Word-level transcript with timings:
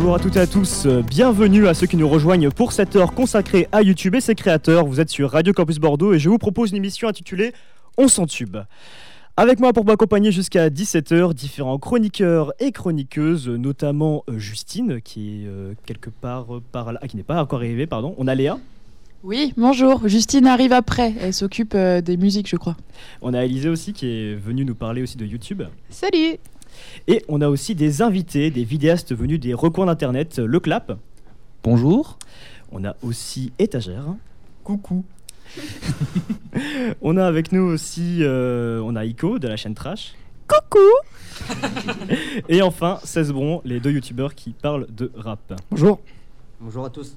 Bonjour 0.00 0.14
à 0.14 0.18
toutes 0.18 0.36
et 0.36 0.40
à 0.40 0.46
tous, 0.46 0.86
bienvenue 0.86 1.68
à 1.68 1.74
ceux 1.74 1.86
qui 1.86 1.98
nous 1.98 2.08
rejoignent 2.08 2.50
pour 2.50 2.72
cette 2.72 2.96
heure 2.96 3.12
consacrée 3.12 3.68
à 3.70 3.82
YouTube 3.82 4.14
et 4.14 4.22
ses 4.22 4.34
créateurs. 4.34 4.86
Vous 4.86 4.98
êtes 4.98 5.10
sur 5.10 5.30
Radio 5.30 5.52
Campus 5.52 5.78
Bordeaux 5.78 6.14
et 6.14 6.18
je 6.18 6.30
vous 6.30 6.38
propose 6.38 6.70
une 6.70 6.78
émission 6.78 7.06
intitulée 7.06 7.52
On 7.98 8.08
s'en 8.08 8.24
tube. 8.24 8.56
Avec 9.36 9.60
moi 9.60 9.74
pour 9.74 9.84
m'accompagner 9.84 10.32
jusqu'à 10.32 10.70
17h, 10.70 11.34
différents 11.34 11.76
chroniqueurs 11.76 12.54
et 12.60 12.72
chroniqueuses, 12.72 13.50
notamment 13.50 14.24
euh, 14.30 14.38
Justine, 14.38 15.02
qui 15.02 15.42
est 15.42 15.46
euh, 15.46 15.74
quelque 15.84 16.08
part 16.08 16.56
euh, 16.56 16.62
par 16.72 16.94
là, 16.94 16.98
ah, 17.02 17.06
qui 17.06 17.18
n'est 17.18 17.22
pas 17.22 17.38
encore 17.38 17.58
arrivée, 17.58 17.86
pardon. 17.86 18.14
On 18.16 18.26
a 18.26 18.34
Léa. 18.34 18.58
Oui, 19.22 19.52
bonjour. 19.58 20.08
Justine 20.08 20.46
arrive 20.46 20.72
après. 20.72 21.12
Elle 21.20 21.34
s'occupe 21.34 21.76
des 21.76 22.16
musiques, 22.16 22.48
je 22.48 22.56
crois. 22.56 22.78
On 23.20 23.34
a 23.34 23.44
Élisée 23.44 23.68
aussi, 23.68 23.92
qui 23.92 24.06
est 24.06 24.34
venue 24.34 24.64
nous 24.64 24.74
parler 24.74 25.02
aussi 25.02 25.18
de 25.18 25.26
YouTube. 25.26 25.62
Salut 25.90 26.38
Et 27.08 27.24
on 27.28 27.40
a 27.40 27.48
aussi 27.48 27.74
des 27.74 28.02
invités, 28.02 28.50
des 28.50 28.64
vidéastes 28.64 29.14
venus 29.14 29.40
des 29.40 29.54
recoins 29.54 29.86
d'Internet, 29.86 30.38
Le 30.38 30.60
Clap. 30.60 30.98
Bonjour. 31.62 32.18
On 32.72 32.84
a 32.84 32.96
aussi 33.02 33.52
Étagère. 33.58 34.04
Coucou. 34.64 35.04
on 37.02 37.16
a 37.16 37.26
avec 37.26 37.52
nous 37.52 37.62
aussi, 37.62 38.18
euh, 38.20 38.80
on 38.84 38.94
a 38.96 39.04
Ico 39.04 39.38
de 39.38 39.48
la 39.48 39.56
chaîne 39.56 39.74
Trash. 39.74 40.14
Coucou 40.46 40.78
Et 42.48 42.62
enfin, 42.62 42.98
Cesbron, 43.04 43.60
les 43.64 43.80
deux 43.80 43.92
youtubeurs 43.92 44.34
qui 44.34 44.50
parlent 44.50 44.86
de 44.90 45.10
rap. 45.16 45.54
Bonjour. 45.70 46.00
Bonjour 46.60 46.84
à 46.84 46.90
tous. 46.90 47.16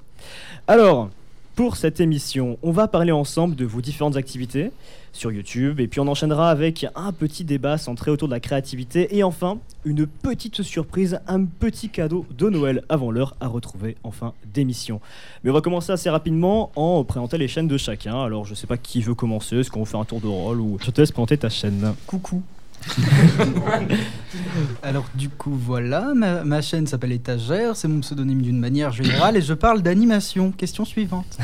Alors, 0.66 1.10
pour 1.54 1.76
cette 1.76 2.00
émission, 2.00 2.58
on 2.62 2.72
va 2.72 2.88
parler 2.88 3.12
ensemble 3.12 3.54
de 3.54 3.64
vos 3.64 3.80
différentes 3.80 4.16
activités 4.16 4.72
sur 5.12 5.30
YouTube 5.30 5.78
et 5.78 5.86
puis 5.86 6.00
on 6.00 6.08
enchaînera 6.08 6.50
avec 6.50 6.84
un 6.96 7.12
petit 7.12 7.44
débat 7.44 7.78
centré 7.78 8.10
autour 8.10 8.26
de 8.26 8.34
la 8.34 8.40
créativité 8.40 9.16
et 9.16 9.22
enfin 9.22 9.58
une 9.84 10.06
petite 10.06 10.62
surprise, 10.62 11.20
un 11.28 11.44
petit 11.44 11.90
cadeau 11.90 12.26
de 12.36 12.48
Noël 12.48 12.82
avant 12.88 13.12
l'heure 13.12 13.36
à 13.40 13.46
retrouver 13.46 13.96
en 14.02 14.10
fin 14.10 14.34
d'émission. 14.52 15.00
Mais 15.44 15.50
on 15.50 15.54
va 15.54 15.60
commencer 15.60 15.92
assez 15.92 16.10
rapidement 16.10 16.72
en 16.74 17.04
présentant 17.04 17.36
les 17.36 17.46
chaînes 17.46 17.68
de 17.68 17.78
chacun. 17.78 18.20
Alors 18.20 18.44
je 18.44 18.54
sais 18.54 18.66
pas 18.66 18.76
qui 18.76 19.00
veut 19.00 19.14
commencer, 19.14 19.56
est-ce 19.56 19.70
qu'on 19.70 19.84
fait 19.84 19.96
un 19.96 20.04
tour 20.04 20.20
de 20.20 20.26
rôle 20.26 20.60
ou 20.60 20.78
je 20.80 20.90
te 20.90 21.00
laisse 21.00 21.12
présenter 21.12 21.38
ta 21.38 21.50
chaîne? 21.50 21.94
Coucou. 22.08 22.42
Alors 24.82 25.06
du 25.14 25.28
coup 25.28 25.52
voilà, 25.52 26.12
ma, 26.14 26.60
chaîne 26.60 26.86
s'appelle 26.86 27.12
Étagère, 27.12 27.76
c'est 27.76 27.88
mon 27.88 28.00
pseudonyme 28.00 28.42
d'une 28.42 28.58
manière 28.58 28.92
générale 28.92 29.36
et 29.36 29.42
je 29.42 29.54
parle 29.54 29.82
d'animation. 29.82 30.52
Question 30.52 30.84
suivante. 30.84 31.38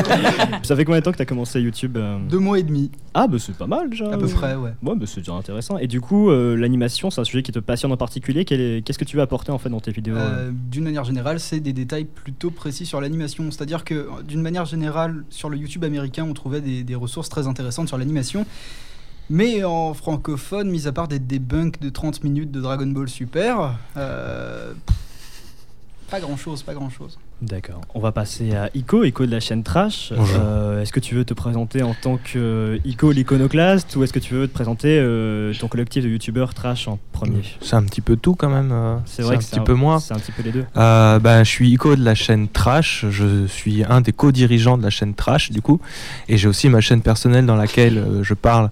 Ça 0.62 0.76
fait 0.76 0.84
combien 0.84 1.00
de 1.00 1.04
temps 1.04 1.12
que 1.12 1.16
tu 1.16 1.22
as 1.22 1.26
commencé 1.26 1.60
YouTube 1.60 1.96
euh 1.96 2.18
Deux 2.28 2.38
mois 2.38 2.58
et 2.58 2.62
demi. 2.62 2.90
Ah 3.12 3.26
bah 3.26 3.38
c'est 3.38 3.56
pas 3.56 3.66
mal 3.66 3.90
déjà. 3.90 4.10
À 4.10 4.18
peu 4.18 4.28
près 4.28 4.54
ouais. 4.54 4.72
Ouais 4.82 4.94
bah 4.96 5.06
c'est 5.06 5.20
déjà 5.20 5.32
intéressant. 5.32 5.78
Et 5.78 5.86
du 5.86 6.00
coup 6.00 6.30
euh, 6.30 6.56
l'animation 6.56 7.10
c'est 7.10 7.20
un 7.20 7.24
sujet 7.24 7.42
qui 7.42 7.52
te 7.52 7.58
passionne 7.58 7.92
en 7.92 7.96
particulier. 7.96 8.44
Qu'est-ce 8.44 8.98
que 8.98 9.04
tu 9.04 9.16
veux 9.16 9.22
apporter 9.22 9.52
en 9.52 9.58
fait 9.58 9.70
dans 9.70 9.80
tes 9.80 9.92
vidéos 9.92 10.16
euh 10.16 10.50
D'une 10.70 10.84
manière 10.84 11.04
générale 11.04 11.40
c'est 11.40 11.60
des 11.60 11.72
détails 11.72 12.04
plutôt 12.04 12.50
précis 12.50 12.86
sur 12.86 13.00
l'animation. 13.00 13.50
C'est-à-dire 13.50 13.84
que 13.84 14.08
d'une 14.26 14.42
manière 14.42 14.64
générale 14.64 15.24
sur 15.30 15.50
le 15.50 15.56
YouTube 15.56 15.84
américain 15.84 16.24
on 16.28 16.34
trouvait 16.34 16.60
des, 16.60 16.84
des 16.84 16.94
ressources 16.94 17.28
très 17.28 17.46
intéressantes 17.46 17.88
sur 17.88 17.98
l'animation. 17.98 18.46
Mais 19.30 19.64
en 19.64 19.94
francophone, 19.94 20.70
mis 20.70 20.86
à 20.86 20.92
part 20.92 21.08
des 21.08 21.18
debunks 21.18 21.80
de 21.80 21.88
30 21.88 22.24
minutes 22.24 22.50
de 22.50 22.60
Dragon 22.60 22.86
Ball 22.86 23.08
Super, 23.08 23.78
euh, 23.96 24.74
pas 26.10 26.20
grand 26.20 26.36
chose, 26.36 26.62
pas 26.62 26.74
grand 26.74 26.90
chose. 26.90 27.18
D'accord. 27.42 27.80
On 27.94 28.00
va 28.00 28.12
passer 28.12 28.54
à 28.54 28.70
Ico, 28.74 29.04
Ico 29.04 29.26
de 29.26 29.30
la 29.30 29.40
chaîne 29.40 29.62
Trash. 29.62 30.12
Euh, 30.12 30.80
est-ce 30.80 30.92
que 30.92 31.00
tu 31.00 31.14
veux 31.14 31.24
te 31.24 31.34
présenter 31.34 31.82
en 31.82 31.94
tant 31.94 32.16
que 32.16 32.38
euh, 32.38 32.78
Ico 32.84 33.10
l'iconoclaste 33.10 33.96
ou 33.96 34.04
est-ce 34.04 34.12
que 34.12 34.18
tu 34.18 34.34
veux 34.34 34.46
te 34.46 34.52
présenter 34.52 34.98
euh, 34.98 35.52
ton 35.58 35.68
collectif 35.68 36.04
de 36.04 36.08
youtubeurs 36.08 36.54
Trash 36.54 36.88
en 36.88 36.98
premier? 37.12 37.42
C'est 37.60 37.74
un 37.74 37.82
petit 37.82 38.00
peu 38.00 38.16
tout 38.16 38.34
quand 38.34 38.48
même. 38.48 38.72
c'est 39.04 39.22
vrai 39.22 39.36
un 39.36 39.38
petit 39.38 39.60
peu 39.60 39.74
moi. 39.74 40.00
C'est 40.00 40.14
un 40.14 40.18
petit 40.18 40.32
peu 40.32 40.42
les 40.42 40.52
deux. 40.52 40.64
bah, 40.74 41.42
je 41.42 41.50
suis 41.50 41.68
Ico 41.70 41.96
de 41.96 42.04
la 42.04 42.14
chaîne 42.14 42.48
Trash. 42.48 43.06
Je 43.10 43.46
suis 43.46 43.84
un 43.84 44.00
des 44.00 44.12
co-dirigeants 44.12 44.78
de 44.78 44.82
la 44.82 44.90
chaîne 44.90 45.14
Trash 45.14 45.50
du 45.50 45.60
coup. 45.60 45.80
Et 46.28 46.36
j'ai 46.36 46.48
aussi 46.48 46.68
ma 46.68 46.80
chaîne 46.80 47.02
personnelle 47.02 47.46
dans 47.46 47.56
laquelle 47.56 48.20
je 48.22 48.34
parle 48.34 48.70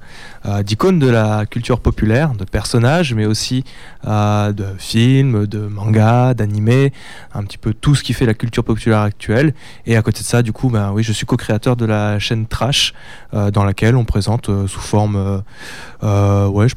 d'icônes 0.64 0.98
de 0.98 1.08
la 1.08 1.47
culture 1.47 1.80
populaire, 1.80 2.34
de 2.34 2.44
personnages, 2.44 3.14
mais 3.14 3.26
aussi 3.26 3.64
de 4.04 4.64
films, 4.78 5.47
de 5.47 5.60
mangas, 5.60 6.34
d'animés, 6.34 6.92
un 7.34 7.44
petit 7.44 7.58
peu 7.58 7.72
tout 7.75 7.94
ce 7.94 8.03
qui 8.03 8.12
fait 8.12 8.26
la 8.26 8.34
culture 8.34 8.64
populaire 8.64 9.00
actuelle. 9.00 9.54
Et 9.86 9.97
à 9.97 10.02
côté 10.02 10.20
de 10.20 10.25
ça, 10.25 10.42
du 10.42 10.52
coup, 10.52 10.69
ben, 10.69 10.91
oui, 10.92 11.02
je 11.02 11.12
suis 11.12 11.26
co-créateur 11.26 11.76
de 11.76 11.84
la 11.84 12.19
chaîne 12.19 12.47
Trash, 12.47 12.92
euh, 13.34 13.50
dans 13.50 13.64
laquelle 13.64 13.97
on 13.97 14.04
présente 14.04 14.48
euh, 14.48 14.66
sous 14.66 14.81
forme, 14.81 15.42
euh, 16.02 16.47
ouais, 16.48 16.69
je 16.69 16.75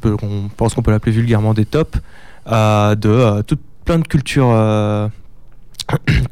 pense 0.55 0.73
qu'on 0.73 0.81
peut 0.81 0.91
l'appeler 0.91 1.11
vulgairement 1.11 1.53
des 1.53 1.65
tops, 1.65 1.99
de 2.47 3.57
plein 3.85 3.99
de 3.99 4.07
cultures 4.07 4.51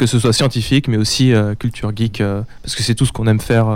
que 0.05 0.11
ce 0.11 0.19
soit 0.19 0.33
scientifique, 0.33 0.87
mais 0.87 0.97
aussi 0.97 1.33
culture 1.59 1.91
geek, 1.95 2.21
parce 2.61 2.75
que 2.75 2.83
c'est 2.83 2.95
tout 2.95 3.05
ce 3.05 3.11
qu'on 3.11 3.27
aime 3.27 3.39
faire 3.39 3.67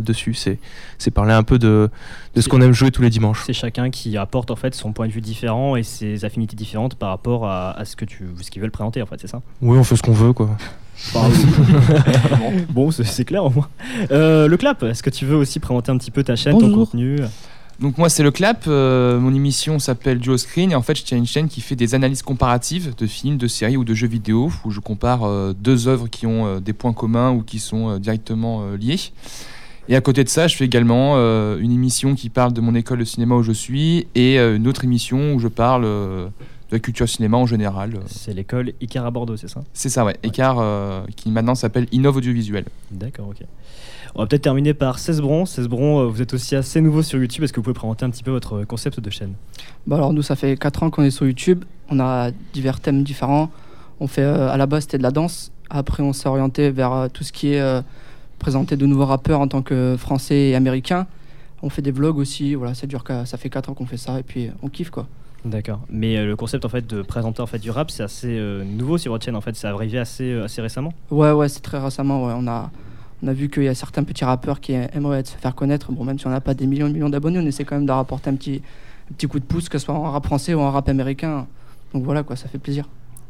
dessus. 0.00 0.34
C'est, 0.34 0.58
c'est 0.98 1.10
parler 1.10 1.32
un 1.32 1.42
peu 1.42 1.58
de, 1.58 1.90
de 2.34 2.40
ce 2.40 2.48
qu'on 2.48 2.60
aime 2.60 2.72
jouer 2.72 2.90
tous 2.90 3.02
les 3.02 3.10
dimanches. 3.10 3.42
C'est 3.46 3.52
chacun 3.52 3.90
qui 3.90 4.16
apporte 4.16 4.50
en 4.50 4.56
fait 4.56 4.74
son 4.74 4.92
point 4.92 5.06
de 5.06 5.12
vue 5.12 5.20
différent 5.20 5.76
et 5.76 5.82
ses 5.82 6.24
affinités 6.24 6.56
différentes 6.56 6.94
par 6.94 7.10
rapport 7.10 7.46
à, 7.46 7.72
à 7.72 7.84
ce 7.84 7.96
que 7.96 8.04
tu, 8.04 8.26
ce 8.40 8.50
qu'ils 8.50 8.62
veulent 8.62 8.70
présenter 8.70 9.02
en 9.02 9.06
fait, 9.06 9.16
c'est 9.20 9.28
ça? 9.28 9.40
Oui, 9.62 9.78
on 9.78 9.84
fait 9.84 9.96
ce 9.96 10.02
qu'on 10.02 10.12
veut, 10.12 10.32
quoi. 10.32 10.56
bon, 12.70 12.90
c'est 12.90 13.24
clair 13.24 13.44
au 13.44 13.50
moins. 13.50 13.68
Euh, 14.10 14.46
le 14.48 14.56
clap, 14.56 14.82
est-ce 14.84 15.02
que 15.02 15.10
tu 15.10 15.26
veux 15.26 15.36
aussi 15.36 15.60
présenter 15.60 15.90
un 15.90 15.98
petit 15.98 16.10
peu 16.10 16.22
ta 16.22 16.36
chaîne, 16.36 16.58
ton 16.58 16.72
contenu? 16.72 17.18
Donc 17.80 17.98
moi 17.98 18.08
c'est 18.08 18.22
le 18.22 18.30
clap, 18.30 18.64
euh, 18.66 19.18
mon 19.18 19.34
émission 19.34 19.78
s'appelle 19.78 20.18
Duo 20.18 20.36
Screen 20.36 20.72
et 20.72 20.74
en 20.74 20.82
fait 20.82 20.96
je 20.96 21.04
tiens 21.04 21.18
une 21.18 21.26
chaîne 21.26 21.48
qui 21.48 21.60
fait 21.60 21.76
des 21.76 21.94
analyses 21.94 22.22
comparatives 22.22 22.94
de 22.96 23.06
films, 23.06 23.36
de 23.36 23.46
séries 23.46 23.76
ou 23.76 23.84
de 23.84 23.94
jeux 23.94 24.08
vidéo 24.08 24.50
où 24.64 24.70
je 24.70 24.80
compare 24.80 25.24
euh, 25.24 25.52
deux 25.52 25.88
œuvres 25.88 26.08
qui 26.08 26.26
ont 26.26 26.60
des 26.60 26.72
points 26.72 26.92
communs 26.92 27.32
ou 27.32 27.42
qui 27.42 27.58
sont 27.58 27.98
directement 27.98 28.72
liées. 28.72 29.00
Et 29.88 29.96
à 29.96 30.00
côté 30.00 30.24
de 30.24 30.28
ça 30.28 30.48
je 30.48 30.56
fais 30.56 30.64
également 30.64 31.16
une 31.16 31.72
émission 31.72 32.14
qui 32.14 32.30
parle 32.30 32.52
de 32.52 32.60
mon 32.60 32.74
école 32.74 32.98
de 33.00 33.04
cinéma 33.04 33.34
où 33.34 33.42
je 33.42 33.52
suis 33.52 34.06
et 34.14 34.38
une 34.38 34.66
autre 34.66 34.84
émission 34.84 35.34
où 35.34 35.38
je 35.38 35.48
parle 35.48 36.30
la 36.74 36.80
culture 36.80 37.08
cinéma 37.08 37.36
en 37.36 37.46
général. 37.46 38.00
C'est 38.06 38.34
l'école 38.34 38.72
Icar 38.80 39.06
à 39.06 39.10
Bordeaux, 39.10 39.36
c'est 39.36 39.48
ça? 39.48 39.62
C'est 39.72 39.88
ça, 39.88 40.04
ouais. 40.04 40.16
Icar 40.24 40.58
euh, 40.58 41.04
qui 41.14 41.30
maintenant 41.30 41.54
s'appelle 41.54 41.86
Innov 41.92 42.16
Audiovisuel. 42.16 42.64
D'accord, 42.90 43.28
ok. 43.28 43.46
On 44.14 44.20
va 44.20 44.26
peut-être 44.26 44.42
terminer 44.42 44.74
par 44.74 44.98
Cesbron. 44.98 45.44
Cesbron, 45.44 46.00
euh, 46.00 46.06
vous 46.06 46.22
êtes 46.22 46.34
aussi 46.34 46.54
assez 46.54 46.80
nouveau 46.80 47.02
sur 47.02 47.18
YouTube. 47.18 47.44
Est-ce 47.44 47.52
que 47.52 47.60
vous 47.60 47.64
pouvez 47.64 47.74
présenter 47.74 48.04
un 48.04 48.10
petit 48.10 48.22
peu 48.22 48.30
votre 48.30 48.64
concept 48.64 49.00
de 49.00 49.10
chaîne? 49.10 49.34
Bah 49.86 49.96
Alors, 49.96 50.12
nous, 50.12 50.22
ça 50.22 50.36
fait 50.36 50.56
4 50.56 50.84
ans 50.84 50.90
qu'on 50.90 51.02
est 51.02 51.10
sur 51.10 51.26
YouTube. 51.26 51.64
On 51.88 51.98
a 52.00 52.30
divers 52.52 52.80
thèmes 52.80 53.02
différents. 53.02 53.50
On 54.00 54.06
fait, 54.06 54.22
euh, 54.22 54.50
à 54.50 54.56
la 54.56 54.66
base, 54.66 54.84
c'était 54.84 54.98
de 54.98 55.02
la 55.02 55.10
danse. 55.10 55.52
Après, 55.70 56.02
on 56.02 56.12
s'est 56.12 56.28
orienté 56.28 56.70
vers 56.70 57.08
tout 57.12 57.24
ce 57.24 57.32
qui 57.32 57.54
est 57.54 57.82
présenter 58.38 58.76
de 58.76 58.86
nouveaux 58.86 59.06
rappeurs 59.06 59.40
en 59.40 59.48
tant 59.48 59.62
que 59.62 59.96
français 59.98 60.50
et 60.50 60.54
américains. 60.54 61.06
On 61.62 61.70
fait 61.70 61.82
des 61.82 61.90
vlogs 61.90 62.18
aussi. 62.18 62.54
Voilà, 62.54 62.74
ça, 62.74 62.86
dure, 62.86 63.02
ça 63.24 63.38
fait 63.38 63.48
4 63.48 63.70
ans 63.70 63.74
qu'on 63.74 63.86
fait 63.86 63.96
ça. 63.96 64.20
Et 64.20 64.22
puis, 64.22 64.50
on 64.62 64.68
kiffe, 64.68 64.90
quoi. 64.90 65.06
D'accord. 65.44 65.80
Mais 65.90 66.16
euh, 66.16 66.26
le 66.26 66.36
concept 66.36 66.64
en 66.64 66.68
fait 66.68 66.86
de 66.86 67.02
présenter 67.02 67.42
en 67.42 67.46
fait 67.46 67.58
du 67.58 67.70
rap, 67.70 67.90
c'est 67.90 68.02
assez 68.02 68.38
euh, 68.38 68.64
nouveau 68.64 68.96
sur 68.96 69.12
votre 69.12 69.24
chaîne 69.24 69.36
en 69.36 69.40
fait. 69.40 69.54
Ça 69.56 69.70
arrivé 69.70 69.98
assez 69.98 70.32
euh, 70.32 70.44
assez 70.44 70.62
récemment? 70.62 70.92
Ouais 71.10 71.32
ouais, 71.32 71.48
c'est 71.48 71.60
très 71.60 71.78
récemment. 71.78 72.26
Ouais. 72.26 72.32
On 72.36 72.46
a 72.46 72.70
on 73.24 73.28
a 73.28 73.32
vu 73.32 73.48
qu'il 73.48 73.62
y 73.64 73.68
a 73.68 73.74
certains 73.74 74.04
petits 74.04 74.24
rappeurs 74.24 74.60
qui 74.60 74.72
aimeraient 74.72 75.24
se 75.24 75.36
faire 75.36 75.54
connaître. 75.54 75.90
Bon, 75.92 76.04
même 76.04 76.18
si 76.18 76.26
on 76.26 76.30
n'a 76.30 76.42
pas 76.42 76.52
des 76.52 76.66
millions 76.66 76.86
et 76.88 76.92
millions 76.92 77.08
d'abonnés, 77.08 77.38
on 77.38 77.46
essaie 77.46 77.64
quand 77.64 77.76
même 77.76 77.86
de 77.86 77.92
rapporter 77.92 78.28
un 78.28 78.34
petit 78.34 78.62
un 79.10 79.14
petit 79.14 79.26
coup 79.26 79.38
de 79.38 79.44
pouce, 79.44 79.68
que 79.68 79.78
ce 79.78 79.86
soit 79.86 79.94
en 79.94 80.10
rap 80.10 80.24
français 80.24 80.54
ou 80.54 80.60
en 80.60 80.70
rap 80.70 80.88
américain. 80.88 81.46
Donc 81.92 82.04
voilà 82.04 82.22
quoi, 82.22 82.36
ça 82.36 82.48
fait 82.48 82.58
plaisir. 82.58 82.86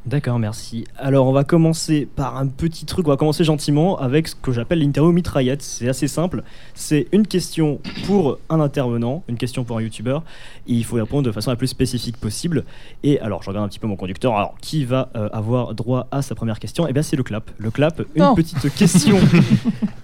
D'accord, 0.07 0.39
merci. 0.39 0.85
Alors 0.99 1.27
on 1.27 1.33
va 1.33 1.45
commencer 1.45 2.07
par 2.15 2.37
un 2.37 2.47
petit 2.47 2.85
truc, 2.85 3.07
on 3.07 3.11
va 3.11 3.17
commencer 3.17 3.43
gentiment 3.43 3.99
avec 3.99 4.29
ce 4.29 4.35
que 4.35 4.53
j'appelle 4.53 4.81
l'interview 4.81 5.13
mitraillette. 5.13 5.63
C'est 5.63 5.89
assez 5.89 6.09
simple, 6.09 6.43
c'est 6.75 7.07
une 7.13 7.27
question 7.27 7.81
pour 8.07 8.39
un 8.51 8.61
intervenant, 8.61 9.25
une 9.29 9.39
question 9.39 9.65
pour 9.65 9.79
un 9.79 9.81
youtubeur, 9.81 10.23
et 10.69 10.75
il 10.75 10.85
faut 10.85 10.97
répondre 10.97 11.23
de 11.23 11.33
façon 11.33 11.51
la 11.51 11.57
plus 11.57 11.69
spécifique 11.69 12.19
possible. 12.19 12.65
Et 13.03 13.19
alors 13.21 13.43
je 13.43 13.49
regarde 13.49 13.65
un 13.65 13.69
petit 13.69 13.79
peu 13.79 13.87
mon 13.87 13.97
conducteur, 13.97 14.37
alors 14.37 14.57
qui 14.61 14.85
va 14.85 15.09
euh, 15.17 15.31
avoir 15.33 15.73
droit 15.75 16.07
à 16.11 16.21
sa 16.21 16.35
première 16.35 16.59
question? 16.59 16.87
Eh 16.87 16.93
bien 16.93 17.03
c'est 17.03 17.17
le 17.17 17.23
clap. 17.23 17.51
Le 17.57 17.71
clap, 17.71 18.03
une 18.15 18.35
petite 18.35 18.75
question 18.75 19.19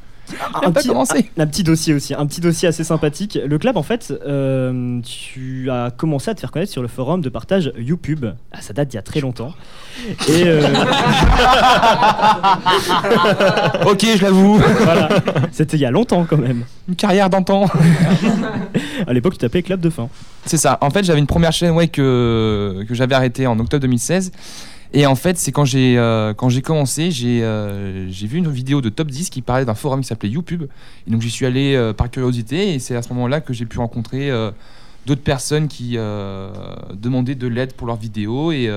un, 0.55 0.73
petit, 0.73 0.91
un, 0.91 1.47
petit, 1.47 1.63
dossier 1.63 1.95
aussi, 1.95 2.15
un 2.15 2.27
petit 2.27 2.41
dossier 2.41 2.69
assez 2.69 2.85
sympathique. 2.85 3.39
Le 3.45 3.59
club, 3.59 3.77
en 3.77 3.83
fait, 3.83 4.13
euh, 4.27 5.01
tu 5.03 5.71
as 5.71 5.91
commencé 5.91 6.31
à 6.31 6.35
te 6.35 6.41
faire 6.41 6.51
connaître 6.51 6.73
sur 6.73 6.83
le 6.83 6.89
forum 6.89 7.21
de 7.21 7.29
partage 7.29 7.73
YouTube. 7.79 8.27
Ah, 8.53 8.61
ça 8.61 8.73
date 8.73 8.89
d'il 8.89 8.97
y 8.97 8.99
a 8.99 9.03
très 9.03 9.21
longtemps. 9.21 9.53
Et 10.29 10.45
euh, 10.47 10.63
ok, 13.87 14.07
je 14.17 14.23
l'avoue. 14.23 14.59
Voilà. 14.85 15.09
C'était 15.53 15.77
il 15.77 15.81
y 15.81 15.87
a 15.87 15.91
longtemps 15.91 16.25
quand 16.29 16.39
même. 16.39 16.65
Une 16.89 16.97
carrière 16.97 17.31
d'antan. 17.31 17.67
à 19.07 19.13
l'époque, 19.13 19.35
tu 19.35 19.39
t'appelais 19.39 19.63
Club 19.63 19.81
de 19.81 19.91
fin. 19.91 20.09
C'est 20.47 20.57
ça. 20.57 20.79
En 20.81 20.91
fait, 20.91 21.05
j'avais 21.05 21.19
une 21.19 21.27
première 21.27 21.53
chaîne 21.53 21.73
ouais, 21.73 21.89
que, 21.89 22.85
que 22.89 22.95
j'avais 22.95 23.15
arrêtée 23.15 23.47
en 23.47 23.59
octobre 23.59 23.83
2016. 23.83 24.33
Et 24.93 25.07
en 25.07 25.15
fait, 25.15 25.39
c'est 25.39 25.53
quand 25.53 25.65
j'ai 25.65 25.97
euh, 25.99 26.35
quand 26.35 26.49
j'ai 26.49 26.63
commencé, 26.63 27.11
j'ai 27.11 27.45
euh, 27.45 28.09
j'ai 28.11 28.27
vu 28.27 28.39
une 28.39 28.51
vidéo 28.51 28.81
de 28.81 28.89
Top 28.89 29.09
10 29.09 29.31
qui 29.31 29.41
parlait 29.41 29.65
d'un 29.65 29.75
forum 29.75 30.01
qui 30.01 30.09
s'appelait 30.09 30.31
YouTube. 30.31 30.65
Et 31.07 31.11
donc 31.11 31.21
j'y 31.21 31.31
suis 31.31 31.47
allé 31.47 31.75
euh, 31.77 31.93
par 31.93 32.11
curiosité 32.11 32.75
et 32.75 32.79
c'est 32.81 32.97
à 32.97 33.03
ce 33.03 33.09
moment-là 33.11 33.41
que 33.41 33.53
j'ai 33.53 33.67
pu 33.67 33.79
rencontrer 33.79 34.31
d'autres 35.07 35.23
personnes 35.23 35.69
qui 35.69 35.93
demandaient 35.95 37.35
de 37.35 37.47
l'aide 37.47 37.73
pour 37.75 37.87
leurs 37.87 37.97
vidéos 37.97 38.53
et 38.53 38.69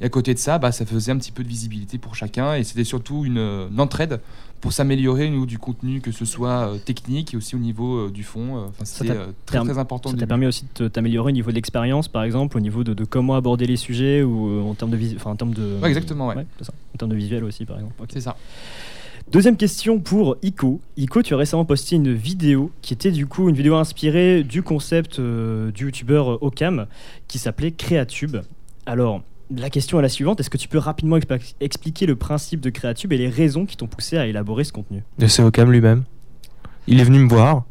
Et 0.00 0.06
à 0.06 0.08
côté 0.08 0.32
de 0.34 0.38
ça, 0.38 0.58
bah, 0.58 0.72
ça 0.72 0.86
faisait 0.86 1.12
un 1.12 1.18
petit 1.18 1.32
peu 1.32 1.42
de 1.42 1.48
visibilité 1.48 1.98
pour 1.98 2.14
chacun 2.14 2.54
et 2.54 2.64
c'était 2.64 2.84
surtout 2.84 3.24
une, 3.24 3.36
une 3.38 3.80
entraide 3.80 4.20
pour 4.60 4.72
s'améliorer 4.72 5.26
au 5.26 5.30
niveau 5.30 5.46
du 5.46 5.58
contenu, 5.58 6.00
que 6.00 6.12
ce 6.12 6.24
soit 6.24 6.68
euh, 6.74 6.78
technique 6.78 7.32
et 7.32 7.36
aussi 7.36 7.54
au 7.56 7.58
niveau 7.58 7.96
euh, 8.06 8.10
du 8.10 8.22
fond. 8.24 8.56
euh, 8.58 8.66
Enfin, 8.68 8.84
c'était 8.84 9.14
t'a 9.14 9.20
euh, 9.20 9.26
très, 9.46 9.78
important. 9.78 10.10
Ça 10.10 10.16
t'a 10.16 10.26
permis 10.26 10.46
aussi 10.46 10.64
de 10.76 10.88
t'améliorer 10.88 11.30
au 11.30 11.34
niveau 11.34 11.50
de 11.50 11.54
l'expérience, 11.56 12.08
par 12.08 12.22
exemple, 12.24 12.56
au 12.56 12.60
niveau 12.60 12.84
de, 12.84 12.92
de 12.94 13.04
comment 13.04 13.36
aborder 13.36 13.66
les 13.66 13.76
sujets 13.76 14.22
ou 14.22 14.48
euh, 14.48 14.62
en 14.62 14.74
termes 14.74 14.90
de 14.90 14.96
vis- 14.96 15.16
enfin 15.16 15.30
en 15.30 15.36
termes 15.36 15.54
de. 15.54 15.78
Ouais, 15.82 15.88
exactement, 15.88 16.28
ouais. 16.28 16.46
ça. 16.60 16.72
En 16.94 16.98
termes 16.98 17.10
de 17.10 17.16
visuel 17.16 17.42
aussi, 17.44 17.64
par 17.64 17.76
exemple. 17.76 17.94
C'est 18.12 18.20
ça. 18.20 18.36
Deuxième 19.30 19.56
question 19.56 19.98
pour 20.00 20.36
Ico. 20.42 20.80
Ico, 20.96 21.22
tu 21.22 21.34
as 21.34 21.36
récemment 21.36 21.64
posté 21.64 21.96
une 21.96 22.12
vidéo 22.12 22.70
qui 22.82 22.92
était 22.94 23.12
du 23.12 23.26
coup 23.26 23.48
une 23.48 23.54
vidéo 23.54 23.76
inspirée 23.76 24.42
du 24.42 24.62
concept 24.62 25.18
euh, 25.20 25.70
du 25.70 25.84
youtubeur 25.84 26.32
euh, 26.32 26.38
Ocam 26.40 26.86
qui 27.28 27.38
s'appelait 27.38 27.70
Créatube. 27.70 28.38
Alors, 28.86 29.22
la 29.54 29.70
question 29.70 29.98
est 29.98 30.02
la 30.02 30.08
suivante 30.08 30.40
est-ce 30.40 30.50
que 30.50 30.56
tu 30.56 30.68
peux 30.68 30.78
rapidement 30.78 31.18
expliquer 31.60 32.06
le 32.06 32.16
principe 32.16 32.60
de 32.60 32.70
Créatube 32.70 33.12
et 33.12 33.18
les 33.18 33.28
raisons 33.28 33.66
qui 33.66 33.76
t'ont 33.76 33.86
poussé 33.86 34.16
à 34.16 34.26
élaborer 34.26 34.64
ce 34.64 34.72
contenu? 34.72 35.02
Et 35.20 35.28
c'est 35.28 35.42
Ocam 35.42 35.70
lui-même. 35.70 36.04
Il 36.86 37.00
est 37.00 37.04
venu 37.04 37.18
me 37.18 37.28
voir. 37.28 37.64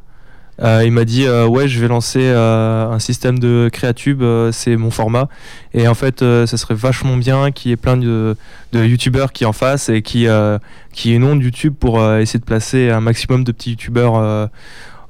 Euh, 0.62 0.84
il 0.86 0.92
m'a 0.92 1.06
dit 1.06 1.26
euh, 1.26 1.48
ouais 1.48 1.70
je 1.70 1.80
vais 1.80 1.88
lancer 1.88 2.20
euh, 2.22 2.90
un 2.90 3.00
système 3.00 3.40
de 3.40 3.70
Créatube, 3.72 4.24
c'est 4.52 4.76
mon 4.76 4.92
format. 4.92 5.30
Et 5.74 5.88
en 5.88 5.94
fait 5.94 6.20
ça 6.20 6.58
serait 6.58 6.76
vachement 6.76 7.18
bien 7.18 7.52
qu'il 7.52 7.70
y 7.70 7.72
ait 7.74 7.78
plein 7.78 7.98
de, 7.98 8.36
de 8.74 8.84
youtubeurs 8.84 9.32
qui 9.32 9.46
en 9.46 9.54
fassent 9.54 9.90
et 9.90 10.02
qui, 10.02 10.28
qui 10.92 11.16
inondent 11.16 11.42
YouTube 11.42 11.76
pour 11.80 12.04
essayer 12.16 12.40
de 12.40 12.46
placer 12.46 12.90
un 12.90 13.02
maximum 13.02 13.44
de 13.44 13.52
petits 13.52 13.72
youtubeurs 13.72 14.50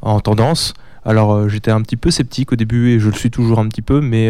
en 0.02 0.20
tendance. 0.20 0.74
Alors 1.06 1.50
j'étais 1.50 1.72
un 1.72 1.82
petit 1.82 1.98
peu 1.98 2.12
sceptique 2.12 2.52
au 2.52 2.56
début 2.56 2.92
et 2.92 3.00
je 3.00 3.08
le 3.08 3.16
suis 3.16 3.32
toujours 3.32 3.60
un 3.60 3.68
petit 3.68 3.82
peu, 3.82 4.02
mais 4.02 4.30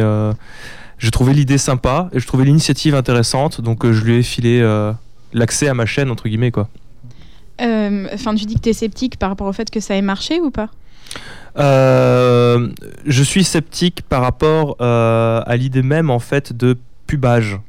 je 1.00 1.10
trouvais 1.10 1.34
l'idée 1.34 1.58
sympa 1.58 2.10
et 2.14 2.20
je 2.20 2.28
trouvais 2.28 2.46
l'initiative 2.46 2.94
intéressante, 2.94 3.62
donc 3.62 3.84
euh, 3.84 3.94
je 3.94 4.04
lui 4.04 4.18
ai 4.18 4.24
filé 4.24 4.60
euh, 4.62 4.92
l'accès 5.34 5.68
à 5.68 5.74
ma 5.74 5.86
chaîne 5.86 6.12
entre 6.12 6.28
guillemets 6.28 6.52
quoi. 6.52 6.70
Euh, 7.62 8.08
Enfin, 8.14 8.36
tu 8.36 8.46
dis 8.46 8.56
que 8.56 8.62
tu 8.62 8.70
es 8.70 8.74
sceptique 8.74 9.18
par 9.18 9.30
rapport 9.30 9.48
au 9.48 9.54
fait 9.54 9.70
que 9.70 9.80
ça 9.80 9.96
ait 9.96 10.02
marché 10.02 10.40
ou 10.40 10.52
pas? 10.52 10.70
Euh, 11.58 12.70
je 13.06 13.24
suis 13.24 13.44
sceptique 13.44 14.04
par 14.04 14.22
rapport 14.22 14.76
euh, 14.82 15.42
à 15.46 15.58
l'idée 15.58 15.82
même 15.82 16.10
en 16.10 16.20
fait 16.20 16.54
de 16.54 16.78
pubage. 17.08 17.60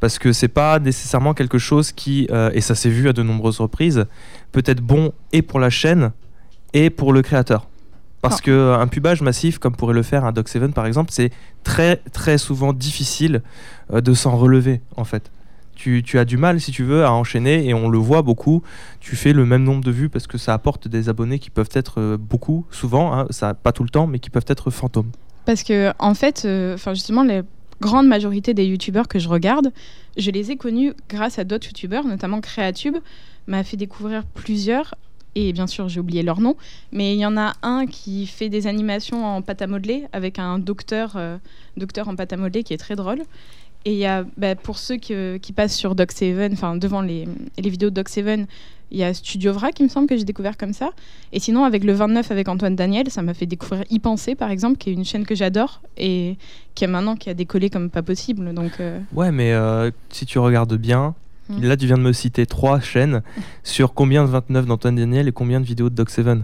Parce 0.00 0.18
que 0.18 0.32
c'est 0.32 0.48
pas 0.48 0.80
nécessairement 0.80 1.34
quelque 1.34 1.58
chose 1.58 1.92
qui 1.92 2.26
euh, 2.30 2.50
et 2.54 2.60
ça 2.60 2.74
s'est 2.74 2.90
vu 2.90 3.08
à 3.08 3.12
de 3.12 3.22
nombreuses 3.22 3.60
reprises 3.60 4.06
peut 4.50 4.62
être 4.66 4.80
bon 4.80 5.12
et 5.32 5.42
pour 5.42 5.60
la 5.60 5.70
chaîne 5.70 6.10
et 6.72 6.90
pour 6.90 7.12
le 7.12 7.22
créateur 7.22 7.68
parce 8.22 8.38
Ah. 8.38 8.44
que 8.44 8.72
un 8.74 8.86
pubage 8.86 9.20
massif 9.20 9.58
comme 9.58 9.76
pourrait 9.76 9.94
le 9.94 10.02
faire 10.02 10.24
un 10.24 10.32
Doc7 10.32 10.72
par 10.72 10.86
exemple 10.86 11.10
c'est 11.12 11.30
très 11.64 11.96
très 12.12 12.38
souvent 12.38 12.72
difficile 12.72 13.42
euh, 13.92 14.00
de 14.00 14.14
s'en 14.14 14.36
relever 14.36 14.80
en 14.96 15.04
fait 15.04 15.30
tu, 15.74 16.02
tu 16.04 16.18
as 16.18 16.24
du 16.24 16.36
mal 16.36 16.60
si 16.60 16.70
tu 16.70 16.84
veux 16.84 17.04
à 17.04 17.12
enchaîner 17.12 17.66
et 17.66 17.74
on 17.74 17.88
le 17.88 17.98
voit 17.98 18.22
beaucoup 18.22 18.62
tu 19.00 19.16
fais 19.16 19.32
le 19.32 19.44
même 19.44 19.64
nombre 19.64 19.82
de 19.82 19.90
vues 19.90 20.08
parce 20.08 20.26
que 20.26 20.38
ça 20.38 20.54
apporte 20.54 20.86
des 20.86 21.08
abonnés 21.08 21.38
qui 21.40 21.50
peuvent 21.50 21.70
être 21.72 21.94
euh, 22.00 22.16
beaucoup, 22.16 22.66
souvent, 22.70 23.12
hein, 23.12 23.26
ça 23.30 23.54
pas 23.54 23.72
tout 23.72 23.82
le 23.82 23.88
temps, 23.88 24.06
mais 24.06 24.18
qui 24.20 24.30
peuvent 24.30 24.44
être 24.46 24.70
fantômes. 24.70 25.10
Parce 25.44 25.64
que, 25.64 25.92
en 25.98 26.14
fait, 26.14 26.42
euh, 26.44 26.76
justement, 26.92 27.24
la 27.24 27.42
grande 27.80 28.06
majorité 28.06 28.54
des 28.54 28.64
youtubeurs 28.66 29.08
que 29.08 29.18
je 29.18 29.28
regarde, 29.28 29.72
je 30.16 30.30
les 30.30 30.52
ai 30.52 30.56
connus 30.56 30.92
grâce 31.08 31.40
à 31.40 31.44
d'autres 31.44 31.66
youtubeurs, 31.66 32.04
notamment 32.04 32.40
Créatube, 32.40 32.96
m'a 33.48 33.64
fait 33.64 33.76
découvrir 33.76 34.24
plusieurs. 34.34 34.94
Et 35.34 35.52
bien 35.52 35.66
sûr, 35.66 35.88
j'ai 35.88 36.00
oublié 36.00 36.22
leur 36.22 36.40
nom, 36.40 36.56
mais 36.92 37.14
il 37.14 37.18
y 37.18 37.26
en 37.26 37.36
a 37.36 37.54
un 37.62 37.86
qui 37.86 38.26
fait 38.26 38.48
des 38.48 38.66
animations 38.66 39.24
en 39.24 39.42
pâte 39.42 39.62
à 39.62 39.66
modeler 39.66 40.04
avec 40.12 40.38
un 40.38 40.58
docteur, 40.58 41.14
euh, 41.16 41.38
docteur 41.76 42.08
en 42.08 42.16
pâte 42.16 42.32
à 42.32 42.36
modeler 42.36 42.62
qui 42.62 42.74
est 42.74 42.78
très 42.78 42.96
drôle. 42.96 43.22
Et 43.84 43.92
il 43.92 43.98
y 43.98 44.06
a, 44.06 44.24
bah, 44.36 44.54
pour 44.54 44.78
ceux 44.78 44.96
qui 44.96 45.52
passent 45.54 45.76
sur 45.76 45.96
Doc7, 45.96 46.52
enfin 46.52 46.76
devant 46.76 47.00
les, 47.00 47.26
les 47.58 47.70
vidéos 47.70 47.90
de 47.90 48.00
Doc7, 48.00 48.46
il 48.92 48.98
y 48.98 49.04
a 49.04 49.12
Studio 49.14 49.52
Vrac, 49.52 49.80
il 49.80 49.84
me 49.84 49.88
semble 49.88 50.06
que 50.06 50.16
j'ai 50.16 50.24
découvert 50.24 50.56
comme 50.56 50.74
ça. 50.74 50.90
Et 51.32 51.40
sinon, 51.40 51.64
avec 51.64 51.82
le 51.82 51.94
29 51.94 52.30
avec 52.30 52.46
Antoine 52.48 52.76
Daniel, 52.76 53.10
ça 53.10 53.22
m'a 53.22 53.32
fait 53.32 53.46
découvrir 53.46 53.84
Y 53.90 53.98
Penser, 54.00 54.34
par 54.34 54.50
exemple, 54.50 54.76
qui 54.76 54.90
est 54.90 54.92
une 54.92 55.04
chaîne 55.04 55.24
que 55.24 55.34
j'adore 55.34 55.80
et 55.96 56.36
qui 56.74 56.84
a 56.84 56.88
maintenant 56.88 57.16
qui 57.16 57.30
a 57.30 57.34
décollé 57.34 57.70
comme 57.70 57.88
pas 57.88 58.02
possible. 58.02 58.52
Donc, 58.52 58.72
euh, 58.80 59.00
Ouais, 59.14 59.32
mais 59.32 59.52
euh, 59.52 59.90
si 60.10 60.26
tu 60.26 60.38
regardes 60.38 60.74
bien, 60.76 61.14
Mm. 61.60 61.64
là 61.64 61.76
tu 61.76 61.86
viens 61.86 61.98
de 61.98 62.02
me 62.02 62.12
citer 62.12 62.46
trois 62.46 62.80
chaînes 62.80 63.22
sur 63.62 63.94
combien 63.94 64.24
de 64.24 64.30
29 64.30 64.66
d'Antoine 64.66 64.96
Daniel 64.96 65.28
et 65.28 65.32
combien 65.32 65.60
de 65.60 65.66
vidéos 65.66 65.90
de 65.90 66.02
Doc7 66.02 66.42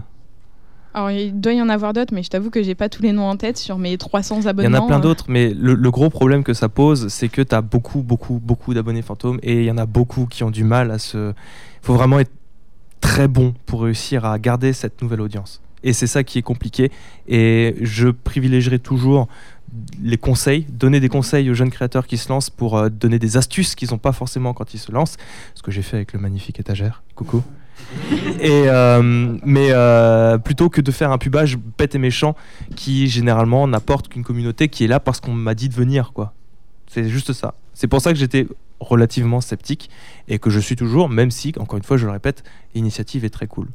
alors 0.93 1.11
il 1.11 1.39
doit 1.39 1.53
y 1.53 1.61
en 1.61 1.69
avoir 1.69 1.93
d'autres, 1.93 2.13
mais 2.15 2.23
je 2.23 2.29
t'avoue 2.29 2.49
que 2.49 2.63
j'ai 2.63 2.73
pas 2.73 2.89
tous 2.89 3.03
les 3.03 3.11
noms 3.11 3.27
en 3.29 3.37
tête 3.37 3.57
sur 3.57 3.77
mes 3.77 3.95
300 3.95 4.37
Il 4.37 4.43
y 4.43 4.47
en 4.47 4.49
abonnements. 4.49 4.85
a 4.85 4.87
plein 4.87 4.97
euh. 4.97 5.01
d'autres, 5.01 5.25
mais 5.27 5.53
le, 5.53 5.75
le 5.75 5.91
gros 5.91 6.09
problème 6.09 6.43
que 6.43 6.55
ça 6.55 6.67
pose, 6.67 7.09
c'est 7.09 7.29
que 7.29 7.43
tu 7.43 7.53
as 7.53 7.61
beaucoup, 7.61 8.01
beaucoup, 8.01 8.39
beaucoup 8.43 8.73
d'abonnés 8.73 9.03
fantômes 9.03 9.39
et 9.43 9.59
il 9.59 9.65
y 9.65 9.71
en 9.71 9.77
a 9.77 9.85
beaucoup 9.85 10.25
qui 10.25 10.43
ont 10.43 10.49
du 10.49 10.63
mal 10.63 10.89
à 10.89 10.97
se. 10.97 11.29
Il 11.29 11.85
faut 11.85 11.93
vraiment 11.93 12.19
être 12.19 12.31
très 13.01 13.27
bon 13.27 13.53
pour 13.67 13.83
réussir 13.83 14.25
à 14.25 14.39
garder 14.39 14.73
cette 14.73 15.01
nouvelle 15.01 15.21
audience. 15.21 15.61
Et 15.83 15.93
c'est 15.93 16.07
ça 16.07 16.23
qui 16.23 16.39
est 16.39 16.41
compliqué. 16.41 16.91
Et 17.27 17.75
je 17.81 18.09
privilégierai 18.09 18.79
toujours 18.79 19.27
les 20.01 20.17
conseils, 20.17 20.65
donner 20.69 20.99
des 20.99 21.09
conseils 21.09 21.49
aux 21.49 21.53
jeunes 21.53 21.69
créateurs 21.69 22.07
qui 22.07 22.17
se 22.17 22.29
lancent 22.29 22.49
pour 22.49 22.77
euh, 22.77 22.89
donner 22.89 23.19
des 23.19 23.37
astuces 23.37 23.75
qu'ils 23.75 23.91
n'ont 23.91 23.97
pas 23.97 24.11
forcément 24.11 24.53
quand 24.53 24.73
ils 24.73 24.79
se 24.79 24.91
lancent. 24.91 25.17
Ce 25.55 25.61
que 25.61 25.71
j'ai 25.71 25.81
fait 25.81 25.97
avec 25.97 26.13
le 26.13 26.19
magnifique 26.19 26.59
étagère. 26.59 27.03
Coucou. 27.15 27.43
Et, 28.41 28.63
euh, 28.67 29.37
mais 29.43 29.69
euh, 29.71 30.37
plutôt 30.37 30.69
que 30.69 30.81
de 30.81 30.91
faire 30.91 31.11
un 31.11 31.17
pubage 31.17 31.57
bête 31.77 31.95
et 31.95 31.97
méchant 31.97 32.35
qui 32.75 33.07
généralement 33.07 33.67
n'apporte 33.67 34.09
qu'une 34.09 34.23
communauté 34.23 34.67
qui 34.67 34.83
est 34.83 34.87
là 34.87 34.99
parce 34.99 35.19
qu'on 35.19 35.33
m'a 35.33 35.55
dit 35.55 35.69
de 35.69 35.73
venir 35.73 36.11
quoi. 36.13 36.33
C'est 36.87 37.07
juste 37.07 37.33
ça. 37.33 37.55
C'est 37.73 37.87
pour 37.87 38.01
ça 38.01 38.11
que 38.11 38.19
j'étais 38.19 38.47
relativement 38.79 39.41
sceptique 39.41 39.89
et 40.27 40.39
que 40.39 40.49
je 40.49 40.59
suis 40.59 40.75
toujours, 40.75 41.09
même 41.09 41.31
si, 41.31 41.53
encore 41.59 41.77
une 41.77 41.83
fois, 41.83 41.97
je 41.97 42.05
le 42.05 42.11
répète, 42.11 42.43
l'initiative 42.75 43.25
est 43.25 43.29
très 43.29 43.47
cool. 43.47 43.67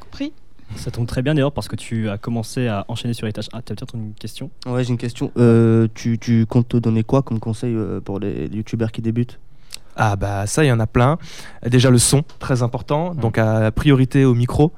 compris. 0.00 0.32
Ça 0.74 0.90
tombe 0.90 1.06
très 1.06 1.22
bien 1.22 1.34
d'ailleurs 1.34 1.52
parce 1.52 1.68
que 1.68 1.76
tu 1.76 2.08
as 2.08 2.18
commencé 2.18 2.66
à 2.66 2.84
enchaîner 2.88 3.14
sur 3.14 3.26
les 3.26 3.32
tâches. 3.32 3.48
Ah, 3.52 3.62
tu 3.64 3.72
as 3.72 3.76
peut-être 3.76 3.94
une 3.94 4.14
question 4.14 4.50
Ouais, 4.66 4.82
j'ai 4.82 4.90
une 4.90 4.98
question. 4.98 5.30
Euh, 5.38 5.86
tu, 5.94 6.18
tu 6.18 6.44
comptes 6.46 6.68
te 6.68 6.76
donner 6.76 7.04
quoi 7.04 7.22
comme 7.22 7.38
conseil 7.38 7.74
euh, 7.74 8.00
pour 8.00 8.18
les 8.18 8.48
youtubeurs 8.48 8.90
qui 8.90 9.00
débutent? 9.00 9.38
Ah 9.96 10.16
bah 10.16 10.46
ça, 10.46 10.64
il 10.64 10.68
y 10.68 10.72
en 10.72 10.80
a 10.80 10.86
plein. 10.86 11.18
Déjà 11.66 11.90
le 11.90 11.98
son, 11.98 12.22
très 12.38 12.62
important. 12.62 13.14
Donc 13.14 13.38
à 13.38 13.70
priorité 13.70 14.24
au 14.24 14.34
micro. 14.34 14.72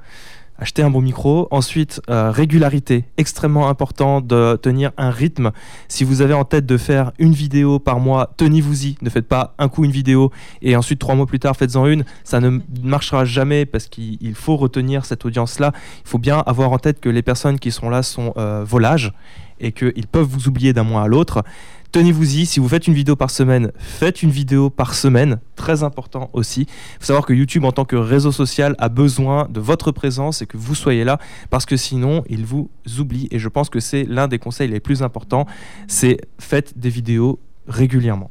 Acheter 0.61 0.83
un 0.83 0.91
bon 0.91 1.01
micro. 1.01 1.47
Ensuite, 1.53 2.01
euh, 2.11 2.33
régularité, 2.33 3.05
extrêmement 3.17 3.69
important 3.69 4.21
de 4.21 4.59
tenir 4.61 4.91
un 4.97 5.11
rythme. 5.11 5.53
Si 5.87 6.03
vous 6.03 6.21
avez 6.21 6.35
en 6.35 6.45
tête 6.45 6.67
de 6.67 6.77
faire 6.77 7.13
une 7.21 7.33
vidéo 7.33 7.79
par 7.79 8.01
mois, 8.01 8.33
tenez-vous-y. 8.37 8.97
Ne 9.01 9.09
faites 9.09 9.29
pas 9.29 9.55
un 9.59 9.69
coup 9.69 9.85
une 9.85 9.93
vidéo 9.93 10.33
et 10.61 10.75
ensuite 10.75 10.99
trois 10.99 11.15
mois 11.15 11.27
plus 11.27 11.39
tard 11.39 11.57
faites-en 11.57 11.87
une. 11.87 12.05
Ça 12.25 12.41
ne 12.41 12.59
marchera 12.83 13.25
jamais 13.25 13.67
parce 13.67 13.87
qu'il 13.87 14.19
il 14.21 14.35
faut 14.35 14.57
retenir 14.57 15.05
cette 15.05 15.25
audience-là. 15.25 15.73
Il 16.05 16.09
faut 16.09 16.19
bien 16.19 16.43
avoir 16.45 16.73
en 16.73 16.79
tête 16.79 16.99
que 16.99 17.09
les 17.09 17.23
personnes 17.23 17.61
qui 17.61 17.71
sont 17.71 17.89
là 17.89 18.03
sont 18.03 18.33
euh, 18.37 18.65
volages 18.67 19.13
et 19.61 19.73
qu'ils 19.73 20.07
peuvent 20.07 20.27
vous 20.27 20.49
oublier 20.49 20.73
d'un 20.73 20.83
mois 20.85 21.03
à 21.03 21.07
l'autre. 21.07 21.45
Tenez-vous-y, 21.91 22.45
si 22.45 22.61
vous 22.61 22.69
faites 22.69 22.87
une 22.87 22.93
vidéo 22.93 23.17
par 23.17 23.31
semaine, 23.31 23.73
faites 23.79 24.23
une 24.23 24.31
vidéo 24.31 24.69
par 24.69 24.95
semaine, 24.95 25.41
très 25.57 25.83
important 25.83 26.29
aussi. 26.35 26.63
Il 26.63 26.99
faut 27.01 27.07
savoir 27.07 27.25
que 27.25 27.33
YouTube 27.33 27.65
en 27.65 27.73
tant 27.73 27.87
que 27.87 27.97
réseau 27.97 28.31
social 28.31 28.75
a 28.79 28.91
besoin 28.91 29.49
de 29.49 29.59
votre 29.59 29.91
présence 29.91 30.43
et 30.43 30.47
que 30.47 30.59
vous 30.59 30.75
soyez 30.75 31.05
là 31.05 31.19
parce 31.49 31.65
que 31.65 31.79
sinon 31.79 32.25
il 32.29 32.45
vous 32.45 32.69
oublie 32.99 33.27
et 33.31 33.39
je 33.39 33.49
pense 33.49 33.71
que 33.71 33.81
c'est 33.81 34.05
l'un 34.05 34.29
des 34.29 34.39
conseils 34.39 34.69
les 34.69 34.81
plus 34.81 35.03
importants, 35.03 35.47
c'est 35.87 36.19
faites 36.39 36.79
des 36.79 36.91
vidéos 36.91 37.41
régulièrement. 37.67 38.31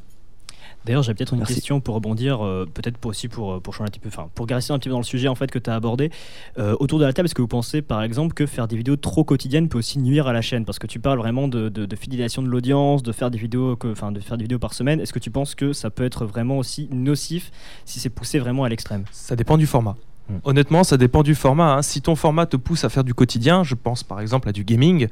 D'ailleurs, 0.88 1.02
j'ai 1.02 1.12
peut-être 1.12 1.34
une 1.34 1.40
Merci. 1.40 1.56
question 1.56 1.80
pour 1.80 1.94
rebondir, 1.96 2.42
euh, 2.42 2.64
peut-être 2.72 2.96
aussi 3.04 3.28
pour, 3.28 3.52
euh, 3.52 3.60
pour 3.60 3.74
changer 3.74 3.88
un 3.88 3.90
petit 3.90 4.00
peu, 4.00 4.08
enfin, 4.08 4.30
pour 4.34 4.46
glisser 4.46 4.72
un 4.72 4.78
petit 4.78 4.88
peu 4.88 4.92
dans 4.94 4.98
le 5.00 5.04
sujet 5.04 5.28
en 5.28 5.34
fait 5.34 5.50
que 5.50 5.58
tu 5.58 5.68
as 5.68 5.74
abordé. 5.74 6.10
Euh, 6.58 6.74
autour 6.80 6.98
de 6.98 7.04
la 7.04 7.12
table, 7.12 7.26
est-ce 7.26 7.34
que 7.34 7.42
vous 7.42 7.46
pensez 7.46 7.82
par 7.82 8.02
exemple 8.02 8.32
que 8.32 8.46
faire 8.46 8.66
des 8.68 8.76
vidéos 8.78 8.96
trop 8.96 9.22
quotidiennes 9.22 9.68
peut 9.68 9.76
aussi 9.76 9.98
nuire 9.98 10.26
à 10.28 10.32
la 10.32 10.40
chaîne? 10.40 10.64
Parce 10.64 10.78
que 10.78 10.86
tu 10.86 10.98
parles 10.98 11.18
vraiment 11.18 11.46
de, 11.46 11.68
de- 11.68 11.84
de 11.84 11.94
fidélisation 11.96 12.40
de 12.40 12.48
l'audience, 12.48 13.02
de 13.02 13.12
faire 13.12 13.30
des 13.30 13.36
vidéos, 13.36 13.76
que- 13.76 13.92
enfin, 13.92 14.12
de 14.12 14.20
faire 14.20 14.38
des 14.38 14.44
vidéos 14.44 14.58
par 14.58 14.72
semaine. 14.72 14.98
Est-ce 14.98 15.12
que 15.12 15.18
tu 15.18 15.30
penses 15.30 15.54
que 15.54 15.74
ça 15.74 15.90
peut 15.90 16.04
être 16.04 16.24
vraiment 16.24 16.56
aussi 16.56 16.88
nocif 16.90 17.50
si 17.84 18.00
c'est 18.00 18.08
poussé 18.08 18.38
vraiment 18.38 18.64
à 18.64 18.70
l'extrême? 18.70 19.04
Ça 19.12 19.36
dépend 19.36 19.58
du 19.58 19.66
format. 19.66 19.94
Mm. 20.30 20.34
Honnêtement, 20.44 20.84
ça 20.84 20.96
dépend 20.96 21.22
du 21.22 21.34
format. 21.34 21.74
hein. 21.74 21.82
Si 21.82 22.00
ton 22.00 22.14
format 22.16 22.46
te 22.46 22.56
pousse 22.56 22.84
à 22.84 22.88
faire 22.88 23.04
du 23.04 23.12
quotidien, 23.12 23.62
je 23.62 23.74
pense 23.74 24.04
par 24.04 24.20
exemple 24.22 24.48
à 24.48 24.52
du 24.52 24.64
gaming. 24.64 25.08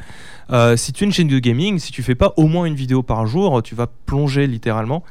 euh, 0.50 0.74
si 0.78 0.94
tu 0.94 1.04
es 1.04 1.06
une 1.06 1.12
chaîne 1.12 1.28
de 1.28 1.38
gaming, 1.38 1.78
si 1.78 1.92
tu 1.92 2.02
fais 2.02 2.14
pas 2.14 2.32
au 2.38 2.46
moins 2.46 2.64
une 2.64 2.74
vidéo 2.76 3.02
par 3.02 3.26
jour, 3.26 3.62
tu 3.62 3.74
vas 3.74 3.88
plonger 4.06 4.46
littéralement. 4.46 5.02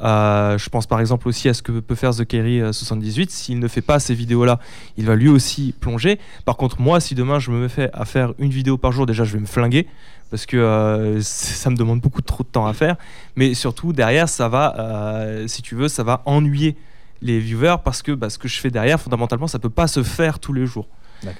Euh, 0.00 0.56
je 0.58 0.68
pense 0.68 0.86
par 0.86 1.00
exemple 1.00 1.26
aussi 1.26 1.48
à 1.48 1.54
ce 1.54 1.62
que 1.62 1.72
peut 1.80 1.96
faire 1.96 2.14
The 2.14 2.24
Kerry 2.24 2.60
euh, 2.60 2.72
78. 2.72 3.30
S'il 3.30 3.58
ne 3.58 3.68
fait 3.68 3.82
pas 3.82 3.98
ces 3.98 4.14
vidéos-là, 4.14 4.60
il 4.96 5.06
va 5.06 5.16
lui 5.16 5.28
aussi 5.28 5.74
plonger. 5.78 6.18
Par 6.44 6.56
contre, 6.56 6.80
moi, 6.80 7.00
si 7.00 7.14
demain 7.14 7.38
je 7.38 7.50
me 7.50 7.68
fais 7.68 7.90
à 7.92 8.04
faire 8.04 8.32
une 8.38 8.50
vidéo 8.50 8.78
par 8.78 8.92
jour, 8.92 9.06
déjà 9.06 9.24
je 9.24 9.32
vais 9.32 9.40
me 9.40 9.46
flinguer 9.46 9.86
parce 10.30 10.46
que 10.46 10.56
euh, 10.56 11.20
ça 11.22 11.70
me 11.70 11.76
demande 11.76 12.00
beaucoup 12.00 12.22
trop 12.22 12.44
de 12.44 12.48
temps 12.48 12.66
à 12.66 12.74
faire. 12.74 12.96
Mais 13.36 13.54
surtout 13.54 13.92
derrière, 13.92 14.28
ça 14.28 14.48
va, 14.48 14.76
euh, 14.78 15.48
si 15.48 15.62
tu 15.62 15.74
veux, 15.74 15.88
ça 15.88 16.02
va 16.02 16.22
ennuyer 16.26 16.76
les 17.20 17.40
viewers 17.40 17.76
parce 17.84 18.02
que 18.02 18.12
bah, 18.12 18.30
ce 18.30 18.38
que 18.38 18.48
je 18.48 18.60
fais 18.60 18.70
derrière, 18.70 19.00
fondamentalement, 19.00 19.46
ça 19.46 19.58
peut 19.58 19.70
pas 19.70 19.88
se 19.88 20.02
faire 20.02 20.38
tous 20.38 20.52
les 20.52 20.66
jours. 20.66 20.86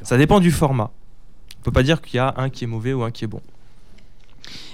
Ça 0.03 0.19
dépend 0.19 0.41
du 0.41 0.51
format. 0.51 0.91
On 1.59 1.63
peut 1.63 1.71
pas 1.71 1.85
dire 1.85 2.03
qu'il 2.03 2.17
y 2.17 2.21
a 2.21 2.35
un 2.37 2.51
qui 2.51 2.65
est 2.65 2.67
mauvais 2.67 2.93
ou 2.93 3.05
un 3.05 3.13
qui 3.13 3.25
est 3.25 3.29
bon. 3.29 3.41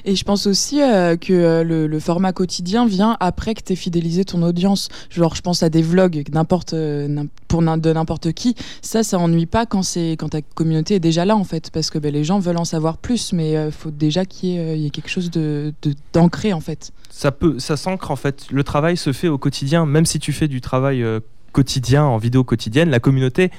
Et 0.05 0.17
je 0.17 0.25
pense 0.25 0.47
aussi 0.47 0.83
euh, 0.83 1.17
que 1.17 1.33
euh, 1.33 1.65
le, 1.65 1.99
format 1.99 2.33
quotidien 2.33 2.87
vient 2.87 3.17
après 3.21 3.55
que 3.55 3.63
tu 3.63 3.73
aies 3.73 3.77
fidélisé 3.77 4.25
ton 4.25 4.43
audience. 4.43 4.89
Genre, 5.11 5.35
je 5.35 5.41
pense 5.41 5.63
à 5.63 5.71
des 5.71 5.83
vlogs 5.83 6.25
n'importe, 6.33 6.75
euh, 6.75 7.25
pour 7.49 7.63
de 7.63 7.93
n'importe 7.93 8.33
qui. 8.33 8.55
Ça, 8.83 9.03
ça 9.03 9.19
ennuie 9.19 9.47
pas 9.47 9.65
quand, 9.65 9.83
quand 10.19 10.29
ta 10.29 10.43
communauté 10.43 10.97
est 10.97 11.01
déjà 11.01 11.25
là, 11.25 11.37
en 11.37 11.45
fait. 11.45 11.71
Parce 11.71 11.91
que 11.91 11.99
ben, 11.99 12.13
les 12.13 12.25
gens 12.25 12.39
veulent 12.39 12.59
en 12.59 12.65
savoir 12.65 12.99
plus, 12.99 13.33
mais 13.33 13.71
faut 13.71 13.91
déjà 13.91 14.25
qu'il 14.25 14.51
y 14.51 14.85
y 14.85 14.87
ait 14.87 14.91
quelque 14.91 15.09
chose 15.09 15.31
de, 15.31 15.73
d'ancré, 16.13 16.53
en 16.53 16.61
fait. 16.61 16.93
ça 17.11 17.33
peut 17.33 17.59
ça 17.59 17.77
s'ancre 17.77 18.11
en 18.11 18.17
fait 18.17 18.47
le 18.51 18.65
travail 18.65 18.97
se 18.97 19.13
fait 19.13 19.29
au 19.29 19.39
quotidien 19.39 19.87
même 19.87 20.05
si 20.05 20.19
tu 20.19 20.33
fais 20.33 20.49
du 20.49 20.61
travail 20.61 21.05
quotidien 21.53 22.05
en 22.05 22.19
vidéo 22.19 22.45
quotidienne 22.45 22.91
la 22.91 23.01
communauté 23.01 23.51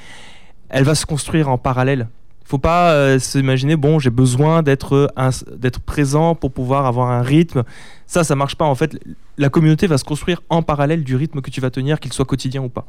elle 0.69 0.83
va 0.83 0.95
se 0.95 1.05
construire 1.05 1.49
en 1.49 1.57
parallèle 1.57 2.07
faut 2.45 2.57
pas 2.57 2.91
euh, 2.91 3.19
s'imaginer 3.19 3.75
bon 3.75 3.99
j'ai 3.99 4.11
besoin 4.11 4.63
d'être 4.63 5.09
euh, 5.17 5.31
d'être 5.57 5.79
présent 5.79 6.35
pour 6.35 6.51
pouvoir 6.51 6.85
avoir 6.85 7.11
un 7.11 7.21
rythme 7.21 7.63
ça 8.07 8.23
ça 8.23 8.35
marche 8.35 8.55
pas 8.55 8.65
en 8.65 8.75
fait 8.75 8.97
la 9.37 9.49
communauté 9.49 9.87
va 9.87 9.97
se 9.97 10.03
construire 10.03 10.41
en 10.49 10.61
parallèle 10.61 11.03
du 11.03 11.15
rythme 11.15 11.41
que 11.41 11.49
tu 11.49 11.59
vas 11.59 11.71
tenir 11.71 11.99
qu'il 11.99 12.13
soit 12.13 12.25
quotidien 12.25 12.61
ou 12.61 12.69
pas 12.69 12.85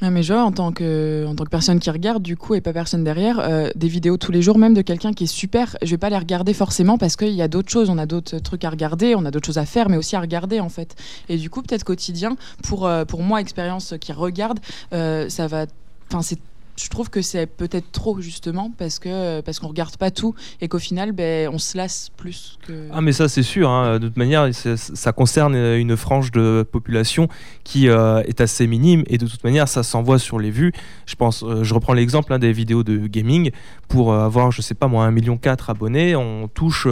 Ouais, 0.00 0.10
mais 0.10 0.22
genre, 0.22 0.46
en 0.46 0.52
tant, 0.52 0.70
que, 0.70 1.26
en 1.26 1.34
tant 1.34 1.42
que 1.42 1.50
personne 1.50 1.80
qui 1.80 1.90
regarde, 1.90 2.22
du 2.22 2.36
coup, 2.36 2.54
et 2.54 2.60
pas 2.60 2.72
personne 2.72 3.02
derrière, 3.02 3.40
euh, 3.40 3.68
des 3.74 3.88
vidéos 3.88 4.16
tous 4.16 4.30
les 4.30 4.42
jours, 4.42 4.56
même 4.56 4.72
de 4.72 4.82
quelqu'un 4.82 5.12
qui 5.12 5.24
est 5.24 5.26
super, 5.26 5.76
je 5.82 5.90
vais 5.90 5.98
pas 5.98 6.08
les 6.08 6.18
regarder 6.18 6.54
forcément 6.54 6.98
parce 6.98 7.16
qu'il 7.16 7.32
y 7.32 7.42
a 7.42 7.48
d'autres 7.48 7.70
choses, 7.70 7.90
on 7.90 7.98
a 7.98 8.06
d'autres 8.06 8.38
trucs 8.38 8.64
à 8.64 8.70
regarder, 8.70 9.16
on 9.16 9.24
a 9.24 9.32
d'autres 9.32 9.46
choses 9.46 9.58
à 9.58 9.66
faire, 9.66 9.88
mais 9.88 9.96
aussi 9.96 10.14
à 10.14 10.20
regarder, 10.20 10.60
en 10.60 10.68
fait. 10.68 10.94
Et 11.28 11.36
du 11.36 11.50
coup, 11.50 11.62
peut-être 11.62 11.82
quotidien, 11.82 12.36
pour, 12.62 12.88
pour 13.08 13.22
moi, 13.24 13.40
expérience 13.40 13.94
qui 14.00 14.12
regarde, 14.12 14.60
ça 14.92 15.46
va. 15.48 15.66
Enfin, 16.10 16.22
c'est. 16.22 16.38
Je 16.78 16.88
trouve 16.88 17.10
que 17.10 17.22
c'est 17.22 17.46
peut-être 17.46 17.90
trop 17.90 18.20
justement 18.20 18.72
parce 18.78 18.98
que 18.98 19.40
parce 19.40 19.58
qu'on 19.58 19.68
regarde 19.68 19.96
pas 19.96 20.10
tout 20.10 20.34
et 20.60 20.68
qu'au 20.68 20.78
final 20.78 21.12
ben 21.12 21.50
on 21.52 21.58
se 21.58 21.76
lasse 21.76 22.10
plus 22.16 22.58
que 22.66 22.88
Ah 22.92 23.00
mais 23.00 23.12
ça 23.12 23.28
c'est 23.28 23.42
sûr, 23.42 23.68
hein. 23.68 23.98
de 23.98 24.06
toute 24.06 24.16
manière 24.16 24.48
ça 24.52 25.12
concerne 25.12 25.56
une 25.56 25.96
frange 25.96 26.30
de 26.30 26.64
population 26.70 27.28
qui 27.64 27.88
euh, 27.88 28.22
est 28.22 28.40
assez 28.40 28.66
minime 28.66 29.02
et 29.08 29.18
de 29.18 29.26
toute 29.26 29.42
manière 29.42 29.66
ça 29.68 29.82
s'envoie 29.82 30.18
sur 30.18 30.38
les 30.38 30.50
vues. 30.50 30.72
Je 31.06 31.16
pense, 31.16 31.42
euh, 31.42 31.64
je 31.64 31.74
reprends 31.74 31.94
l'exemple 31.94 32.32
hein, 32.32 32.38
des 32.38 32.52
vidéos 32.52 32.84
de 32.84 33.06
gaming 33.06 33.50
pour 33.88 34.12
euh, 34.12 34.24
avoir 34.24 34.52
je 34.52 34.62
sais 34.62 34.74
pas 34.74 34.86
moi 34.86 35.08
1,4 35.08 35.12
million 35.12 35.38
abonnés, 35.68 36.14
on 36.14 36.48
touche 36.48 36.86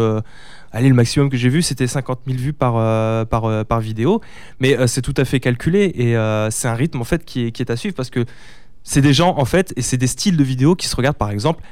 Allez, 0.72 0.88
le 0.90 0.94
maximum 0.94 1.30
que 1.30 1.38
j'ai 1.38 1.48
vu, 1.48 1.62
c'était 1.62 1.86
50 1.86 2.20
000 2.26 2.38
vues 2.38 2.52
par, 2.52 2.74
par, 3.28 3.64
par 3.64 3.80
vidéo. 3.80 4.20
Mais 4.60 4.76
c'est 4.88 5.00
tout 5.00 5.14
à 5.16 5.24
fait 5.24 5.40
calculé 5.40 5.84
et 5.94 6.16
c'est 6.50 6.68
un 6.68 6.74
rythme 6.74 7.00
en 7.00 7.04
fait 7.04 7.24
qui 7.24 7.46
est 7.46 7.70
à 7.70 7.76
suivre 7.76 7.94
parce 7.94 8.10
que 8.10 8.26
c'est 8.88 9.00
des 9.02 9.12
gens 9.12 9.34
en 9.36 9.44
fait 9.44 9.72
et 9.76 9.82
c'est 9.82 9.96
des 9.96 10.06
styles 10.06 10.36
de 10.36 10.44
vidéos 10.44 10.74
qui 10.76 10.86
se 10.88 10.94
regardent 10.96 11.16
par 11.18 11.30
exemple 11.30 11.62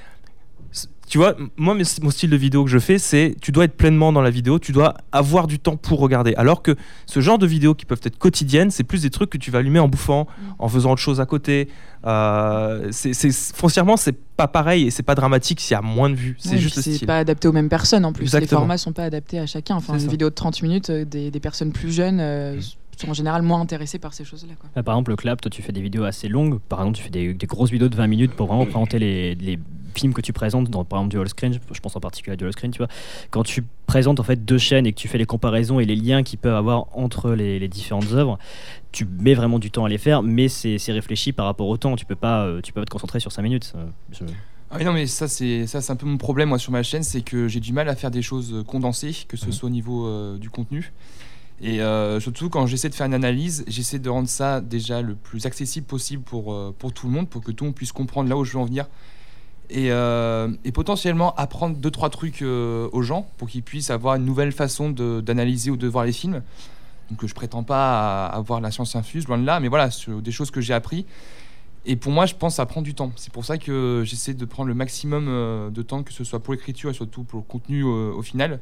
tu 1.06 1.18
vois, 1.18 1.36
moi, 1.58 1.76
mon 2.02 2.10
style 2.10 2.30
de 2.30 2.36
vidéo 2.36 2.64
que 2.64 2.70
je 2.70 2.78
fais, 2.78 2.98
c'est 2.98 3.36
tu 3.42 3.52
dois 3.52 3.64
être 3.64 3.76
pleinement 3.76 4.10
dans 4.10 4.22
la 4.22 4.30
vidéo, 4.30 4.58
tu 4.58 4.72
dois 4.72 4.94
avoir 5.12 5.46
du 5.46 5.58
temps 5.58 5.76
pour 5.76 6.00
regarder. 6.00 6.34
Alors 6.36 6.62
que 6.62 6.74
ce 7.04 7.20
genre 7.20 7.38
de 7.38 7.46
vidéos 7.46 7.74
qui 7.74 7.84
peuvent 7.84 8.00
être 8.04 8.16
quotidiennes, 8.18 8.70
c'est 8.70 8.84
plus 8.84 9.02
des 9.02 9.10
trucs 9.10 9.28
que 9.28 9.36
tu 9.36 9.50
vas 9.50 9.58
allumer 9.58 9.78
en 9.80 9.86
bouffant, 9.86 10.26
en 10.58 10.66
faisant 10.66 10.92
autre 10.92 11.02
chose 11.02 11.20
à 11.20 11.26
côté. 11.26 11.68
Euh, 12.06 12.88
c'est, 12.90 13.12
c'est- 13.12 13.54
foncièrement, 13.54 13.98
c'est 13.98 14.16
pas 14.36 14.48
pareil 14.48 14.86
et 14.86 14.90
c'est 14.90 15.02
pas 15.02 15.14
dramatique 15.14 15.60
s'il 15.60 15.74
y 15.74 15.78
a 15.78 15.82
moins 15.82 16.08
de 16.08 16.14
vues. 16.16 16.36
C'est 16.38 16.52
Ouais, 16.52 16.56
juste 16.58 16.76
le 16.76 16.82
puis 16.82 16.90
c'est 16.90 16.96
style. 16.96 17.06
pas 17.06 17.18
adapté 17.18 17.48
aux 17.48 17.52
mêmes 17.52 17.68
personnes 17.68 18.06
en 18.06 18.12
plus. 18.14 18.22
Les 18.22 18.28
Exactement. 18.36 18.62
formats 18.62 18.78
sont 18.78 18.92
pas 18.92 19.04
adaptés 19.04 19.38
à 19.38 19.46
chacun. 19.46 19.76
Enfin, 19.76 19.92
une 19.94 20.00
ça. 20.00 20.08
vidéo 20.08 20.30
de 20.30 20.34
30 20.34 20.62
minutes, 20.62 20.88
euh, 20.88 21.04
des, 21.04 21.30
des 21.30 21.40
personnes 21.40 21.70
plus 21.72 21.92
jeunes 21.92 22.18
euh, 22.20 22.58
sont 22.98 23.10
en 23.10 23.14
général 23.14 23.42
moins 23.42 23.60
intéressées 23.60 23.98
par 23.98 24.14
ces 24.14 24.24
choses-là. 24.24 24.54
quoi. 24.60 24.68
Bah, 24.74 24.82
par 24.82 24.94
exemple, 24.94 25.10
le 25.10 25.16
clap, 25.16 25.40
toi 25.40 25.50
tu 25.50 25.62
fais 25.62 25.72
des 25.72 25.80
vidéos 25.80 26.04
assez 26.04 26.28
longues. 26.28 26.58
Par 26.68 26.80
exemple, 26.80 26.96
tu 26.98 27.02
fais 27.04 27.10
des, 27.10 27.34
des 27.34 27.46
grosses 27.46 27.70
vidéos 27.70 27.88
de 27.88 27.96
20 27.96 28.06
minutes 28.06 28.32
pour 28.32 28.46
vraiment 28.46 28.64
présenter 28.66 28.98
les, 28.98 29.34
les 29.34 29.58
films 29.94 30.12
que 30.12 30.20
tu 30.20 30.32
présentes, 30.32 30.70
dans, 30.70 30.84
par 30.84 30.98
exemple 31.00 31.14
du 31.14 31.20
all 31.20 31.28
screen. 31.28 31.52
Je, 31.72 31.80
pense 31.80 31.94
en 31.96 32.00
particulier 32.00 32.32
à 32.34 32.36
du 32.36 32.44
all 32.44 32.52
screen, 32.52 32.72
tu 32.72 32.78
vois. 32.78 32.88
Quand 33.30 33.42
tu 33.44 33.62
présentes 33.86 34.18
en 34.18 34.24
fait 34.24 34.44
deux 34.44 34.58
chaînes 34.58 34.86
et 34.86 34.92
que 34.92 34.98
tu 34.98 35.06
fais 35.08 35.18
les 35.18 35.26
comparaisons 35.26 35.78
et 35.78 35.84
les 35.84 35.94
liens 35.96 36.22
qu'ils 36.22 36.38
peuvent 36.38 36.56
avoir 36.56 36.86
entre 36.96 37.30
les, 37.32 37.58
les 37.60 37.68
différentes 37.68 38.10
œuvres, 38.12 38.38
tu 38.92 39.04
mets 39.06 39.34
vraiment 39.34 39.58
du 39.58 39.70
temps 39.70 39.84
à 39.84 39.88
les 39.88 39.98
faire, 39.98 40.22
mais 40.22 40.48
c'est 40.48 40.78
c'est 40.78 40.92
réfléchi 40.92 41.32
par 41.32 41.46
rapport 41.46 41.68
au 41.68 41.76
temps. 41.76 41.94
Tu 41.96 42.06
peux 42.06 42.16
pas, 42.16 42.44
euh, 42.44 42.60
tu 42.60 42.72
peux 42.72 42.80
pas 42.80 42.84
te 42.86 42.90
concentrer 42.90 43.20
sur 43.20 43.30
5 43.32 43.42
minutes. 43.42 43.64
ça. 43.64 43.78
Je- 44.12 44.24
Ah 44.70 44.76
oui, 44.78 44.84
non, 44.84 44.92
mais 44.92 45.06
ça, 45.06 45.28
c'est 45.28 45.68
ça, 45.68 45.80
c'est 45.80 45.92
un 45.92 45.96
peu 45.96 46.06
mon 46.06 46.16
problème 46.16 46.48
moi 46.48 46.58
sur 46.58 46.72
ma 46.72 46.82
chaîne, 46.82 47.04
c'est 47.04 47.20
que 47.20 47.46
j'ai 47.46 47.60
du 47.60 47.72
mal 47.72 47.88
à 47.88 47.94
faire 47.94 48.10
des 48.10 48.22
choses 48.22 48.52
euh, 48.52 48.64
condensées, 48.64 49.14
que 49.28 49.36
ce 49.36 49.52
soit 49.52 49.68
au 49.68 49.70
niveau 49.70 50.06
euh, 50.08 50.38
du 50.38 50.50
contenu. 50.50 50.92
Et 51.60 51.80
euh, 51.80 52.20
surtout 52.20 52.50
quand 52.50 52.66
j'essaie 52.66 52.88
de 52.88 52.94
faire 52.94 53.06
une 53.06 53.14
analyse, 53.14 53.64
j'essaie 53.68 53.98
de 53.98 54.10
rendre 54.10 54.28
ça 54.28 54.60
déjà 54.60 55.02
le 55.02 55.14
plus 55.14 55.46
accessible 55.46 55.86
possible 55.86 56.22
pour, 56.22 56.52
euh, 56.52 56.74
pour 56.76 56.92
tout 56.92 57.06
le 57.06 57.12
monde, 57.12 57.28
pour 57.28 57.42
que 57.42 57.52
tout 57.52 57.64
le 57.64 57.68
monde 57.68 57.76
puisse 57.76 57.92
comprendre 57.92 58.28
là 58.28 58.36
où 58.36 58.44
je 58.44 58.52
veux 58.52 58.58
en 58.58 58.64
venir. 58.64 58.86
Et, 59.70 59.90
euh, 59.90 60.48
potentiellement 60.74 61.34
apprendre 61.36 61.76
deux 61.76 61.90
trois 61.90 62.10
trucs 62.10 62.42
aux 62.42 63.02
gens 63.02 63.28
pour 63.38 63.48
qu'ils 63.48 63.62
puissent 63.62 63.90
avoir 63.90 64.16
une 64.16 64.24
nouvelle 64.24 64.52
façon 64.52 64.90
d'analyser 64.90 65.70
ou 65.70 65.76
de 65.76 65.86
voir 65.86 66.04
les 66.04 66.12
films. 66.12 66.42
Donc 67.10 67.24
je 67.24 67.34
prétends 67.34 67.62
pas 67.62 68.26
avoir 68.26 68.60
la 68.60 68.70
science 68.70 68.96
infuse, 68.96 69.26
loin 69.28 69.38
de 69.38 69.46
là, 69.46 69.60
mais 69.60 69.68
voilà, 69.68 69.90
sur 69.90 70.20
des 70.20 70.32
choses 70.32 70.50
que 70.50 70.60
j'ai 70.60 70.74
appris. 70.74 71.06
Et 71.86 71.96
pour 71.96 72.12
moi, 72.12 72.26
je 72.26 72.34
pense 72.34 72.54
que 72.54 72.56
ça 72.56 72.66
prend 72.66 72.82
du 72.82 72.94
temps. 72.94 73.12
C'est 73.16 73.32
pour 73.32 73.44
ça 73.44 73.58
que 73.58 74.02
j'essaie 74.04 74.34
de 74.34 74.44
prendre 74.44 74.68
le 74.68 74.74
maximum 74.74 75.70
de 75.70 75.82
temps, 75.82 76.02
que 76.02 76.12
ce 76.12 76.24
soit 76.24 76.40
pour 76.40 76.54
l'écriture 76.54 76.90
et 76.90 76.94
surtout 76.94 77.24
pour 77.24 77.38
le 77.40 77.44
contenu 77.44 77.84
au 77.84 78.22
final, 78.22 78.60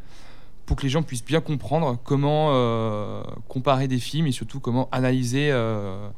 pour 0.67 0.77
que 0.77 0.83
les 0.83 0.89
gens 0.89 1.03
puissent 1.03 1.25
bien 1.25 1.41
comprendre 1.41 1.99
comment 2.05 2.51
euh, 2.53 3.23
comparer 3.49 3.89
des 3.89 3.99
films 3.99 4.27
et 4.27 4.33
surtout 4.33 4.61
comment 4.61 4.89
analyser 4.93 5.51
euh, 5.51 6.09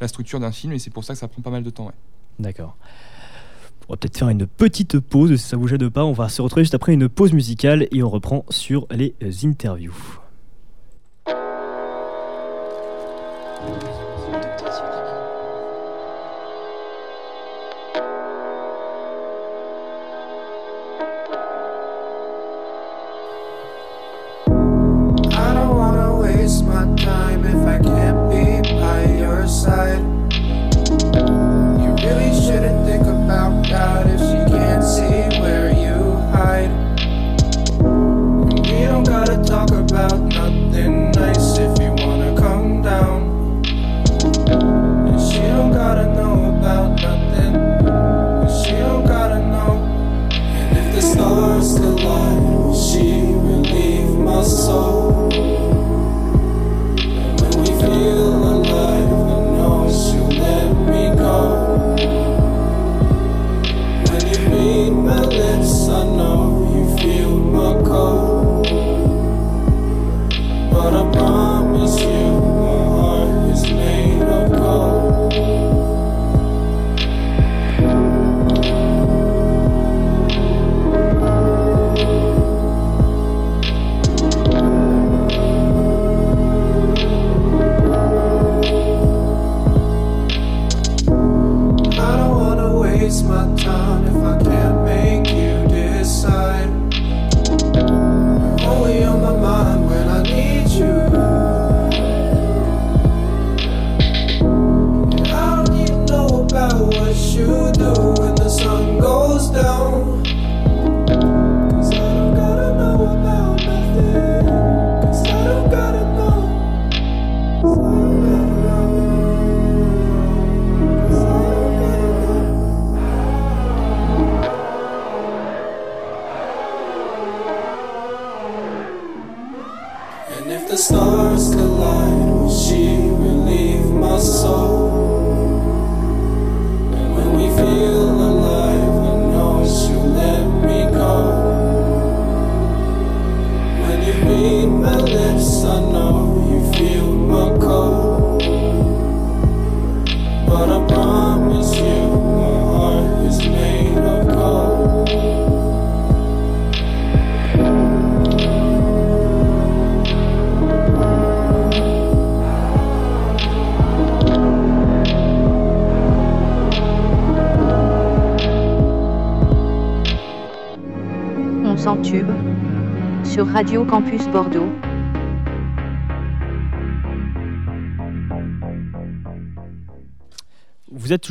la 0.00 0.08
structure 0.08 0.40
d'un 0.40 0.52
film. 0.52 0.72
Et 0.72 0.78
c'est 0.78 0.90
pour 0.90 1.04
ça 1.04 1.14
que 1.14 1.18
ça 1.18 1.28
prend 1.28 1.42
pas 1.42 1.50
mal 1.50 1.62
de 1.62 1.70
temps. 1.70 1.90
D'accord. 2.38 2.76
On 3.88 3.92
va 3.92 3.96
peut-être 3.96 4.16
faire 4.16 4.28
une 4.30 4.46
petite 4.46 4.98
pause 4.98 5.36
si 5.36 5.46
ça 5.46 5.56
vous 5.56 5.68
gêne 5.68 5.90
pas. 5.90 6.04
On 6.04 6.12
va 6.12 6.28
se 6.28 6.40
retrouver 6.40 6.64
juste 6.64 6.74
après 6.74 6.94
une 6.94 7.08
pause 7.08 7.32
musicale 7.32 7.86
et 7.90 8.02
on 8.02 8.08
reprend 8.08 8.44
sur 8.48 8.86
les 8.90 9.14
euh, 9.22 9.30
interviews. 9.44 9.94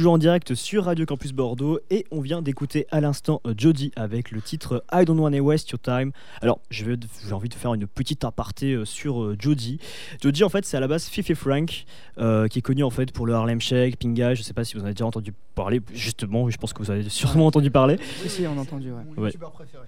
Toujours 0.04 0.16
en 0.16 0.18
direct 0.18 0.54
sur 0.54 0.84
Radio 0.84 1.06
Campus 1.06 1.32
Bordeaux 1.32 1.80
et 1.90 2.06
on 2.12 2.20
vient 2.20 2.42
d'écouter 2.42 2.88
à 2.92 3.00
l'instant 3.00 3.40
euh, 3.48 3.54
Jody 3.58 3.94
avec 3.96 4.32
le 4.32 4.42
titre 4.42 4.84
I 4.92 5.06
Don't 5.06 5.18
Wanna 5.18 5.40
Waste 5.40 5.70
Your 5.70 5.80
Time. 5.80 6.12
Alors, 6.42 6.60
j'ai 6.70 6.86
envie 7.32 7.48
de 7.48 7.54
faire 7.54 7.74
une 7.74 7.88
petite 7.88 8.26
aparté 8.26 8.74
euh, 8.74 8.84
sur 8.84 9.24
euh, 9.24 9.38
Jody. 9.40 9.80
Jody, 10.22 10.44
en 10.44 10.50
fait, 10.50 10.66
c'est 10.66 10.76
à 10.76 10.82
la 10.82 10.90
base 10.90 11.06
Fifi 11.06 11.36
Frank, 11.36 11.86
euh, 12.18 12.50
qui 12.50 12.60
est 12.60 12.62
connu 12.62 12.84
en 12.84 12.90
fait 12.90 13.14
pour 13.14 13.26
le 13.26 13.34
Harlem 13.34 13.62
Shake, 13.62 13.96
Pinga. 13.98 14.34
Je 14.34 14.42
sais 14.42 14.52
pas 14.52 14.66
si 14.66 14.74
vous 14.74 14.82
en 14.82 14.84
avez 14.84 14.94
déjà 14.94 15.06
entendu 15.06 15.34
parler. 15.56 15.80
Justement, 15.94 16.50
je 16.50 16.58
pense 16.58 16.74
que 16.74 16.80
vous 16.80 16.92
avez 16.92 17.08
sûrement 17.08 17.46
entendu 17.46 17.72
parler. 17.72 17.96
Si, 18.24 18.30
si, 18.30 18.46
on 18.46 18.58
a 18.58 18.62
entendu, 18.62 18.92
ouais. 18.92 19.04
Mon 19.16 19.22
Ouais. 19.22 19.30
youtubeur 19.30 19.52
préféré. 19.54 19.86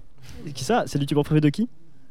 Et 0.48 0.54
Qui 0.54 0.64
ça? 0.64 0.86
C'est 0.88 0.98
le 0.98 1.02
youtubeur 1.04 1.26
préféré 1.26 1.42
de 1.42 1.50
qui? 1.50 1.68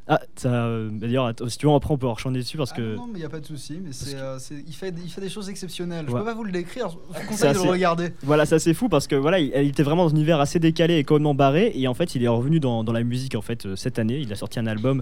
Ah, 0.07 0.19
ça. 0.35 0.49
euh, 0.49 0.89
D'ailleurs, 0.91 1.25
attends, 1.25 1.49
si 1.49 1.57
tu 1.57 1.65
veux, 1.65 1.73
après 1.73 1.91
on 1.93 1.97
peut 1.97 2.07
enchaîner 2.07 2.37
dessus 2.39 2.57
parce 2.57 2.71
Ah 2.73 2.77
que. 2.77 2.95
non, 2.95 3.07
mais 3.07 3.13
il 3.15 3.19
n'y 3.21 3.25
a 3.25 3.29
pas 3.29 3.39
de 3.39 3.45
souci. 3.45 3.79
Mais 3.83 3.91
c'est, 3.91 4.15
euh, 4.15 4.37
c'est- 4.37 4.63
il, 4.67 4.73
fait, 4.73 4.93
il 5.03 5.09
fait 5.09 5.21
des 5.21 5.29
choses 5.29 5.49
exceptionnelles. 5.49 6.05
Je 6.07 6.11
Ouais. 6.13 6.19
peux 6.19 6.25
pas 6.25 6.33
vous 6.35 6.43
le 6.43 6.51
décrire. 6.51 6.89
Je 6.89 6.95
vous 6.95 7.01
C'est 7.15 7.25
conseille 7.25 7.53
de 7.53 7.63
le 7.63 7.69
regarder. 7.69 8.09
Voilà, 8.23 8.45
c'est 8.45 8.55
assez 8.55 8.73
fou 8.75 8.87
parce 8.87 9.07
que 9.07 9.15
voilà, 9.15 9.39
il, 9.39 9.47
il 9.55 9.67
était 9.69 9.81
vraiment 9.83 10.03
dans 10.05 10.11
un 10.11 10.15
univers 10.15 10.39
assez 10.39 10.59
décalé 10.59 10.97
et 10.97 11.03
complètement 11.03 11.33
barré. 11.33 11.71
Et 11.75 11.87
en 11.87 11.93
fait, 11.95 12.13
il 12.15 12.23
est 12.23 12.27
revenu 12.27 12.59
dans, 12.59 12.83
dans 12.83 12.93
la 12.93 13.03
musique 13.03 13.33
en 13.35 13.41
fait 13.41 13.65
euh, 13.65 13.75
cette 13.75 13.97
année. 13.97 14.19
Il 14.19 14.31
a 14.31 14.35
sorti 14.35 14.59
un 14.59 14.67
album 14.67 15.01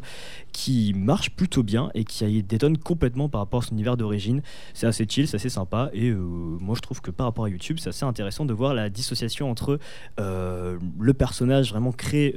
qui 0.54 0.94
marche 0.96 1.32
plutôt 1.32 1.64
bien 1.64 1.90
et 1.96 2.06
qui 2.06 2.42
détonne 2.44 2.78
complètement 2.78 3.28
par 3.28 3.42
rapport 3.42 3.62
à 3.64 3.66
son 3.66 3.74
univers 3.74 3.98
d'origine. 3.98 4.42
C'est 4.74 4.88
assez 4.88 5.06
chill, 5.10 5.28
c'est 5.28 5.36
assez 5.36 5.50
sympa. 5.50 5.90
Et 5.94 6.10
euh, 6.12 6.18
moi, 6.18 6.76
je 6.76 6.82
trouve 6.82 7.02
que 7.02 7.12
par 7.12 7.26
rapport 7.28 7.46
à 7.46 7.50
YouTube, 7.50 7.78
c'est 7.80 7.90
assez 7.90 8.06
intéressant 8.06 8.46
de 8.46 8.54
voir 8.54 8.74
la 8.74 8.90
dissociation 8.90 9.50
entre 9.52 9.80
le 10.18 11.14
personnage 11.14 11.72
vraiment 11.72 11.92
créé 11.92 12.36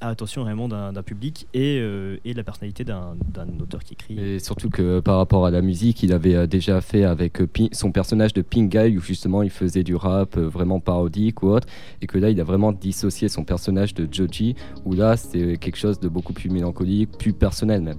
à 0.00 0.08
attention 0.08 0.42
vraiment 0.42 0.68
d'un 0.68 1.02
public 1.02 1.46
et, 1.54 1.78
euh, 1.94 2.16
et 2.24 2.34
la 2.34 2.42
personnalité 2.42 2.84
d'un 2.84 3.16
auteur 3.60 3.82
qui 3.82 3.94
écrit. 3.94 4.18
Et 4.18 4.38
surtout 4.38 4.70
que 4.70 5.00
par 5.00 5.18
rapport 5.18 5.46
à 5.46 5.50
la 5.50 5.62
musique, 5.62 6.02
il 6.02 6.12
avait 6.12 6.34
euh, 6.34 6.46
déjà 6.46 6.80
fait 6.80 7.04
avec 7.04 7.40
euh, 7.40 7.48
son 7.72 7.92
personnage 7.92 8.32
de 8.32 8.42
Pink 8.42 8.70
Guy 8.70 8.96
où 8.96 9.00
justement 9.00 9.42
il 9.42 9.50
faisait 9.50 9.82
du 9.82 9.94
rap 9.94 10.36
euh, 10.36 10.48
vraiment 10.48 10.80
parodique 10.80 11.42
ou 11.42 11.48
autre, 11.48 11.68
et 12.02 12.06
que 12.06 12.18
là 12.18 12.30
il 12.30 12.40
a 12.40 12.44
vraiment 12.44 12.72
dissocié 12.72 13.28
son 13.28 13.44
personnage 13.44 13.94
de 13.94 14.08
Joji 14.10 14.54
où 14.84 14.94
là 14.94 15.16
c'est 15.16 15.56
quelque 15.58 15.76
chose 15.76 15.98
de 16.00 16.08
beaucoup 16.08 16.32
plus 16.32 16.50
mélancolique, 16.50 17.10
plus 17.18 17.32
personnel 17.32 17.82
même. 17.82 17.98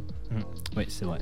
Oui, 0.78 0.84
c'est 0.90 1.06
vrai. 1.06 1.20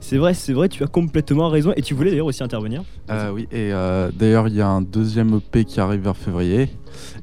C'est 0.00 0.18
vrai, 0.18 0.34
c'est 0.34 0.52
vrai, 0.52 0.68
tu 0.68 0.82
as 0.82 0.86
complètement 0.86 1.48
raison. 1.48 1.72
Et 1.76 1.82
tu 1.82 1.94
voulais 1.94 2.10
d'ailleurs 2.10 2.26
aussi 2.26 2.42
intervenir 2.42 2.82
Euh, 3.10 3.30
oui, 3.30 3.48
et 3.52 3.72
euh, 3.72 4.10
d'ailleurs, 4.12 4.48
il 4.48 4.54
y 4.54 4.60
a 4.60 4.68
un 4.68 4.82
deuxième 4.82 5.36
EP 5.36 5.64
qui 5.64 5.80
arrive 5.80 6.00
vers 6.02 6.16
février. 6.16 6.68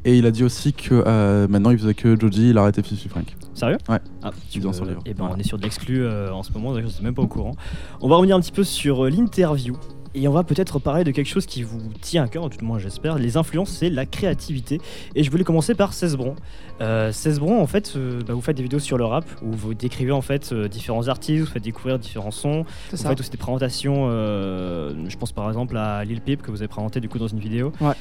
Et 0.06 0.18
il 0.18 0.26
a 0.26 0.32
dit 0.32 0.44
aussi 0.44 0.74
que 0.74 1.04
euh, 1.06 1.48
maintenant 1.50 1.72
il 1.72 1.78
faisait 1.78 1.94
que 1.94 2.18
Joji, 2.20 2.52
il 2.52 2.58
a 2.58 2.62
arrêté 2.62 2.82
Fifi 2.82 3.10
Frank. 3.10 3.36
Sérieux? 3.54 3.78
Ouais. 3.90 4.00
Ah, 4.24 4.32
est 4.56 4.60
dans 4.60 4.72
son 4.74 4.86
livre. 4.86 5.02
Et 5.06 5.14
ben 5.14 5.18
Voilà. 5.20 5.36
on 5.36 5.40
est 5.40 5.44
sur 5.44 5.58
de 5.58 5.64
l'exclu 5.64 6.04
euh, 6.04 6.32
en 6.32 6.44
ce 6.44 6.52
moment, 6.54 6.74
d'ailleurs, 6.74 6.90
je 6.90 6.96
suis 6.96 7.04
même 7.04 7.14
pas 7.16 7.24
au 7.24 7.28
courant. 7.28 7.54
On 8.02 8.08
va 8.08 8.16
revenir 8.16 8.36
un 8.36 8.40
petit 8.40 8.52
peu 8.52 8.64
sur 8.64 9.06
euh, 9.06 9.10
l'interview. 9.10 9.76
Et 10.20 10.28
on 10.28 10.32
va 10.32 10.44
peut-être 10.44 10.80
parler 10.80 11.04
de 11.04 11.12
quelque 11.12 11.28
chose 11.28 11.46
qui 11.46 11.62
vous 11.62 11.80
tient 12.02 12.24
à 12.24 12.28
cœur, 12.28 12.50
tout 12.50 12.66
moins 12.66 12.80
j'espère. 12.80 13.20
Les 13.20 13.38
influences, 13.38 13.70
c'est 13.70 13.92
la 13.92 14.08
créativité. 14.08 14.82
Et 15.14 15.22
je 15.22 15.30
voulais 15.30 15.44
commencer 15.44 15.76
par 15.76 15.94
Cesbron. 15.94 16.36
Euh, 16.82 17.12
Cesbron, 17.12 17.62
en 17.62 17.68
fait, 17.68 17.94
euh, 17.96 18.22
bah, 18.26 18.34
vous 18.34 18.42
faites 18.42 18.58
des 18.58 18.64
vidéos 18.64 18.80
sur 18.80 18.98
le 18.98 19.06
rap 19.06 19.26
où 19.44 19.52
vous 19.52 19.76
décrivez 19.76 20.12
en 20.12 20.22
fait 20.24 20.52
euh, 20.52 20.68
différents 20.68 21.08
artistes, 21.08 21.46
vous 21.46 21.52
faites 21.52 21.62
découvrir 21.64 22.00
différents 22.00 22.32
sons. 22.32 22.66
Vous 22.90 22.98
ça. 22.98 23.10
faites 23.10 23.20
aussi 23.20 23.30
des 23.30 23.38
présentations. 23.38 24.08
euh, 24.10 24.92
je 25.08 25.16
pense 25.18 25.34
par 25.34 25.48
exemple 25.48 25.78
à 25.78 26.04
Lil 26.04 26.22
Peep 26.22 26.42
que 26.42 26.50
vous 26.50 26.62
avez 26.64 26.68
présenté 26.68 27.00
du 27.00 27.10
coup 27.10 27.20
dans 27.20 27.28
une 27.28 27.40
vidéo. 27.40 27.72
Ouais. 27.80 27.94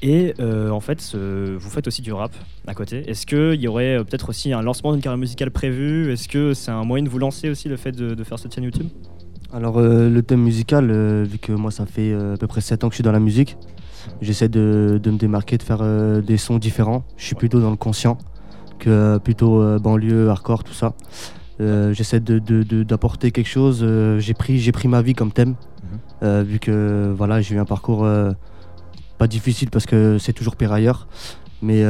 Et 0.00 0.32
en 0.40 0.80
fait, 0.80 1.14
vous 1.14 1.70
faites 1.70 1.86
aussi 1.86 2.00
du 2.00 2.12
rap 2.14 2.32
à 2.66 2.72
côté. 2.72 3.02
Est-ce 3.10 3.26
qu'il 3.26 3.60
y 3.60 3.68
aurait 3.68 4.02
peut-être 4.04 4.30
aussi 4.30 4.54
un 4.54 4.62
lancement 4.62 4.92
d'une 4.92 5.02
carrière 5.02 5.18
musicale 5.18 5.50
prévu 5.50 6.10
Est-ce 6.12 6.28
que 6.28 6.54
c'est 6.54 6.70
un 6.70 6.84
moyen 6.84 7.04
de 7.04 7.10
vous 7.10 7.18
lancer 7.18 7.50
aussi 7.50 7.68
le 7.68 7.76
fait 7.76 7.92
de, 7.92 8.14
de 8.14 8.24
faire 8.24 8.38
cette 8.38 8.54
chaîne 8.54 8.64
YouTube? 8.64 8.88
Alors 9.52 9.78
euh, 9.78 10.10
le 10.10 10.22
thème 10.22 10.42
musical, 10.42 10.90
euh, 10.90 11.24
vu 11.28 11.38
que 11.38 11.52
moi 11.52 11.70
ça 11.70 11.86
fait 11.86 12.12
euh, 12.12 12.34
à 12.34 12.36
peu 12.36 12.46
près 12.46 12.60
7 12.60 12.84
ans 12.84 12.88
que 12.88 12.92
je 12.92 12.96
suis 12.96 13.02
dans 13.04 13.12
la 13.12 13.20
musique, 13.20 13.56
j'essaie 14.20 14.48
de, 14.48 15.00
de 15.02 15.10
me 15.10 15.16
démarquer, 15.16 15.56
de 15.56 15.62
faire 15.62 15.82
des 16.22 16.36
sons 16.36 16.58
différents. 16.58 17.02
Je 17.16 17.24
suis 17.24 17.34
plutôt 17.34 17.60
dans 17.60 17.70
le 17.70 17.76
conscient 17.76 18.18
que 18.78 19.18
plutôt 19.18 19.78
banlieue, 19.80 20.28
hardcore, 20.30 20.64
tout 20.64 20.72
ça. 20.74 20.92
J'essaie 21.58 22.20
de- 22.20 22.38
de- 22.38 22.62
de- 22.62 22.82
d'apporter 22.84 23.32
quelque 23.32 23.48
chose. 23.48 23.84
j'ai 24.18 24.34
pris, 24.34 24.88
ma 24.88 25.02
vie 25.02 25.14
comme 25.14 25.32
thème, 25.32 25.56
euh, 26.22 26.44
vu 26.46 26.58
que 26.60 27.12
voilà, 27.16 27.40
j'ai 27.40 27.56
eu 27.56 27.58
un 27.58 27.64
parcours 27.64 28.06
pas 29.18 29.26
difficile 29.26 29.70
parce 29.70 29.86
que 29.86 30.18
c'est 30.18 30.32
toujours 30.32 30.56
pire 30.56 30.72
ailleurs. 30.72 31.08
Mais 31.60 31.82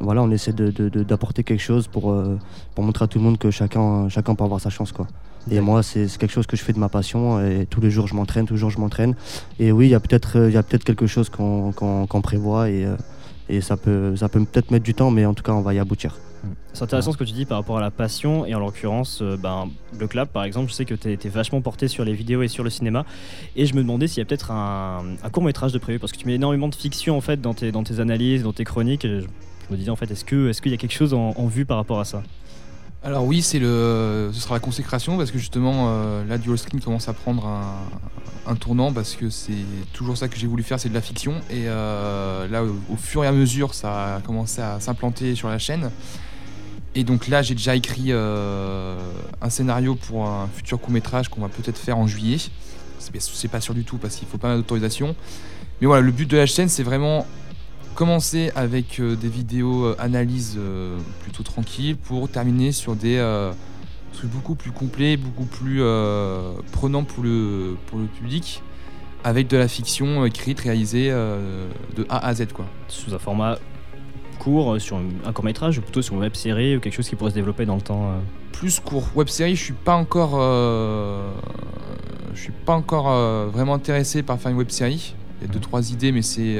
voilà, 0.00 0.22
on 0.22 0.30
essaie 0.30 0.52
d'apporter 0.52 1.44
quelque 1.44 1.62
chose 1.62 1.86
pour, 1.88 2.12
pour 2.74 2.84
montrer 2.84 3.04
à 3.04 3.08
tout 3.08 3.18
le 3.18 3.24
monde 3.24 3.38
que 3.38 3.50
chacun, 3.52 4.08
chacun 4.08 4.34
peut 4.34 4.44
avoir 4.44 4.60
sa 4.60 4.70
chance. 4.70 4.90
Quoi. 4.92 5.06
Et 5.50 5.60
moi, 5.60 5.82
c'est 5.82 6.06
quelque 6.18 6.32
chose 6.32 6.46
que 6.46 6.56
je 6.56 6.62
fais 6.62 6.72
de 6.72 6.78
ma 6.78 6.88
passion. 6.88 7.40
Et 7.40 7.66
tous 7.66 7.80
les 7.80 7.90
jours, 7.90 8.08
je 8.08 8.14
m'entraîne, 8.14 8.46
tous 8.46 8.54
les 8.54 8.60
jours, 8.60 8.70
je 8.70 8.78
m'entraîne. 8.78 9.14
Et 9.58 9.72
oui, 9.72 9.86
il 9.86 9.90
y 9.90 9.94
a 9.94 10.00
peut-être 10.00 10.38
euh, 10.38 10.62
peut-être 10.62 10.84
quelque 10.84 11.06
chose 11.06 11.28
qu'on 11.30 12.20
prévoit. 12.22 12.68
Et, 12.68 12.84
euh, 12.84 12.96
et 13.48 13.60
ça 13.60 13.76
peut, 13.76 14.16
ça 14.16 14.28
peut 14.28 14.44
peut-être 14.44 14.70
mettre 14.70 14.84
du 14.84 14.94
temps, 14.94 15.10
mais 15.10 15.24
en 15.24 15.34
tout 15.34 15.42
cas, 15.42 15.52
on 15.52 15.62
va 15.62 15.74
y 15.74 15.78
aboutir. 15.78 16.16
C'est 16.72 16.84
intéressant 16.84 17.12
ce 17.12 17.16
que 17.16 17.24
tu 17.24 17.32
dis 17.32 17.44
par 17.44 17.58
rapport 17.58 17.78
à 17.78 17.80
la 17.80 17.90
passion 17.90 18.44
et 18.46 18.54
en 18.54 18.60
l'occurrence 18.60 19.20
euh, 19.22 19.36
ben, 19.36 19.68
le 19.98 20.06
clap 20.06 20.30
par 20.32 20.44
exemple 20.44 20.70
je 20.70 20.74
sais 20.74 20.84
que 20.84 20.94
tu 20.94 21.10
été 21.10 21.28
vachement 21.28 21.60
porté 21.60 21.88
sur 21.88 22.04
les 22.04 22.12
vidéos 22.12 22.42
et 22.42 22.48
sur 22.48 22.62
le 22.62 22.70
cinéma 22.70 23.04
et 23.56 23.66
je 23.66 23.74
me 23.74 23.80
demandais 23.80 24.06
s'il 24.06 24.18
y 24.18 24.22
a 24.22 24.26
peut-être 24.26 24.52
un, 24.52 25.02
court 25.32 25.42
métrage 25.42 25.72
de 25.72 25.78
prévu 25.78 25.98
parce 25.98 26.12
que 26.12 26.18
tu 26.18 26.26
mets 26.26 26.34
énormément 26.34 26.68
de 26.68 26.74
fiction 26.74 27.16
en 27.16 27.20
fait 27.20 27.40
dans 27.40 27.54
tes, 27.54 27.72
analyses, 27.98 28.44
dans 28.44 28.52
tes 28.52 28.64
chroniques 28.64 29.04
et 29.04 29.22
je, 29.22 29.26
me 29.72 29.76
disais 29.76 29.90
en 29.90 29.96
fait 29.96 30.08
est-ce 30.08 30.24
qu'il 30.24 30.70
y 30.70 30.74
a 30.74 30.76
quelque 30.76 30.94
chose 30.94 31.14
en 31.14 31.46
vue 31.46 31.64
par 31.64 31.78
rapport 31.78 31.98
à 31.98 32.04
ça? 32.04 32.22
Alors 33.06 33.24
oui, 33.24 33.40
c'est 33.40 33.60
le, 33.60 34.30
ce 34.32 34.40
sera 34.40 34.54
la 34.56 34.60
consécration 34.60 35.16
parce 35.16 35.30
que 35.30 35.38
justement 35.38 35.90
euh, 35.90 36.24
là, 36.24 36.38
Dual 36.38 36.58
Screen 36.58 36.82
commence 36.82 37.08
à 37.08 37.12
prendre 37.12 37.46
un, 38.48 38.56
tournant 38.56 38.92
parce 38.92 39.14
que 39.14 39.30
c'est 39.30 39.52
toujours 39.92 40.16
ça 40.16 40.26
que 40.26 40.36
j'ai 40.36 40.48
voulu 40.48 40.64
faire, 40.64 40.80
c'est 40.80 40.88
de 40.88 40.94
la 40.94 41.00
fiction. 41.00 41.34
Et 41.48 41.68
euh, 41.68 42.48
là, 42.48 42.64
au, 42.64 42.74
au 42.92 42.96
fur 42.96 43.22
et 43.22 43.28
à 43.28 43.32
mesure, 43.32 43.74
ça 43.74 44.16
a 44.16 44.20
commencé 44.22 44.60
à 44.60 44.80
s'implanter 44.80 45.36
sur 45.36 45.48
la 45.48 45.60
chaîne. 45.60 45.92
Et 46.96 47.04
donc 47.04 47.28
là, 47.28 47.42
j'ai 47.42 47.54
déjà 47.54 47.76
écrit 47.76 48.06
euh, 48.08 48.98
un 49.40 49.50
scénario 49.50 49.94
pour 49.94 50.26
un 50.26 50.48
futur 50.52 50.80
court 50.80 50.90
métrage 50.90 51.28
qu'on 51.28 51.42
va 51.42 51.48
peut-être 51.48 51.78
faire 51.78 51.98
en 51.98 52.08
juillet. 52.08 52.38
C'est 52.98 53.16
c'est 53.20 53.48
pas 53.48 53.60
sûr 53.60 53.74
du 53.74 53.84
tout 53.84 53.98
parce 53.98 54.16
qu'il 54.16 54.26
faut 54.26 54.38
pas 54.38 54.48
mal 54.48 54.56
d'autorisation. 54.56 55.14
Mais 55.80 55.86
voilà, 55.86 56.02
le 56.02 56.10
but 56.10 56.28
de 56.28 56.36
la 56.36 56.46
chaîne, 56.46 56.68
c'est 56.68 56.82
vraiment 56.82 57.24
commencer 57.96 58.52
avec 58.54 59.00
euh, 59.00 59.16
des 59.16 59.28
vidéos 59.28 59.86
euh, 59.86 59.96
analyses 59.98 60.56
euh, 60.58 60.98
plutôt 61.22 61.42
tranquilles 61.42 61.96
pour 61.96 62.28
terminer 62.28 62.70
sur 62.70 62.94
des 62.94 63.16
trucs 64.12 64.30
beaucoup 64.30 64.54
plus 64.54 64.70
complets, 64.70 65.16
beaucoup 65.16 65.44
plus 65.44 65.80
prenants 66.72 67.04
pour 67.04 67.24
le, 67.24 67.76
pour 67.86 67.98
le 67.98 68.06
public, 68.06 68.62
avec 69.24 69.48
de 69.48 69.56
la 69.56 69.66
fiction 69.66 70.24
écrite, 70.24 70.60
réalisée 70.60 71.08
euh, 71.10 71.68
de 71.96 72.06
A 72.08 72.26
à 72.26 72.34
Z. 72.34 72.52
Quoi. 72.54 72.66
Sous 72.88 73.14
un 73.14 73.18
format 73.18 73.58
court, 74.38 74.80
sur 74.80 75.00
un 75.24 75.32
court 75.32 75.44
métrage 75.44 75.78
ou 75.78 75.82
plutôt 75.82 76.02
sur 76.02 76.14
une 76.14 76.20
web 76.20 76.34
série 76.34 76.76
ou 76.76 76.80
quelque 76.80 76.94
chose 76.94 77.08
qui 77.08 77.16
pourrait 77.16 77.30
se 77.30 77.34
développer 77.34 77.66
dans 77.66 77.76
le 77.76 77.82
temps 77.82 78.10
euh 78.10 78.18
Plus 78.52 78.80
court. 78.80 79.08
Web 79.14 79.28
série, 79.28 79.56
je 79.56 79.64
suis 79.64 79.72
pas 79.72 79.94
encore, 79.94 80.34
euh, 80.34 81.30
je 82.34 82.40
suis 82.40 82.52
pas 82.52 82.74
encore 82.74 83.08
vraiment 83.50 83.74
intéressé 83.74 84.22
par 84.22 84.38
faire 84.38 84.50
une 84.52 84.58
web 84.58 84.70
série. 84.70 85.14
Il 85.40 85.46
y 85.46 85.50
a 85.50 85.52
deux 85.52 85.60
trois 85.60 85.90
idées, 85.90 86.12
mais 86.12 86.22
c'est 86.22 86.58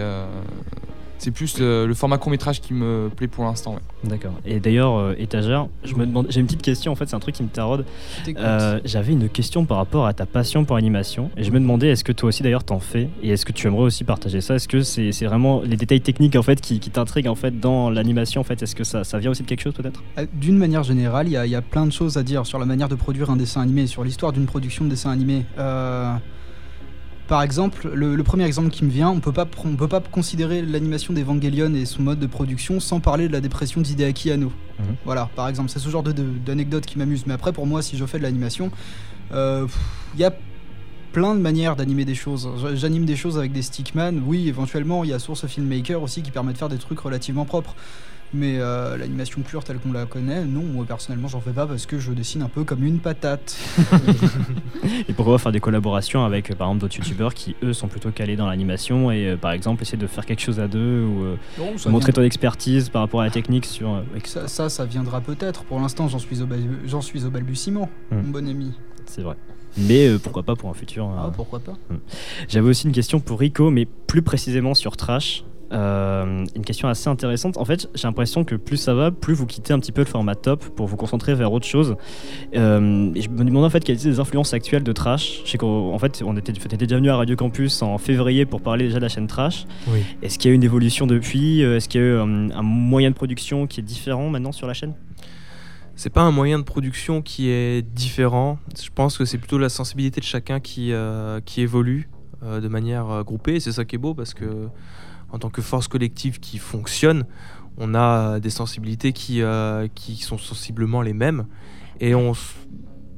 C'est 1.19 1.31
plus 1.31 1.59
le, 1.59 1.87
le 1.87 1.95
format 1.95 2.19
court 2.19 2.31
métrage 2.31 2.61
qui 2.61 2.75
me 2.75 3.09
plaît 3.15 3.27
pour 3.29 3.45
l'instant. 3.45 3.75
ouais. 3.75 4.09
D'accord. 4.11 4.33
Et 4.45 4.61
d'ailleurs, 4.61 4.97
euh, 4.97 5.15
étagère, 5.19 5.67
je 5.85 5.95
me 5.95 6.07
demande, 6.07 6.27
j'ai 6.29 6.41
une 6.41 6.47
petite 6.47 6.63
question 6.63 6.93
en 6.93 6.95
fait, 6.95 7.07
c'est 7.09 7.17
un 7.17 7.21
truc 7.21 7.35
qui 7.35 7.43
me 7.43 7.49
taraude. 7.49 7.85
Euh, 8.39 8.81
J'avais 8.85 9.13
une 9.13 9.29
question 9.29 9.65
par 9.65 9.79
rapport 9.79 10.07
à 10.07 10.13
ta 10.13 10.27
passion 10.27 10.65
pour 10.65 10.77
l'animation 10.77 11.31
et 11.37 11.43
je 11.45 11.51
me 11.51 11.59
demandais 11.59 11.89
est-ce 11.89 12.05
que 12.05 12.13
toi 12.13 12.29
aussi 12.29 12.43
d'ailleurs 12.43 12.65
t'en 12.65 12.79
fais 12.81 13.09
et 13.23 13.31
est-ce 13.31 13.45
que 13.47 13.53
tu 13.53 13.67
aimerais 13.67 13.83
aussi 13.85 14.05
partager 14.05 14.41
ça? 14.41 14.55
Est-ce 14.57 14.69
que 14.69 14.83
c'est 14.83 15.11
vraiment 15.27 15.63
les 15.63 15.77
détails 15.77 16.01
techniques 16.01 16.37
en 16.37 16.43
fait 16.43 16.61
qui, 16.61 16.81
qui 16.81 16.91
t'intriguent 16.91 17.29
en 17.29 17.35
fait 17.35 17.59
dans 17.59 17.91
l'animation 17.91 18.41
en 18.41 18.45
fait? 18.45 18.63
Est-ce 18.63 18.75
que 18.77 18.85
ça, 18.85 19.03
ça 19.05 19.19
vient 19.19 19.31
aussi 19.31 19.43
de 19.43 19.49
quelque 19.49 19.63
chose 19.63 19.75
peut-être? 19.75 20.03
Euh, 20.19 20.27
D'une 20.35 20.59
manière 20.59 20.83
générale, 20.83 21.27
il 21.29 21.33
y, 21.33 21.37
a- 21.37 21.47
il 21.47 21.53
y 21.53 21.57
a 21.57 21.63
plein 21.63 21.87
de 21.87 21.93
choses 21.93 22.17
à 22.19 22.23
dire 22.23 22.45
sur 22.47 22.59
la 22.59 22.67
manière 22.67 22.89
de 22.89 22.95
produire 22.95 23.31
un 23.31 23.37
dessin 23.37 23.63
animé, 23.63 23.87
sur 23.87 24.05
l'histoire 24.05 24.33
d'une 24.33 24.47
production 24.47 24.85
de 24.85 24.91
dessin 24.91 25.11
animé. 25.11 25.45
Euh, 25.59 26.13
par 27.29 27.43
exemple, 27.43 27.91
le, 27.93 28.15
le 28.15 28.23
premier 28.23 28.45
exemple 28.45 28.71
qui 28.71 28.85
me 28.85 28.91
vient, 28.91 29.11
on 29.11 29.21
peut 29.21 29.33
pas, 29.33 29.47
on 29.65 29.75
peut 29.77 29.89
pas 29.89 30.01
considérer 30.01 30.63
l'animation 30.63 31.13
d'Evangelion 31.13 31.75
et 31.75 31.85
son 31.85 32.03
mode 32.03 32.19
de 32.21 32.27
production 32.27 32.79
sans 32.81 33.01
parler 33.01 33.27
de 33.29 33.33
la 33.33 33.41
dépression 33.41 33.81
d'Hideaki 33.81 34.31
Anno. 34.31 34.53
Mhm. 34.79 34.85
Voilà, 35.05 35.29
par 35.35 35.49
exemple, 35.49 35.71
c'est 35.71 35.79
ce 35.81 35.89
genre 35.89 36.03
de- 36.03 36.13
de- 36.13 36.25
d'anecdote 36.45 36.87
qui 36.87 36.99
m'amuse. 36.99 37.25
Mais 37.27 37.35
après, 37.35 37.53
pour 37.53 37.67
moi, 37.67 37.83
si 37.83 37.97
je 37.97 38.05
fais 38.07 38.19
de 38.19 38.23
l'animation, 38.23 38.71
euh, 39.33 39.67
il 40.15 40.21
y 40.21 40.25
a 40.25 40.33
plein 41.13 41.35
de 41.35 41.41
manières 41.41 41.77
d'animer 41.77 42.05
des 42.05 42.15
choses. 42.15 42.49
J'anime 42.75 43.07
des 43.07 43.17
choses 43.17 43.39
avec 43.39 43.51
des 43.53 43.63
stickman, 43.63 44.21
oui, 44.27 44.49
éventuellement, 44.49 45.03
il 45.03 45.11
y 45.11 45.13
a 45.15 45.19
Source 45.19 45.47
Filmmaker 45.47 46.03
aussi 46.03 46.23
qui 46.23 46.31
permet 46.31 46.53
de 46.53 46.59
faire 46.59 46.69
des 46.69 46.79
trucs 46.79 46.99
relativement 47.01 47.45
propres. 47.47 47.75
Mais 48.37 48.59
euh, 48.59 48.97
l'animation 48.99 49.41
pure 49.41 49.65
telle 49.65 49.79
qu'on 49.79 49.93
la 49.93 50.05
connaît, 50.05 50.45
non, 50.45 50.63
moi 50.63 50.85
personnellement 50.85 51.29
j'en 51.29 51.41
fais 51.41 51.53
pas 51.53 51.67
parce 51.67 51.87
que 51.87 51.99
je 51.99 52.13
dessine 52.13 52.43
un 52.43 52.49
peu 52.49 52.65
comme 52.65 52.85
une 52.85 52.99
patate. 52.99 53.57
Et 55.09 55.13
pourquoi 55.15 55.39
faire 55.39 55.53
des 55.53 55.61
collaborations 55.61 56.25
avec 56.25 56.55
par 56.55 56.69
exemple 56.69 56.81
d'autres 56.83 56.97
youtubeurs 56.97 57.33
qui 57.35 57.57
eux 57.63 57.73
sont 57.73 57.89
plutôt 57.89 58.11
calés 58.11 58.37
dans 58.37 58.47
l'animation 58.47 59.11
et 59.11 59.29
euh, 59.29 59.37
par 59.37 59.53
exemple 59.53 59.83
essayer 59.83 59.99
de 59.99 60.07
faire 60.07 60.27
quelque 60.27 60.43
chose 60.43 60.61
à 60.61 60.69
deux 60.69 61.03
ou 61.05 61.25
euh, 61.25 61.37
Non, 61.59 61.91
montrer 61.91 62.13
ton 62.13 62.23
expertise 62.23 62.89
par 62.91 63.03
rapport 63.03 63.21
à 63.23 63.25
la 63.25 63.31
technique 63.31 63.65
sur. 63.65 64.03
Ça, 64.25 64.49
ça, 64.49 64.69
ça 64.69 64.85
viendra 64.85 65.21
peut-être. 65.21 65.65
Pour 65.65 65.81
l'instant, 65.81 66.09
j'en 66.09 66.19
suis, 66.19 66.43
au 66.43 67.01
suis 67.01 67.25
au 67.25 67.31
balbutiement, 67.31 67.89
Hmm. 68.11 68.17
mon 68.17 68.31
bon 68.31 68.49
ami. 68.49 68.73
C'est 69.07 69.23
vrai. 69.23 69.37
Mais 69.77 70.09
euh, 70.09 70.19
pourquoi 70.19 70.43
pas 70.43 70.55
pour 70.57 70.71
un 70.71 70.75
futur. 70.75 71.11
Ah, 71.17 71.27
euh, 71.27 71.31
pourquoi 71.31 71.59
pas 71.59 71.75
J'avais 72.49 72.69
aussi 72.69 72.87
une 72.87 72.93
question 72.93 73.21
pour 73.21 73.41
Rico, 73.41 73.71
mais 73.71 73.87
plus 74.07 74.23
précisément 74.23 74.75
sur 74.75 74.97
Trash. 74.97 75.45
Euh, 75.73 76.45
une 76.55 76.65
question 76.65 76.89
assez 76.89 77.09
intéressante. 77.09 77.57
En 77.57 77.65
fait, 77.65 77.89
j'ai 77.95 78.07
l'impression 78.07 78.45
que 78.45 78.55
plus 78.55 78.77
ça 78.77 78.95
va, 78.95 79.11
plus 79.11 79.35
vous 79.35 79.47
quittez 79.47 79.73
un 79.73 79.81
petit 79.81 79.93
peu 79.93 80.03
le 80.03 80.07
format 80.07 80.35
top 80.35 80.65
pour 80.65 80.87
vous 80.87 80.97
concentrer 80.97 81.35
vers 81.35 81.53
autre 81.53 81.67
chose. 81.67 81.97
Euh, 82.55 83.11
et 83.15 83.23
je 83.23 83.31
me 83.31 83.45
demandais 83.45 83.67
en 83.67 83.71
fait 83.71 83.83
quelles 83.83 83.97
étaient 83.97 84.09
les 84.09 84.21
influences 84.21 84.55
actuelles 84.55 84.85
de 84.85 84.93
Trash. 84.93 85.43
Je 85.45 85.51
sais 85.51 85.59
qu'en 85.59 85.99
fait, 85.99 86.23
on 86.25 86.37
était, 86.37 86.53
déjà 86.53 86.97
venu 86.97 87.11
à 87.11 87.17
Radio 87.17 87.37
Campus 87.37 87.83
en 87.83 87.99
février 87.99 88.47
pour 88.47 88.61
parler 88.61 88.85
déjà 88.85 88.99
de 88.99 89.03
la 89.03 89.09
chaîne 89.09 89.27
Trash. 89.27 89.67
Oui. 89.89 90.01
Est-ce 90.23 90.39
qu'il 90.39 90.49
y 90.49 90.53
a 90.53 90.53
eu 90.53 90.57
une 90.57 90.65
évolution 90.65 91.07
depuis? 91.07 91.65
Euh, 91.65 91.77
Est-ce 91.77 91.89
qu'il 91.89 92.01
y 92.01 92.05
a 92.05 92.07
eu 92.07 92.19
un, 92.19 92.51
un 92.51 92.63
moyen 92.63 93.11
de 93.11 93.17
production 93.17 93.67
qui 93.67 93.81
est 93.81 93.85
différent 93.85 94.29
maintenant 94.29 94.53
sur 94.53 94.67
la 94.67 94.75
chaîne? 94.75 94.95
C'est 95.99 96.11
pas 96.11 96.21
un 96.21 96.31
moyen 96.31 96.59
de 96.59 96.65
production 96.65 97.23
qui 97.23 97.49
est 97.49 97.81
différent. 97.81 98.59
Je 98.79 98.91
pense 98.95 99.17
que 99.17 99.25
c'est 99.25 99.39
plutôt 99.39 99.57
la 99.57 99.71
sensibilité 99.71 100.21
de 100.21 100.27
chacun 100.27 100.61
qui, 100.61 100.93
euh, 100.93 101.41
qui 101.41 101.63
évolue 101.63 102.11
euh, 102.43 102.61
de 102.61 102.69
manière 102.69 103.11
euh, 103.11 103.23
groupée. 103.23 103.55
Et 103.55 103.61
C'est 103.61 103.73
ça 103.73 103.87
qui 103.87 103.97
est 103.97 103.99
beau 103.99 104.13
parce 104.13 104.35
que 104.35 104.69
en 105.31 105.39
tant 105.39 105.51
que 105.51 105.63
force 105.63 105.89
collective 105.89 106.41
qui 106.41 106.59
fonctionne, 106.59 107.25
on 107.79 107.95
a 107.95 108.41
des 108.41 108.51
sensibilités 108.51 109.13
qui, 109.13 109.43
euh, 109.43 109.89
qui 109.95 110.17
sont 110.17 110.39
sensiblement 110.39 111.03
les 111.03 111.13
mêmes. 111.13 111.47
Et 112.01 112.15
on, 112.15 112.33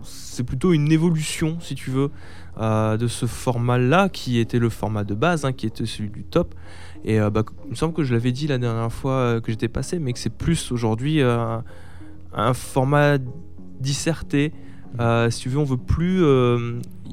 c'est 0.02 0.44
plutôt 0.44 0.72
une 0.72 0.90
évolution, 0.90 1.58
si 1.60 1.74
tu 1.74 1.90
veux, 1.90 2.10
euh, 2.58 2.96
de 2.96 3.06
ce 3.06 3.26
format-là 3.26 4.08
qui 4.08 4.38
était 4.38 4.58
le 4.58 4.68
format 4.68 5.04
de 5.04 5.14
base, 5.14 5.44
hein, 5.44 5.52
qui 5.52 5.66
était 5.66 5.86
celui 5.86 6.10
du 6.10 6.24
top. 6.24 6.54
Et 7.04 7.20
euh, 7.20 7.30
bah, 7.30 7.44
il 7.64 7.70
me 7.70 7.74
semble 7.76 7.94
que 7.94 8.02
je 8.02 8.12
l'avais 8.14 8.32
dit 8.32 8.46
la 8.46 8.58
dernière 8.58 8.92
fois 8.92 9.40
que 9.40 9.52
j'étais 9.52 9.68
passé, 9.68 9.98
mais 9.98 10.12
que 10.12 10.18
c'est 10.18 10.36
plus 10.36 10.72
aujourd'hui 10.72 11.22
un 11.22 12.54
format 12.54 13.18
disserté. 13.80 14.52
Si 15.30 15.40
tu 15.40 15.48
veux, 15.48 15.58
on 15.58 15.64
veut 15.64 15.76
plus. 15.76 16.24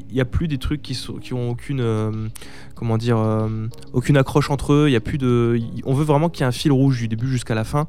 Il 0.10 0.14
n'y 0.14 0.22
a 0.22 0.26
plus 0.26 0.48
des 0.48 0.58
trucs 0.58 0.82
qui, 0.82 0.94
sont, 0.96 1.14
qui 1.14 1.34
ont 1.34 1.50
aucune. 1.52 1.80
euh, 1.80 2.28
comment 2.76 2.98
dire 2.98 3.18
euh, 3.18 3.68
Aucune 3.94 4.18
accroche 4.18 4.50
entre 4.50 4.74
eux. 4.74 4.90
Y 4.90 4.96
a 4.96 5.00
plus 5.02 5.18
de. 5.18 5.58
y- 5.60 5.82
On 5.86 5.94
veut 5.94 6.04
vraiment 6.04 6.30
qu'il 6.30 6.42
y 6.42 6.44
ait 6.44 6.48
un 6.48 6.52
fil 6.52 6.72
rouge 6.72 7.00
du 7.00 7.08
début 7.08 7.28
jusqu'à 7.28 7.56
la 7.56 7.64
fin. 7.64 7.88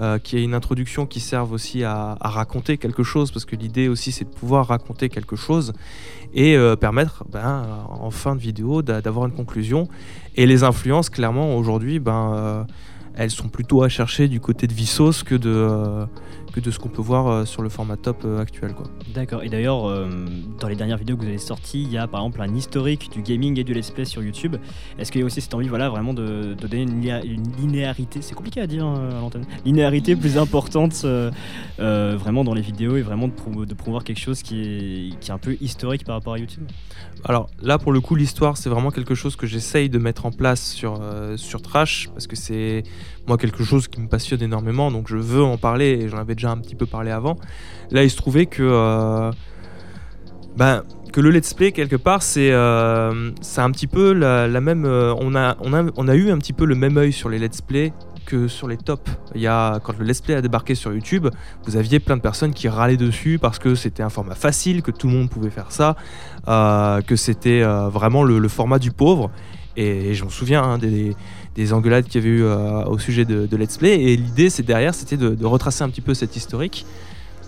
euh, 0.00 0.18
qu'il 0.18 0.38
y 0.38 0.42
ait 0.42 0.44
une 0.44 0.54
introduction 0.54 1.06
qui 1.06 1.20
serve 1.20 1.52
aussi 1.52 1.82
à, 1.84 2.16
raconter 2.20 2.76
quelque 2.78 3.02
chose. 3.02 3.30
Parce 3.30 3.44
que 3.44 3.56
l'idée 3.56 3.88
aussi, 3.88 4.12
c'est 4.12 4.24
de 4.24 4.34
pouvoir 4.34 4.66
raconter 4.68 5.08
quelque 5.08 5.36
chose. 5.36 5.72
Et 6.34 6.56
permettre, 6.80 7.24
ben, 7.32 7.64
en 7.88 8.10
fin 8.10 8.34
de 8.36 8.40
vidéo, 8.40 8.82
d'a- 8.82 9.00
d'avoir 9.00 9.26
une 9.26 9.32
conclusion. 9.32 9.88
Et 10.34 10.44
les 10.46 10.64
influences, 10.64 11.08
clairement, 11.08 11.56
aujourd'hui, 11.56 11.98
ben. 11.98 12.66
elles 13.14 13.30
sont 13.30 13.48
plutôt 13.48 13.82
à 13.82 13.88
chercher 13.88 14.28
du 14.28 14.40
côté 14.40 14.66
de 14.66 14.74
Vsauce 14.74 15.22
que 15.22 15.34
de, 15.34 16.06
que 16.56 16.60
de 16.60 16.70
ce 16.70 16.78
qu'on 16.78 16.88
peut 16.88 17.02
voir 17.02 17.26
euh, 17.28 17.44
sur 17.44 17.60
le 17.60 17.68
format 17.68 17.98
top 17.98 18.22
euh, 18.24 18.40
actuel. 18.40 18.72
Quoi. 18.72 18.86
D'accord. 19.14 19.42
Et 19.42 19.50
d'ailleurs, 19.50 19.86
euh, 19.88 20.08
dans 20.58 20.68
les 20.68 20.74
dernières 20.74 20.96
vidéos 20.96 21.16
que 21.16 21.20
vous 21.22 21.28
avez 21.28 21.36
sorties, 21.36 21.82
il 21.82 21.92
y 21.92 21.98
a 21.98 22.06
par 22.06 22.20
exemple 22.22 22.40
un 22.40 22.54
historique 22.54 23.10
du 23.12 23.20
gaming 23.20 23.60
et 23.60 23.64
du 23.64 23.74
let's 23.74 23.90
play 23.90 24.06
sur 24.06 24.22
YouTube. 24.22 24.56
Est-ce 24.98 25.12
qu'il 25.12 25.20
y 25.20 25.22
a 25.22 25.26
aussi 25.26 25.42
cette 25.42 25.52
envie, 25.52 25.68
voilà, 25.68 25.90
vraiment 25.90 26.14
de, 26.14 26.54
de 26.54 26.66
donner 26.66 26.82
une, 26.84 27.00
linéa- 27.02 27.24
une 27.24 27.52
linéarité, 27.58 28.22
c'est 28.22 28.34
compliqué 28.34 28.62
à 28.62 28.66
dire 28.66 28.86
euh, 28.86 29.18
à 29.18 29.20
l'antenne, 29.20 29.44
linéarité 29.66 30.16
plus 30.16 30.38
importante, 30.38 31.02
euh, 31.04 31.30
euh, 31.78 32.16
vraiment 32.18 32.42
dans 32.42 32.54
les 32.54 32.62
vidéos 32.62 32.96
et 32.96 33.02
vraiment 33.02 33.28
de, 33.28 33.64
de 33.66 33.74
promouvoir 33.74 34.02
quelque 34.02 34.20
chose 34.20 34.42
qui 34.42 34.62
est, 34.62 35.18
qui 35.20 35.30
est 35.30 35.34
un 35.34 35.38
peu 35.38 35.56
historique 35.60 36.04
par 36.04 36.14
rapport 36.14 36.32
à 36.34 36.38
YouTube? 36.38 36.64
Alors 37.24 37.48
là, 37.60 37.78
pour 37.78 37.92
le 37.92 38.00
coup, 38.00 38.14
l'histoire, 38.14 38.56
c'est 38.56 38.68
vraiment 38.68 38.90
quelque 38.90 39.14
chose 39.14 39.36
que 39.36 39.46
j'essaye 39.46 39.88
de 39.88 39.98
mettre 39.98 40.26
en 40.26 40.30
place 40.30 40.70
sur, 40.70 41.00
euh, 41.00 41.36
sur 41.36 41.60
Trash, 41.62 42.08
parce 42.12 42.26
que 42.26 42.36
c'est 42.36 42.84
moi 43.26 43.36
quelque 43.36 43.64
chose 43.64 43.88
qui 43.88 44.00
me 44.00 44.08
passionne 44.08 44.42
énormément, 44.42 44.90
donc 44.90 45.08
je 45.08 45.16
veux 45.16 45.42
en 45.42 45.56
parler, 45.56 45.86
et 45.86 46.08
j'en 46.08 46.18
avais 46.18 46.34
déjà 46.34 46.50
un 46.50 46.58
petit 46.58 46.76
peu 46.76 46.86
parlé 46.86 47.10
avant. 47.10 47.36
Là, 47.90 48.04
il 48.04 48.10
se 48.10 48.16
trouvait 48.16 48.46
que, 48.46 48.62
euh, 48.62 49.32
ben, 50.56 50.84
que 51.12 51.20
le 51.20 51.30
let's 51.30 51.52
play, 51.54 51.72
quelque 51.72 51.96
part, 51.96 52.22
c'est 52.22 52.52
euh, 52.52 53.30
un 53.56 53.70
petit 53.70 53.86
peu 53.86 54.12
la, 54.12 54.48
même... 54.60 54.84
on 54.84 55.34
a 55.34 56.14
eu 56.14 56.30
un 56.30 56.38
petit 56.38 56.52
peu 56.52 56.64
le 56.64 56.74
même 56.74 56.96
œil 56.96 57.12
sur 57.12 57.28
les 57.28 57.38
let's 57.38 57.60
play 57.60 57.92
que 58.26 58.48
sur 58.48 58.68
les 58.68 58.76
tops. 58.76 59.10
Il 59.34 59.40
y 59.40 59.46
a, 59.46 59.80
quand 59.82 59.98
le 59.98 60.04
let's 60.04 60.20
play 60.20 60.34
a 60.34 60.42
débarqué 60.42 60.74
sur 60.74 60.92
YouTube, 60.92 61.28
vous 61.64 61.76
aviez 61.76 62.00
plein 62.00 62.16
de 62.16 62.20
personnes 62.20 62.52
qui 62.52 62.68
râlaient 62.68 62.98
dessus 62.98 63.38
parce 63.38 63.58
que 63.58 63.74
c'était 63.74 64.02
un 64.02 64.10
format 64.10 64.34
facile, 64.34 64.82
que 64.82 64.90
tout 64.90 65.06
le 65.06 65.14
monde 65.14 65.30
pouvait 65.30 65.50
faire 65.50 65.72
ça, 65.72 65.96
euh, 66.48 67.00
que 67.00 67.16
c'était 67.16 67.62
euh, 67.62 67.88
vraiment 67.88 68.22
le, 68.22 68.48
format 68.48 68.78
du 68.78 68.90
pauvre. 68.90 69.30
Et, 69.76 70.14
je 70.14 70.24
me 70.24 70.30
souviens 70.30 70.62
hein, 70.62 70.78
des, 70.78 71.16
des 71.54 71.72
engueulades 71.72 72.04
qu'il 72.06 72.22
y 72.22 72.24
avait 72.26 72.36
eu 72.36 72.42
euh, 72.42 72.84
au 72.84 72.98
sujet 72.98 73.24
de, 73.24 73.56
let's 73.56 73.78
play. 73.78 73.98
Et 74.02 74.16
l'idée, 74.16 74.50
c'est 74.50 74.62
derrière, 74.62 74.94
c'était 74.94 75.16
de, 75.16 75.46
retracer 75.46 75.84
un 75.84 75.88
petit 75.88 76.02
peu 76.02 76.12
cette 76.12 76.36
historique, 76.36 76.84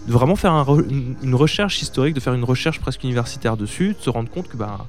de 0.06 0.12
vraiment 0.12 0.36
faire 0.36 0.52
un 0.52 0.62
re- 0.62 0.88
une, 1.22 1.34
recherche 1.34 1.82
historique, 1.82 2.14
de 2.14 2.20
faire 2.20 2.34
une 2.34 2.44
recherche 2.44 2.80
presque 2.80 3.02
universitaire 3.04 3.56
dessus, 3.56 3.94
de 3.98 4.02
se 4.02 4.08
rendre 4.08 4.30
compte 4.30 4.48
que 4.48 4.56
bah, 4.56 4.86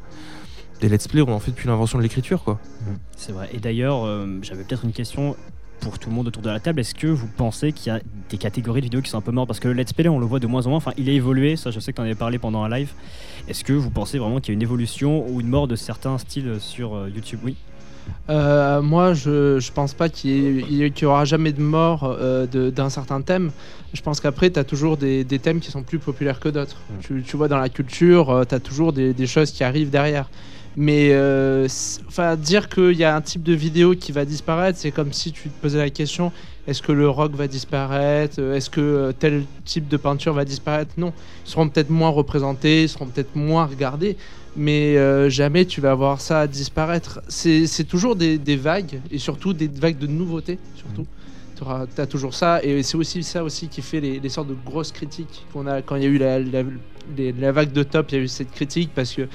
des 0.79 0.87
let's 0.87 1.07
play, 1.07 1.21
on 1.21 1.33
en 1.33 1.39
fait 1.39 1.51
depuis 1.51 1.67
l'invention 1.67 1.97
de 1.97 2.03
l'écriture, 2.03 2.43
quoi. 2.43 2.59
C'est 3.17 3.33
vrai. 3.33 3.49
Et 3.53 3.59
d'ailleurs, 3.59 4.07
j'avais 4.41 4.63
peut-être 4.63 4.85
une 4.85 4.93
question 4.93 5.35
pour 5.79 5.99
tout 5.99 6.09
le 6.09 6.15
monde 6.15 6.27
autour 6.27 6.41
de 6.41 6.49
la 6.49 6.59
table. 6.59 6.79
Est-ce 6.79 6.95
que 6.95 7.07
vous 7.07 7.27
pensez 7.27 7.71
qu'il 7.71 7.91
y 7.91 7.95
a 7.95 7.99
des 8.29 8.37
catégories 8.37 8.81
de 8.81 8.85
vidéos 8.85 9.01
qui 9.01 9.09
sont 9.09 9.17
un 9.17 9.21
peu 9.21 9.31
mortes? 9.31 9.47
Parce 9.47 9.59
que 9.59 9.67
le 9.67 9.73
let's 9.73 9.93
play, 9.93 10.07
on 10.07 10.19
le 10.19 10.25
voit 10.25 10.39
de 10.39 10.47
moins 10.47 10.65
en 10.65 10.69
moins. 10.69 10.77
Enfin, 10.77 10.93
il 10.97 11.09
a 11.09 11.11
évolué. 11.11 11.55
Ça, 11.55 11.71
je 11.71 11.79
sais 11.79 11.91
que 11.91 11.97
tu 11.97 12.01
en 12.01 12.05
avais 12.05 12.15
parlé 12.15 12.37
pendant 12.37 12.63
un 12.63 12.69
live. 12.69 12.91
Est-ce 13.47 13.63
que 13.63 13.73
vous 13.73 13.89
pensez 13.89 14.17
vraiment 14.19 14.39
qu'il 14.39 14.49
y 14.49 14.53
a 14.53 14.55
une 14.55 14.61
évolution 14.61 15.27
ou 15.27 15.41
une 15.41 15.47
mort 15.47 15.67
de 15.67 15.75
certains 15.75 16.17
styles 16.17 16.57
sur 16.59 16.95
euh, 16.95 17.09
YouTube? 17.09 17.39
Oui. 17.43 17.55
Euh, 18.29 18.81
moi, 18.81 19.13
je, 19.13 19.59
je 19.59 19.71
pense 19.71 19.93
pas 19.93 20.09
qu'il 20.09 20.71
y, 20.71 21.05
aura 21.05 21.25
jamais 21.25 21.51
de 21.51 21.61
mort 21.61 22.03
euh, 22.03 22.47
d'un 22.71 22.89
certain 22.89 23.21
thème. 23.21 23.51
Je 23.93 24.01
pense 24.01 24.19
qu'après, 24.19 24.49
tu 24.49 24.59
as 24.59 24.63
toujours 24.63 24.97
des, 24.97 25.23
des 25.23 25.39
thèmes 25.39 25.59
qui 25.59 25.71
sont 25.71 25.83
plus 25.83 25.99
populaires 25.99 26.39
que 26.39 26.49
d'autres. 26.49 26.77
Tu, 27.01 27.23
tu 27.23 27.37
vois, 27.37 27.47
dans 27.47 27.57
la 27.57 27.69
culture, 27.69 28.45
tu 28.47 28.55
as 28.55 28.59
toujours 28.59 28.93
des, 28.93 29.13
des 29.13 29.27
choses 29.27 29.51
qui 29.51 29.63
arrivent 29.63 29.91
derrière. 29.91 30.29
Mais 30.77 31.09
euh, 31.11 31.67
enfin, 32.07 32.35
dire 32.35 32.69
qu'il 32.69 32.93
y 32.93 33.03
a 33.03 33.15
un 33.15 33.21
type 33.21 33.43
de 33.43 33.53
vidéo 33.53 33.95
qui 33.95 34.11
va 34.11 34.23
disparaître, 34.25 34.77
c'est 34.79 34.91
comme 34.91 35.11
si 35.13 35.31
tu 35.31 35.49
te 35.49 35.61
posais 35.61 35.77
la 35.77 35.89
question 35.89 36.31
est-ce 36.67 36.83
que 36.83 36.91
le 36.91 37.09
rock 37.09 37.33
va 37.33 37.47
disparaître 37.47 38.35
Euh, 38.39 38.53
Est-ce 38.55 38.69
que 38.69 38.79
euh, 38.79 39.11
tel 39.11 39.43
type 39.65 39.87
de 39.87 39.97
peinture 39.97 40.33
va 40.33 40.45
disparaître? 40.45 40.91
Non. 40.97 41.13
Ils 41.45 41.49
seront 41.49 41.67
peut-être 41.67 41.89
moins 41.89 42.09
représentés, 42.09 42.83
ils 42.83 42.89
seront 42.89 43.07
peut-être 43.07 43.35
moins 43.35 43.65
regardés, 43.65 44.17
mais 44.55 44.95
euh, 44.97 45.29
jamais 45.29 45.65
tu 45.65 45.81
vas 45.81 45.95
voir 45.95 46.21
ça 46.21 46.45
disparaître. 46.45 47.21
C'est 47.27 47.87
toujours 47.87 48.15
des, 48.15 48.37
des 48.37 48.55
vagues, 48.55 48.99
et 49.09 49.17
surtout 49.17 49.53
des 49.53 49.67
vagues 49.67 49.97
de 49.97 50.05
nouveautés, 50.07 50.59
surtout. 50.75 51.07
Tu 51.55 52.01
as 52.01 52.05
toujours 52.07 52.35
ça, 52.35 52.63
et 52.63 52.83
c'est 52.83 52.95
aussi 52.95 53.21
ça 53.23 53.43
aussi 53.43 53.67
qui 53.67 53.81
fait 53.81 53.99
les, 53.99 54.19
les 54.19 54.29
sortes 54.29 54.47
de 54.47 54.53
grosses 54.65 54.91
critiques 54.93 55.45
qu'on 55.51 55.65
a 55.67 55.81
quand 55.81 55.95
il 55.97 56.03
y 56.03 56.05
a 56.05 56.09
eu 56.09 56.17
la, 56.17 56.39
la, 56.39 56.63
les- 57.17 57.33
la 57.33 57.51
vague 57.51 57.73
de 57.73 57.83
top, 57.83 58.11
il 58.11 58.17
y 58.17 58.21
a 58.21 58.23
eu 58.23 58.27
cette 58.29 58.51
critique 58.51 58.91
parce 58.95 59.13
que 59.13 59.27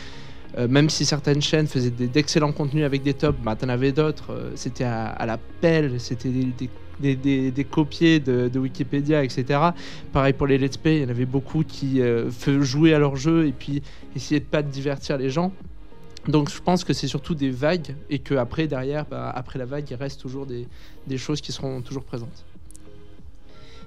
euh, 0.56 0.68
même 0.68 0.88
si 0.88 1.04
certaines 1.04 1.42
chaînes 1.42 1.66
faisaient 1.66 1.90
d'excellents 1.90 2.52
contenus 2.52 2.84
avec 2.84 3.02
des 3.02 3.14
tops, 3.14 3.38
bah, 3.42 3.56
t'en 3.56 3.68
avais 3.68 3.92
d'autres, 3.92 4.32
euh, 4.32 4.52
c'était 4.54 4.84
à, 4.84 5.26
la 5.26 5.36
pelle, 5.36 6.00
c'était 6.00 6.28
des, 6.30 7.16
des, 7.16 7.50
de, 7.50 8.58
Wikipédia, 8.58 9.24
etc. 9.24 9.60
Pareil 10.12 10.32
pour 10.32 10.46
les 10.46 10.58
let's 10.58 10.76
play, 10.76 10.98
il 10.98 11.02
y 11.02 11.06
en 11.06 11.08
avait 11.08 11.26
beaucoup 11.26 11.64
qui 11.64 12.00
euh, 12.00 12.30
jouaient 12.62 12.94
à 12.94 13.00
leur 13.00 13.16
jeu 13.16 13.48
et 13.48 13.52
puis 13.52 13.82
essayaient 14.14 14.40
de 14.40 14.44
pas 14.44 14.62
divertir 14.62 15.18
les 15.18 15.30
gens. 15.30 15.52
Donc 16.28 16.50
je 16.50 16.60
pense 16.60 16.84
que 16.84 16.92
c'est 16.92 17.08
surtout 17.08 17.34
des 17.34 17.50
vagues 17.50 17.96
et 18.08 18.20
que 18.20 18.34
après 18.34 18.66
derrière, 18.68 19.06
bah, 19.06 19.32
après 19.34 19.58
la 19.58 19.66
vague, 19.66 19.90
il 19.90 19.96
reste 19.96 20.20
toujours 20.20 20.46
des 20.46 21.18
choses 21.18 21.40
qui 21.40 21.50
seront 21.52 21.82
toujours 21.82 22.04
présentes. 22.04 22.44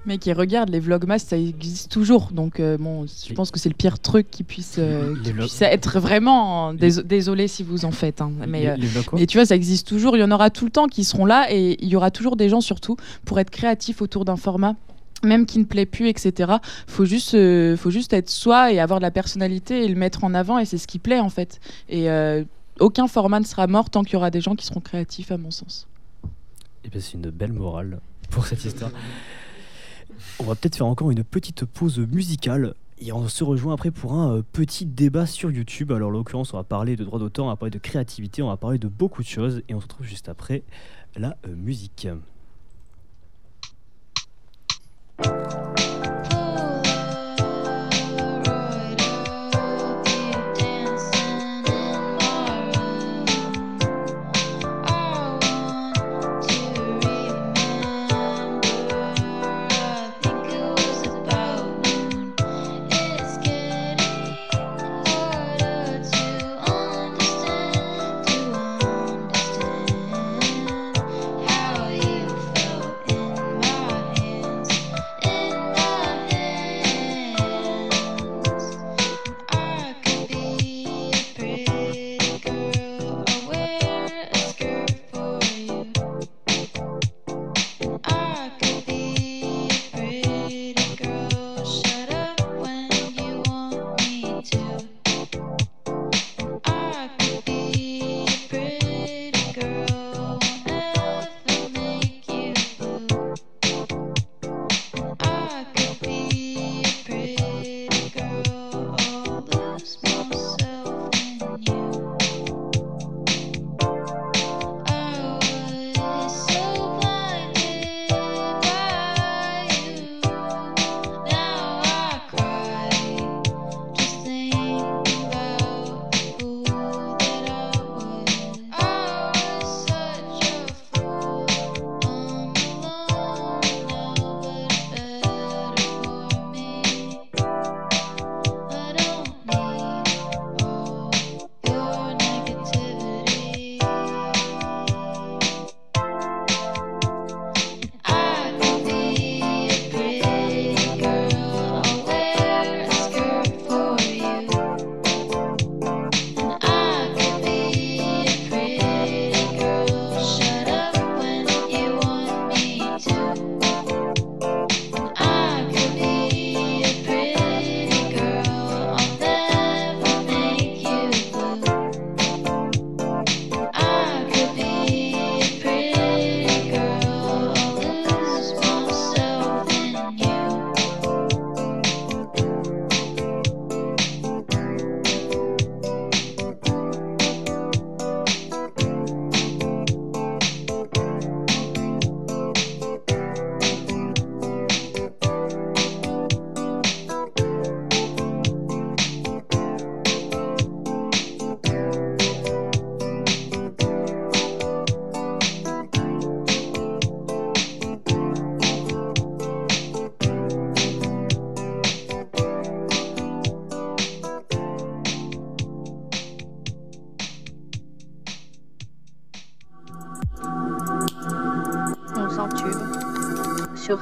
Mais 0.08 0.16
qui 0.18 0.32
regarde 0.32 0.70
les 0.70 0.80
vlogmas, 0.80 1.18
ça 1.18 1.36
existe 1.36 1.90
toujours. 1.92 2.30
Donc 2.32 2.58
euh, 2.60 2.78
bon, 2.78 3.06
je 3.06 3.32
pense 3.34 3.50
que 3.50 3.60
c'est 3.60 3.68
le 3.68 3.74
pire 3.74 3.98
truc 4.00 4.30
qui 4.30 4.42
puisse, 4.42 4.76
euh, 4.78 5.14
qui 5.22 5.32
puisse 5.42 5.62
être 5.62 6.00
vraiment. 6.00 6.72
Dés- 6.74 7.02
Désolé 7.04 7.46
si 7.46 7.62
vous 7.62 7.84
en 7.84 7.90
faites. 7.92 8.22
hein. 8.22 8.32
Mais, 8.48 8.62
Les- 8.62 8.68
euh, 9.22 9.26
tu 9.26 9.36
vois, 9.36 9.44
ça 9.44 9.54
existe 9.54 9.86
toujours. 9.86 10.16
Il 10.16 10.20
y 10.20 10.24
en 10.24 10.30
aura 10.30 10.48
tout 10.48 10.64
le 10.64 10.70
temps 10.70 10.86
qui 10.86 11.04
seront 11.04 11.26
là 11.26 11.46
et 11.52 11.76
il 11.80 11.88
y 11.88 11.94
aura 11.94 12.10
toujours 12.10 12.36
des 12.36 12.48
gens 12.48 12.62
surtout 12.62 12.96
pour 13.26 13.38
être 13.38 13.50
créatifs 13.50 14.00
autour 14.02 14.24
d'un 14.24 14.36
format. 14.36 14.74
Même 15.22 15.46
qui 15.46 15.58
ne 15.58 15.64
plaît 15.64 15.84
plus, 15.84 16.08
etc. 16.08 16.52
Faut 16.86 17.04
juste, 17.04 17.34
euh, 17.34 17.76
faut 17.76 17.90
juste 17.90 18.12
être 18.14 18.30
soi 18.30 18.72
et 18.72 18.80
avoir 18.80 19.00
de 19.00 19.02
la 19.04 19.10
personnalité 19.10 19.84
et 19.84 19.88
le 19.88 19.94
mettre 19.96 20.24
en 20.24 20.32
avant 20.32 20.58
et 20.58 20.64
c'est 20.64 20.78
ce 20.78 20.86
qui 20.86 20.98
plaît 20.98 21.20
en 21.20 21.28
fait. 21.28 21.60
Et 21.88 22.08
euh, 22.08 22.44
aucun 22.80 23.08
format 23.08 23.40
ne 23.40 23.44
sera 23.44 23.66
mort 23.66 23.90
tant 23.90 24.04
qu'il 24.04 24.14
y 24.14 24.16
aura 24.16 24.30
des 24.30 24.40
gens 24.40 24.54
qui 24.54 24.64
seront 24.64 24.80
créatifs 24.80 25.30
à 25.32 25.36
mon 25.36 25.50
sens. 25.50 25.86
Eh 26.84 26.88
ben, 26.88 27.00
c'est 27.02 27.14
une 27.14 27.28
belle 27.30 27.52
morale 27.52 27.98
pour 28.30 28.46
cette 28.46 28.64
histoire. 28.64 28.92
On 30.40 30.44
va 30.44 30.54
peut-être 30.54 30.76
faire 30.76 30.86
encore 30.86 31.10
une 31.10 31.24
petite 31.24 31.64
pause 31.64 31.98
musicale 31.98 32.74
et 33.00 33.12
on 33.12 33.28
se 33.28 33.42
rejoint 33.42 33.74
après 33.74 33.90
pour 33.90 34.12
un 34.12 34.36
euh, 34.36 34.42
petit 34.52 34.86
débat 34.86 35.26
sur 35.26 35.50
YouTube. 35.50 35.90
Alors, 35.90 36.08
en 36.08 36.12
l'occurrence, 36.12 36.54
on 36.54 36.56
va 36.56 36.64
parler 36.64 36.94
de 36.94 37.04
droit 37.04 37.18
d'auteur, 37.18 37.46
on 37.46 37.48
va 37.48 37.56
parler 37.56 37.72
de 37.72 37.78
créativité, 37.78 38.42
on 38.42 38.48
va 38.48 38.56
parler 38.56 38.78
de 38.78 38.88
beaucoup 38.88 39.22
de 39.22 39.28
choses 39.28 39.62
et 39.68 39.74
on 39.74 39.80
se 39.80 39.84
retrouve 39.84 40.06
juste 40.06 40.28
après 40.28 40.62
la 41.16 41.36
euh, 41.46 41.54
musique. 41.56 42.06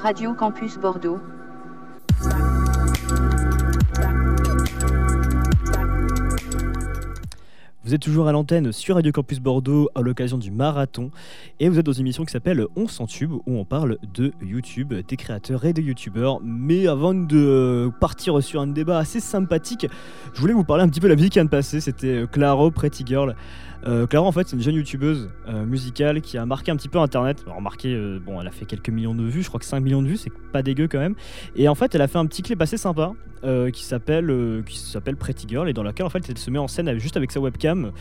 Radio 0.07 0.35
Campus 0.35 0.79
Bordeaux. 0.79 1.19
Vous 7.83 7.93
êtes 7.93 8.03
toujours 8.03 8.29
à 8.29 8.33
l'antenne 8.33 8.71
sur 8.71 8.95
Radio 8.95 9.11
Campus 9.11 9.41
Bordeaux 9.41 9.91
à 9.97 10.03
l'occasion 10.03 10.39
du 10.39 10.53
marathon 10.53 11.11
et 11.59 11.69
vous 11.69 11.81
êtes 11.81 11.87
dans 11.87 11.93
une 11.93 12.03
émission 12.03 12.25
qui 12.25 12.31
s'appelle 12.31 12.67
On 12.77 12.87
s'en 12.87 13.07
tube 13.07 13.33
où 13.33 13.43
on 13.47 13.65
parle 13.65 13.99
de 14.15 14.33
YouTube, 14.41 14.95
des 14.95 15.17
créateurs 15.17 15.65
et 15.65 15.73
des 15.73 15.83
youtubeurs. 15.83 16.39
Mais 16.41 16.87
avant 16.87 17.13
de 17.13 17.91
partir 18.01 18.41
sur 18.45 18.61
un 18.61 18.69
débat 18.69 18.99
assez 18.99 19.19
sympathique, 19.19 19.89
je 20.35 20.41
voulais 20.41 20.53
vous 20.53 20.63
parler 20.63 20.85
un 20.85 20.89
petit 20.89 21.01
peu 21.01 21.09
de 21.09 21.15
la 21.15 21.17
musique 21.17 21.33
qui 21.33 21.39
vient 21.39 21.45
de 21.45 21.51
passer. 21.51 21.81
C'était 21.81 22.27
Claro 22.31 22.71
Pretty 22.71 23.05
Girl. 23.05 23.35
Euh, 23.87 24.07
Claro 24.07 24.27
en 24.27 24.33
fait 24.33 24.49
c'est 24.49 24.57
une 24.57 24.63
jeune 24.63 24.75
youtubeuse 24.75 25.31
euh, 25.49 25.65
musicale 25.65 26.21
qui 26.21 26.39
a 26.39 26.47
marqué 26.47 26.71
un 26.71 26.77
petit 26.77 26.89
peu 26.89 26.99
internet. 26.99 27.45
Alors 27.47 27.61
euh, 27.85 28.19
bon 28.21 28.41
elle 28.41 28.49
a 28.49 28.51
fait 28.51 28.65
quelques 28.65 28.89
millions 28.89 29.15
de 29.15 29.25
vues, 29.25 29.43
je 29.43 29.49
crois 29.49 29.61
que 29.61 29.67
5 29.67 29.81
millions 29.81 30.03
de 30.03 30.09
vues, 30.09 30.17
c'est 30.17 30.33
pas 30.53 30.63
dégueu 30.63 30.89
quand 30.89 30.99
même. 30.99 31.15
Et 31.55 31.69
en 31.69 31.75
fait 31.75 31.95
elle 31.95 32.03
a 32.03 32.09
fait 32.09 32.19
un 32.19 32.27
petit 32.27 32.43
clip 32.43 32.61
assez 32.61 32.77
sympa 32.77 33.13
qui 33.73 33.85
s'appelle 33.85 34.65
qui 34.67 35.15
Pretty 35.17 35.47
Girl 35.49 35.69
et 35.69 35.73
dans 35.73 35.85
lequel 35.85 36.05
en 36.05 36.11
fait 36.11 36.25
elle 36.29 36.37
se 36.37 36.51
met 36.51 36.59
en 36.59 36.67
scène 36.67 36.99
juste 36.99 37.17
avec 37.17 37.31
sa 37.31 37.39
webcam. 37.39 37.93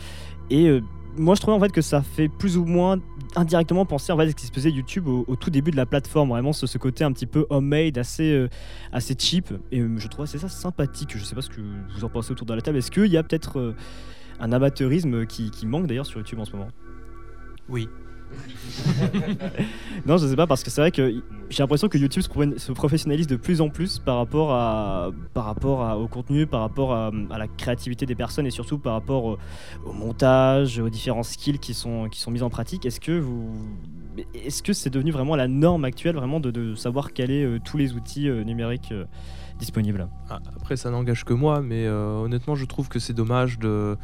Et 0.50 0.80
moi 1.16 1.36
je 1.36 1.40
trouvais 1.40 1.56
en 1.56 1.60
fait 1.60 1.70
que 1.70 1.82
ça 1.82 2.02
fait 2.02 2.28
plus 2.28 2.56
ou 2.56 2.64
moins 2.64 2.98
indirectement 3.36 3.86
penser 3.86 4.10
en 4.10 4.16
fait 4.16 4.24
à 4.24 4.30
ce 4.30 4.34
qui 4.34 4.46
se 4.46 4.52
faisait 4.52 4.70
YouTube 4.70 5.06
au, 5.06 5.36
tout 5.36 5.50
début 5.50 5.70
de 5.70 5.76
la 5.76 5.86
plateforme. 5.86 6.30
Vraiment 6.30 6.52
ce, 6.52 6.78
côté 6.78 7.04
un 7.04 7.12
petit 7.12 7.26
peu 7.26 7.46
homemade 7.48 7.96
assez 7.96 8.48
assez 8.92 9.14
cheap. 9.16 9.52
Et 9.70 9.80
je 9.80 10.08
trouvais 10.08 10.26
c'est 10.26 10.38
ça 10.38 10.48
sympathique. 10.48 11.16
Je 11.16 11.22
sais 11.22 11.36
pas 11.36 11.42
ce 11.42 11.50
que 11.50 11.60
vous 11.94 12.04
en 12.04 12.08
pensez 12.08 12.32
autour 12.32 12.46
de 12.46 12.54
la 12.54 12.60
table. 12.60 12.78
Est-ce 12.78 12.90
qu'il 12.90 13.06
y 13.06 13.16
a 13.16 13.22
peut-être 13.22 13.74
un 14.40 14.52
amateurisme 14.52 15.26
qui, 15.26 15.50
qui 15.50 15.66
manque 15.66 15.86
d'ailleurs 15.86 16.06
sur 16.06 16.18
YouTube 16.18 16.38
en 16.38 16.44
ce 16.44 16.52
moment 16.52 16.68
Oui. 17.68 17.88
non, 20.06 20.16
je 20.18 20.26
sais 20.26 20.36
pas 20.36 20.46
parce 20.46 20.62
que 20.64 20.70
c'est 20.70 20.80
vrai 20.80 20.90
que 20.90 21.22
j'ai 21.48 21.62
l'impression 21.62 21.88
que 21.88 21.96
YouTube 21.98 22.22
se 22.22 22.28
pro- 22.28 22.58
se 22.58 22.72
professionnalise 22.72 23.26
de 23.26 23.36
plus 23.36 23.60
en 23.60 23.68
plus 23.68 23.98
par 23.98 24.16
rapport 24.16 24.52
à 24.52 25.10
par 25.34 25.44
rapport 25.44 25.82
à- 25.84 25.98
au 25.98 26.08
contenu, 26.08 26.46
par 26.46 26.60
rapport 26.60 26.92
à, 26.92 27.12
à 27.30 27.38
la 27.38 27.46
créativité 27.46 28.04
des 28.06 28.14
personnes 28.14 28.46
et 28.46 28.50
surtout 28.50 28.78
par 28.78 28.94
rapport 28.94 29.24
au, 29.24 29.38
au 29.84 29.92
montage, 29.92 30.78
aux 30.80 30.88
différents 30.88 31.22
skills 31.22 31.58
qui 31.58 31.74
sont 31.74 32.08
qui 32.08 32.20
sont 32.20 32.30
mis 32.30 32.42
en 32.42 32.50
pratique. 32.50 32.84
Est-ce 32.86 33.00
que 33.00 33.18
vous 33.18 33.54
est-ce 34.34 34.62
que 34.62 34.72
c'est 34.72 34.90
devenu 34.90 35.10
vraiment 35.10 35.36
la 35.36 35.46
norme 35.46 35.84
actuelle 35.84 36.16
vraiment 36.16 36.40
de, 36.40 36.50
de 36.50 36.74
savoir 36.74 37.12
caler 37.12 37.44
euh, 37.44 37.58
tous 37.64 37.76
les 37.76 37.92
outils 37.92 38.28
euh, 38.28 38.44
numériques 38.44 38.90
euh, 38.92 39.04
disponibles 39.58 40.08
Ah, 40.28 40.40
Après, 40.56 40.76
ça 40.76 40.90
n'engage 40.90 41.24
que 41.24 41.32
moi, 41.34 41.60
mais 41.62 41.86
euh, 41.86 42.18
honnêtement, 42.18 42.54
je 42.54 42.64
trouve 42.64 42.88
que 42.88 42.98
c'est 42.98 43.14
dommage 43.14 43.58
de. 43.58 43.96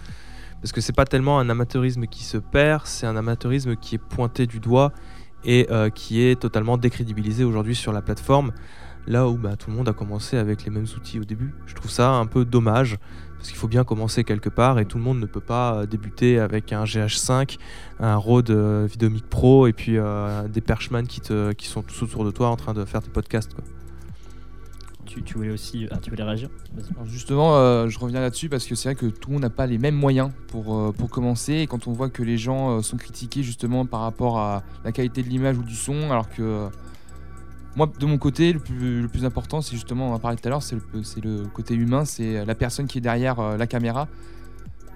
Parce 0.60 0.72
que 0.72 0.80
c'est 0.80 0.92
pas 0.92 1.04
tellement 1.04 1.40
un 1.40 1.50
amateurisme 1.50 2.06
qui 2.06 2.22
se 2.22 2.38
perd, 2.38 2.86
c'est 2.86 3.06
un 3.06 3.16
amateurisme 3.16 3.74
qui 3.74 3.96
est 3.96 3.98
pointé 3.98 4.46
du 4.46 4.60
doigt 4.60 4.92
et 5.44 5.66
euh, 5.70 5.90
qui 5.90 6.22
est 6.22 6.40
totalement 6.40 6.76
décrédibilisé 6.76 7.44
aujourd'hui 7.44 7.74
sur 7.74 7.92
la 7.92 8.02
plateforme. 8.02 8.52
Là 9.08 9.28
où 9.28 9.36
bah, 9.36 9.56
tout 9.56 9.70
le 9.70 9.76
monde 9.76 9.88
a 9.88 9.92
commencé 9.92 10.36
avec 10.36 10.64
les 10.64 10.70
mêmes 10.70 10.86
outils 10.96 11.18
au 11.18 11.24
début. 11.24 11.52
Je 11.66 11.74
trouve 11.74 11.90
ça 11.90 12.10
un 12.10 12.26
peu 12.26 12.44
dommage 12.44 12.98
parce 13.36 13.48
qu'il 13.48 13.58
faut 13.58 13.66
bien 13.66 13.82
commencer 13.82 14.22
quelque 14.22 14.48
part 14.48 14.78
et 14.78 14.84
tout 14.84 14.98
le 14.98 15.02
monde 15.02 15.18
ne 15.18 15.26
peut 15.26 15.40
pas 15.40 15.74
euh, 15.74 15.86
débuter 15.86 16.38
avec 16.38 16.72
un 16.72 16.84
GH5, 16.84 17.58
un 17.98 18.14
Rode 18.14 18.50
euh, 18.50 18.86
Videomic 18.88 19.28
Pro 19.28 19.66
et 19.66 19.72
puis 19.72 19.96
des 20.48 20.60
Perchman 20.60 21.06
qui 21.08 21.66
sont 21.66 21.82
tous 21.82 22.04
autour 22.04 22.24
de 22.24 22.30
toi 22.30 22.48
en 22.48 22.56
train 22.56 22.74
de 22.74 22.84
faire 22.84 23.02
tes 23.02 23.10
podcasts. 23.10 23.54
Quoi. 23.54 23.64
Tu, 25.20 25.34
voulais 25.34 25.50
aussi 25.50 25.86
voulais 26.08 26.22
réagir 26.22 26.48
justement, 27.06 27.56
euh, 27.56 27.88
je 27.88 27.98
reviens 27.98 28.20
là-dessus 28.20 28.48
parce 28.48 28.66
que 28.66 28.74
c'est 28.74 28.88
vrai 28.88 28.94
que 28.94 29.06
tout 29.06 29.28
le 29.28 29.34
monde 29.34 29.42
n'a 29.42 29.50
pas 29.50 29.66
les 29.66 29.78
mêmes 29.78 29.94
moyens 29.94 30.30
pour, 30.48 30.74
euh, 30.74 30.92
commencer. 31.10 31.54
Et 31.54 31.66
quand 31.66 31.86
on 31.88 31.92
voit 31.92 32.08
que 32.08 32.22
les 32.22 32.38
gens 32.38 32.78
euh, 32.78 32.82
sont 32.82 32.96
critiqués 32.96 33.42
justement 33.42 33.84
par 33.84 34.00
rapport 34.00 34.38
à 34.38 34.62
la 34.84 34.92
qualité 34.92 35.22
de 35.22 35.28
l'image 35.28 35.58
ou 35.58 35.62
du 35.62 35.74
son, 35.74 36.10
alors 36.10 36.28
que 36.30 36.42
euh, 36.42 36.68
moi, 37.74 37.90
de 37.98 38.06
mon 38.06 38.18
côté, 38.18 38.52
le 38.52 38.60
plus, 38.60 39.24
important, 39.24 39.62
c'est 39.62 39.74
justement, 39.74 40.10
on 40.10 40.14
en 40.14 40.18
parlait 40.18 40.36
tout 40.36 40.46
à 40.46 40.50
l'heure, 40.50 40.62
c'est 40.62 40.76
le, 41.22 41.44
côté 41.46 41.74
humain, 41.74 42.04
c'est 42.04 42.44
la 42.44 42.54
personne 42.54 42.86
qui 42.86 42.98
est 42.98 43.02
derrière 43.02 43.40
euh, 43.40 43.56
la 43.56 43.66
caméra. 43.66 44.08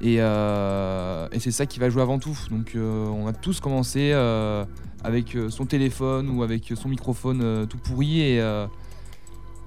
Et, 0.03 0.21
euh, 0.21 1.27
c'est 1.39 1.51
ça 1.51 1.65
qui 1.65 1.79
va 1.79 1.89
jouer 1.89 2.03
avant 2.03 2.19
tout. 2.19 2.37
Donc 2.51 2.73
euh, 2.75 3.07
on 3.07 3.27
a 3.27 3.33
tous 3.33 3.61
commencé 3.61 4.11
euh, 4.13 4.65
avec 5.03 5.35
euh, 5.37 5.49
son 5.49 5.65
téléphone 5.65 6.29
ou 6.29 6.43
avec 6.43 6.73
son 6.75 6.89
microphone 6.89 7.41
euh, 7.43 7.67
tout 7.67 7.79
pourri 7.79 8.39
euh, 8.39 8.67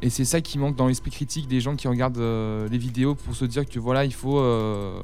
et 0.01 0.09
c'est 0.09 0.25
ça 0.25 0.41
qui 0.41 0.57
manque 0.57 0.75
dans 0.75 0.87
l'esprit 0.87 1.11
critique 1.11 1.47
des 1.47 1.59
gens 1.59 1.75
qui 1.75 1.87
regardent 1.87 2.19
euh, 2.19 2.67
les 2.69 2.77
vidéos 2.77 3.15
pour 3.15 3.35
se 3.35 3.45
dire 3.45 3.65
que 3.65 3.79
voilà, 3.79 4.05
il 4.05 4.13
faut 4.13 4.39
euh, 4.39 5.01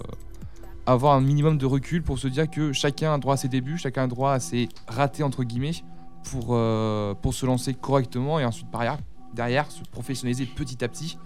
avoir 0.86 1.16
un 1.16 1.22
minimum 1.22 1.58
de 1.58 1.66
recul 1.66 2.02
pour 2.02 2.18
se 2.18 2.28
dire 2.28 2.50
que 2.50 2.72
chacun 2.72 3.14
a 3.14 3.18
droit 3.18 3.34
à 3.34 3.38
ses 3.38 3.50
débuts, 3.50 3.78
chacun 3.78 4.04
a 4.04 4.08
droit 4.08 4.32
à 4.32 4.40
ses 4.40 4.70
ratés 4.88 5.24
entre 5.24 5.44
guillemets 5.44 5.84
pour, 6.32 6.50
euh, 6.52 7.14
pour 7.14 7.34
se 7.34 7.46
lancer 7.46 7.74
correctement 7.74 8.40
et 8.40 8.46
ensuite 8.46 8.72
par 8.72 8.82
derrière, 8.82 9.00
derrière 9.34 9.72
se 9.72 9.84
professionnaliser 9.84 10.46
petit 10.46 10.84
à 10.84 10.88
petit. 10.88 11.18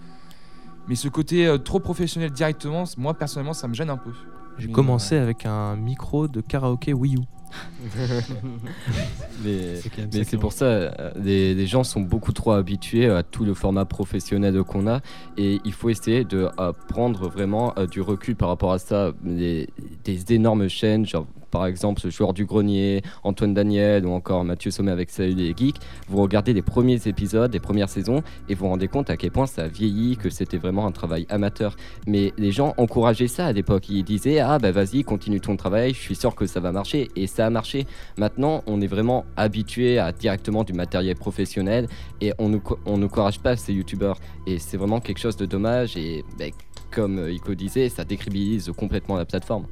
Mais 0.88 0.96
ce 0.96 1.08
côté 1.08 1.54
trop 1.64 1.78
professionnel 1.78 2.30
directement, 2.32 2.84
moi 2.96 3.14
personnellement, 3.14 3.52
ça 3.52 3.68
me 3.68 3.74
gêne 3.74 3.90
un 3.90 3.96
peu. 3.96 4.10
J'ai 4.58 4.68
commencé 4.72 5.16
avec 5.16 5.46
un 5.46 5.76
micro 5.76 6.26
de 6.26 6.40
karaoké 6.40 6.92
Wii 6.92 7.16
U. 7.16 7.20
mais 9.44 9.76
C'est 10.24 10.36
pour 10.38 10.52
ça, 10.52 10.64
euh, 10.64 11.10
les, 11.16 11.54
les 11.54 11.66
gens 11.66 11.84
sont 11.84 12.00
beaucoup 12.00 12.32
trop 12.32 12.52
habitués 12.52 13.08
à 13.10 13.22
tout 13.22 13.44
le 13.44 13.54
format 13.54 13.84
professionnel 13.84 14.62
qu'on 14.62 14.86
a 14.86 15.00
et 15.36 15.60
il 15.64 15.72
faut 15.72 15.88
essayer 15.90 16.24
de 16.24 16.48
prendre 16.88 17.28
vraiment 17.28 17.72
euh, 17.78 17.86
du 17.86 18.00
recul 18.00 18.36
par 18.36 18.48
rapport 18.48 18.72
à 18.72 18.78
ça. 18.78 19.12
Les- 19.24 19.68
des 20.04 20.32
énormes 20.34 20.68
chaînes, 20.68 21.06
genre 21.06 21.26
par 21.50 21.66
exemple 21.66 22.00
ce 22.00 22.10
joueur 22.10 22.32
du 22.32 22.44
grenier, 22.46 23.02
Antoine 23.24 23.54
Daniel 23.54 24.06
ou 24.06 24.10
encore 24.12 24.44
Mathieu 24.44 24.70
Sommet 24.70 24.92
avec 24.92 25.10
Salut 25.10 25.34
les 25.34 25.54
Geeks, 25.56 25.76
vous 26.08 26.22
regardez 26.22 26.52
les 26.52 26.62
premiers 26.62 27.00
épisodes, 27.06 27.52
les 27.52 27.60
premières 27.60 27.88
saisons 27.88 28.22
et 28.48 28.54
vous 28.54 28.68
rendez 28.68 28.88
compte 28.88 29.10
à 29.10 29.16
quel 29.16 29.30
point 29.30 29.46
ça 29.46 29.62
a 29.64 29.68
vieilli, 29.68 30.16
que 30.16 30.30
c'était 30.30 30.56
vraiment 30.58 30.86
un 30.86 30.92
travail 30.92 31.26
amateur. 31.28 31.76
Mais 32.06 32.32
les 32.38 32.52
gens 32.52 32.74
encourageaient 32.76 33.28
ça 33.28 33.46
à 33.46 33.52
l'époque. 33.52 33.88
Ils 33.88 34.04
disaient 34.04 34.38
Ah, 34.40 34.58
bah 34.58 34.70
vas-y, 34.72 35.02
continue 35.04 35.40
ton 35.40 35.56
travail, 35.56 35.92
je 35.94 35.98
suis 36.00 36.14
sûr 36.16 36.34
que 36.34 36.46
ça 36.46 36.60
va 36.60 36.72
marcher. 36.72 37.08
Et 37.16 37.26
ça 37.26 37.46
a 37.46 37.50
marché. 37.50 37.86
Maintenant, 38.16 38.62
on 38.66 38.80
est 38.80 38.86
vraiment 38.86 39.24
habitué 39.36 39.98
à 39.98 40.12
directement 40.12 40.64
du 40.64 40.72
matériel 40.72 41.16
professionnel 41.16 41.86
et 42.20 42.32
on 42.38 42.58
co- 42.58 42.78
on 42.86 42.98
n'encourage 42.98 43.40
pas 43.40 43.56
ces 43.56 43.72
youtubeurs. 43.72 44.18
Et 44.46 44.58
c'est 44.58 44.76
vraiment 44.76 45.00
quelque 45.00 45.18
chose 45.20 45.36
de 45.36 45.46
dommage. 45.46 45.96
Et 45.96 46.24
bah, 46.38 46.46
comme 46.90 47.28
Ico 47.28 47.54
disait, 47.54 47.88
ça 47.88 48.04
décribilise 48.04 48.70
complètement 48.76 49.16
la 49.16 49.24
plateforme. 49.24 49.66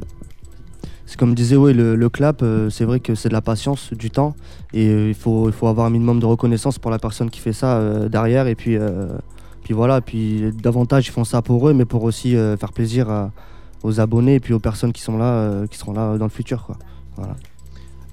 C'est 1.08 1.18
comme 1.18 1.34
disait 1.34 1.56
le, 1.56 2.08
clap, 2.10 2.42
euh, 2.42 2.68
c'est 2.68 2.84
vrai 2.84 3.00
que 3.00 3.14
c'est 3.14 3.30
de 3.30 3.32
la 3.32 3.40
patience, 3.40 3.94
du 3.94 4.10
temps, 4.10 4.36
et 4.74 4.88
euh, 4.88 5.08
il, 5.08 5.14
faut, 5.14 5.48
il 5.48 5.54
faut 5.54 5.66
avoir 5.66 5.86
un 5.86 5.90
minimum 5.90 6.20
de 6.20 6.26
reconnaissance 6.26 6.78
pour 6.78 6.90
la 6.90 6.98
personne 6.98 7.30
qui 7.30 7.40
fait 7.40 7.54
ça 7.54 7.78
euh, 7.78 8.10
derrière, 8.10 8.46
et 8.46 8.54
puis, 8.54 8.76
puis 9.62 9.72
voilà, 9.72 10.02
puis 10.02 10.52
davantage 10.62 11.08
ils 11.08 11.10
font 11.10 11.24
ça 11.24 11.40
pour 11.40 11.66
eux, 11.66 11.72
mais 11.72 11.86
pour 11.86 12.02
aussi 12.02 12.32
faire 12.32 12.74
plaisir 12.74 13.30
aux 13.82 14.00
abonnés 14.00 14.34
et 14.34 14.40
puis 14.40 14.52
aux 14.52 14.58
personnes 14.58 14.92
qui 14.92 15.00
sont 15.00 15.16
là, 15.16 15.66
qui 15.70 15.78
seront 15.78 15.94
là 15.94 16.18
dans 16.18 16.26
le 16.26 16.30
futur, 16.30 16.66
quoi. 16.66 16.76
Voilà. 17.16 17.36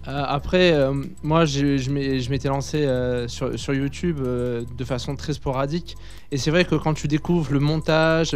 Euh, 0.07 0.23
après, 0.27 0.71
euh, 0.73 0.93
moi, 1.23 1.45
je 1.45 2.29
m'étais 2.29 2.47
lancé 2.47 2.85
euh, 2.85 3.27
sur, 3.27 3.73
YouTube 3.73 4.21
de 4.21 4.85
façon 4.85 5.15
très 5.15 5.33
sporadique. 5.33 5.95
Et 6.31 6.37
c'est 6.37 6.51
vrai 6.51 6.65
que 6.65 6.75
quand 6.75 6.93
tu 6.93 7.07
découvres 7.07 7.51
le 7.51 7.59
montage 7.59 8.35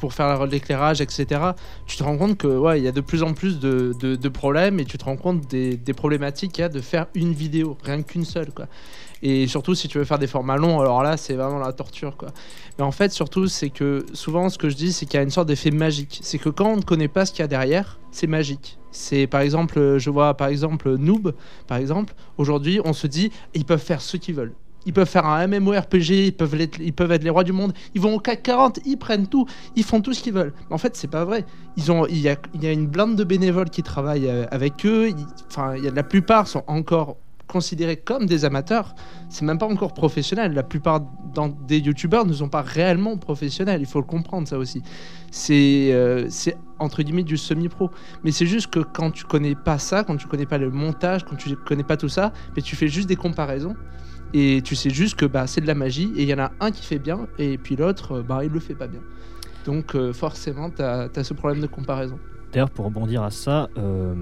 pour 0.00 0.12
faire 0.12 0.46
l'éclairage, 0.46 1.00
etc., 1.00 1.40
tu 1.86 1.96
te 1.96 2.02
rends 2.02 2.16
compte 2.16 2.38
que 2.38 2.46
ouais, 2.46 2.78
il 2.78 2.84
y 2.84 2.88
a 2.88 2.92
de 2.92 3.00
plus 3.00 3.22
en 3.22 3.32
plus 3.32 3.58
de, 3.58 4.28
problèmes 4.28 4.80
et 4.80 4.84
tu 4.84 4.98
te 4.98 5.04
rends 5.04 5.16
compte 5.16 5.48
des, 5.48 5.76
des 5.76 5.92
problématiques 5.92 6.52
qu'il 6.52 6.62
y 6.62 6.64
a 6.64 6.68
de 6.68 6.80
faire 6.80 7.06
une 7.14 7.32
vidéo, 7.32 7.76
rien 7.82 8.02
qu'une 8.02 8.24
seule, 8.24 8.52
quoi. 8.52 8.66
Et 9.22 9.46
surtout, 9.46 9.74
si 9.74 9.88
tu 9.88 9.98
veux 9.98 10.04
faire 10.04 10.18
des 10.18 10.26
formats 10.26 10.56
longs, 10.56 10.80
alors 10.80 11.02
là, 11.02 11.16
c'est 11.16 11.34
vraiment 11.34 11.58
la 11.58 11.72
torture, 11.72 12.16
quoi. 12.16 12.28
Mais 12.78 12.84
en 12.84 12.90
fait, 12.90 13.12
surtout, 13.12 13.46
c'est 13.46 13.70
que 13.70 14.04
souvent, 14.12 14.48
ce 14.48 14.58
que 14.58 14.68
je 14.68 14.76
dis, 14.76 14.92
c'est 14.92 15.06
qu'il 15.06 15.14
y 15.14 15.20
a 15.20 15.22
une 15.22 15.30
sorte 15.30 15.48
d'effet 15.48 15.70
magique. 15.70 16.20
C'est 16.22 16.38
que 16.38 16.48
quand 16.48 16.66
on 16.66 16.76
ne 16.76 16.82
connaît 16.82 17.08
pas 17.08 17.24
ce 17.24 17.32
qu'il 17.32 17.40
y 17.40 17.44
a 17.44 17.48
derrière, 17.48 17.98
c'est 18.10 18.26
magique. 18.26 18.78
C'est 18.90 19.26
par 19.26 19.40
exemple, 19.40 19.98
je 19.98 20.10
vois 20.10 20.36
par 20.36 20.48
exemple 20.48 20.96
Noob, 20.96 21.34
par 21.66 21.78
exemple, 21.78 22.14
aujourd'hui, 22.36 22.80
on 22.84 22.92
se 22.92 23.06
dit, 23.06 23.30
ils 23.54 23.64
peuvent 23.64 23.82
faire 23.82 24.02
ce 24.02 24.16
qu'ils 24.16 24.34
veulent. 24.34 24.54
Ils 24.84 24.92
peuvent 24.92 25.08
faire 25.08 25.26
un 25.26 25.46
MMORPG, 25.46 26.10
ils 26.10 26.32
peuvent, 26.32 26.60
être, 26.60 26.80
ils 26.80 26.92
peuvent 26.92 27.12
être 27.12 27.22
les 27.22 27.30
rois 27.30 27.44
du 27.44 27.52
monde, 27.52 27.72
ils 27.94 28.00
vont 28.00 28.14
au 28.14 28.18
CAC 28.18 28.42
40, 28.42 28.80
ils 28.84 28.96
prennent 28.96 29.28
tout, 29.28 29.46
ils 29.76 29.84
font 29.84 30.00
tout 30.00 30.12
ce 30.12 30.22
qu'ils 30.22 30.32
veulent. 30.32 30.52
En 30.70 30.78
fait, 30.78 30.96
c'est 30.96 31.10
pas 31.10 31.24
vrai. 31.24 31.44
Ils 31.76 31.92
ont, 31.92 32.06
il, 32.06 32.18
y 32.18 32.28
a, 32.28 32.72
une 32.72 32.86
blinde 32.86 33.16
de 33.16 33.24
bénévoles 33.24 33.70
qui 33.70 33.82
travaillent 33.82 34.28
euh, 34.28 34.46
avec 34.50 34.84
eux. 34.84 35.10
Enfin, 35.48 35.76
il 35.76 35.84
y 35.84 35.88
a, 35.88 35.92
la 35.92 36.02
plupart 36.02 36.48
sont 36.48 36.64
encore 36.66 37.16
considérés 37.46 37.96
comme 37.96 38.26
des 38.26 38.44
amateurs. 38.44 38.94
C'est 39.28 39.44
même 39.44 39.58
pas 39.58 39.66
encore 39.66 39.94
professionnel. 39.94 40.52
La 40.54 40.62
plupart 40.62 41.00
des 41.66 41.78
youtubeurs 41.78 42.26
ne 42.26 42.32
sont 42.32 42.48
pas 42.48 42.62
réellement 42.62 43.16
professionnels. 43.16 43.80
Il 43.80 43.86
faut 43.86 44.00
le 44.00 44.06
comprendre, 44.06 44.48
ça 44.48 44.58
aussi. 44.58 44.82
C'est 45.30 45.90
euh, 45.92 46.26
c'est 46.28 46.56
entre 46.78 47.02
guillemets 47.02 47.22
du 47.22 47.36
semi-pro. 47.36 47.90
Mais 48.24 48.32
c'est 48.32 48.46
juste 48.46 48.68
que 48.68 48.80
quand 48.80 49.10
tu 49.10 49.24
connais 49.24 49.54
pas 49.54 49.78
ça, 49.78 50.04
quand 50.04 50.16
tu 50.16 50.26
connais 50.26 50.46
pas 50.46 50.58
le 50.58 50.70
montage, 50.70 51.24
quand 51.24 51.36
tu 51.36 51.54
connais 51.56 51.84
pas 51.84 51.96
tout 51.96 52.08
ça, 52.08 52.32
mais 52.56 52.62
tu 52.62 52.76
fais 52.76 52.88
juste 52.88 53.08
des 53.08 53.16
comparaisons. 53.16 53.76
Et 54.34 54.62
tu 54.64 54.74
sais 54.74 54.90
juste 54.90 55.16
que 55.16 55.26
bah, 55.26 55.46
c'est 55.46 55.60
de 55.60 55.66
la 55.66 55.74
magie 55.74 56.10
et 56.16 56.22
il 56.22 56.28
y 56.28 56.34
en 56.34 56.38
a 56.38 56.52
un 56.60 56.70
qui 56.70 56.86
fait 56.86 56.98
bien 56.98 57.26
et 57.38 57.58
puis 57.58 57.76
l'autre, 57.76 58.12
euh, 58.12 58.22
bah, 58.22 58.44
il 58.44 58.50
le 58.50 58.60
fait 58.60 58.74
pas 58.74 58.86
bien. 58.86 59.00
Donc 59.66 59.94
euh, 59.94 60.12
forcément, 60.12 60.70
tu 60.70 60.82
as, 60.82 61.08
ce 61.22 61.34
problème 61.34 61.60
de 61.60 61.66
comparaison. 61.66 62.18
D'ailleurs, 62.52 62.70
pour 62.70 62.84
rebondir 62.84 63.22
à 63.22 63.30
ça, 63.30 63.70
euh, 63.78 64.14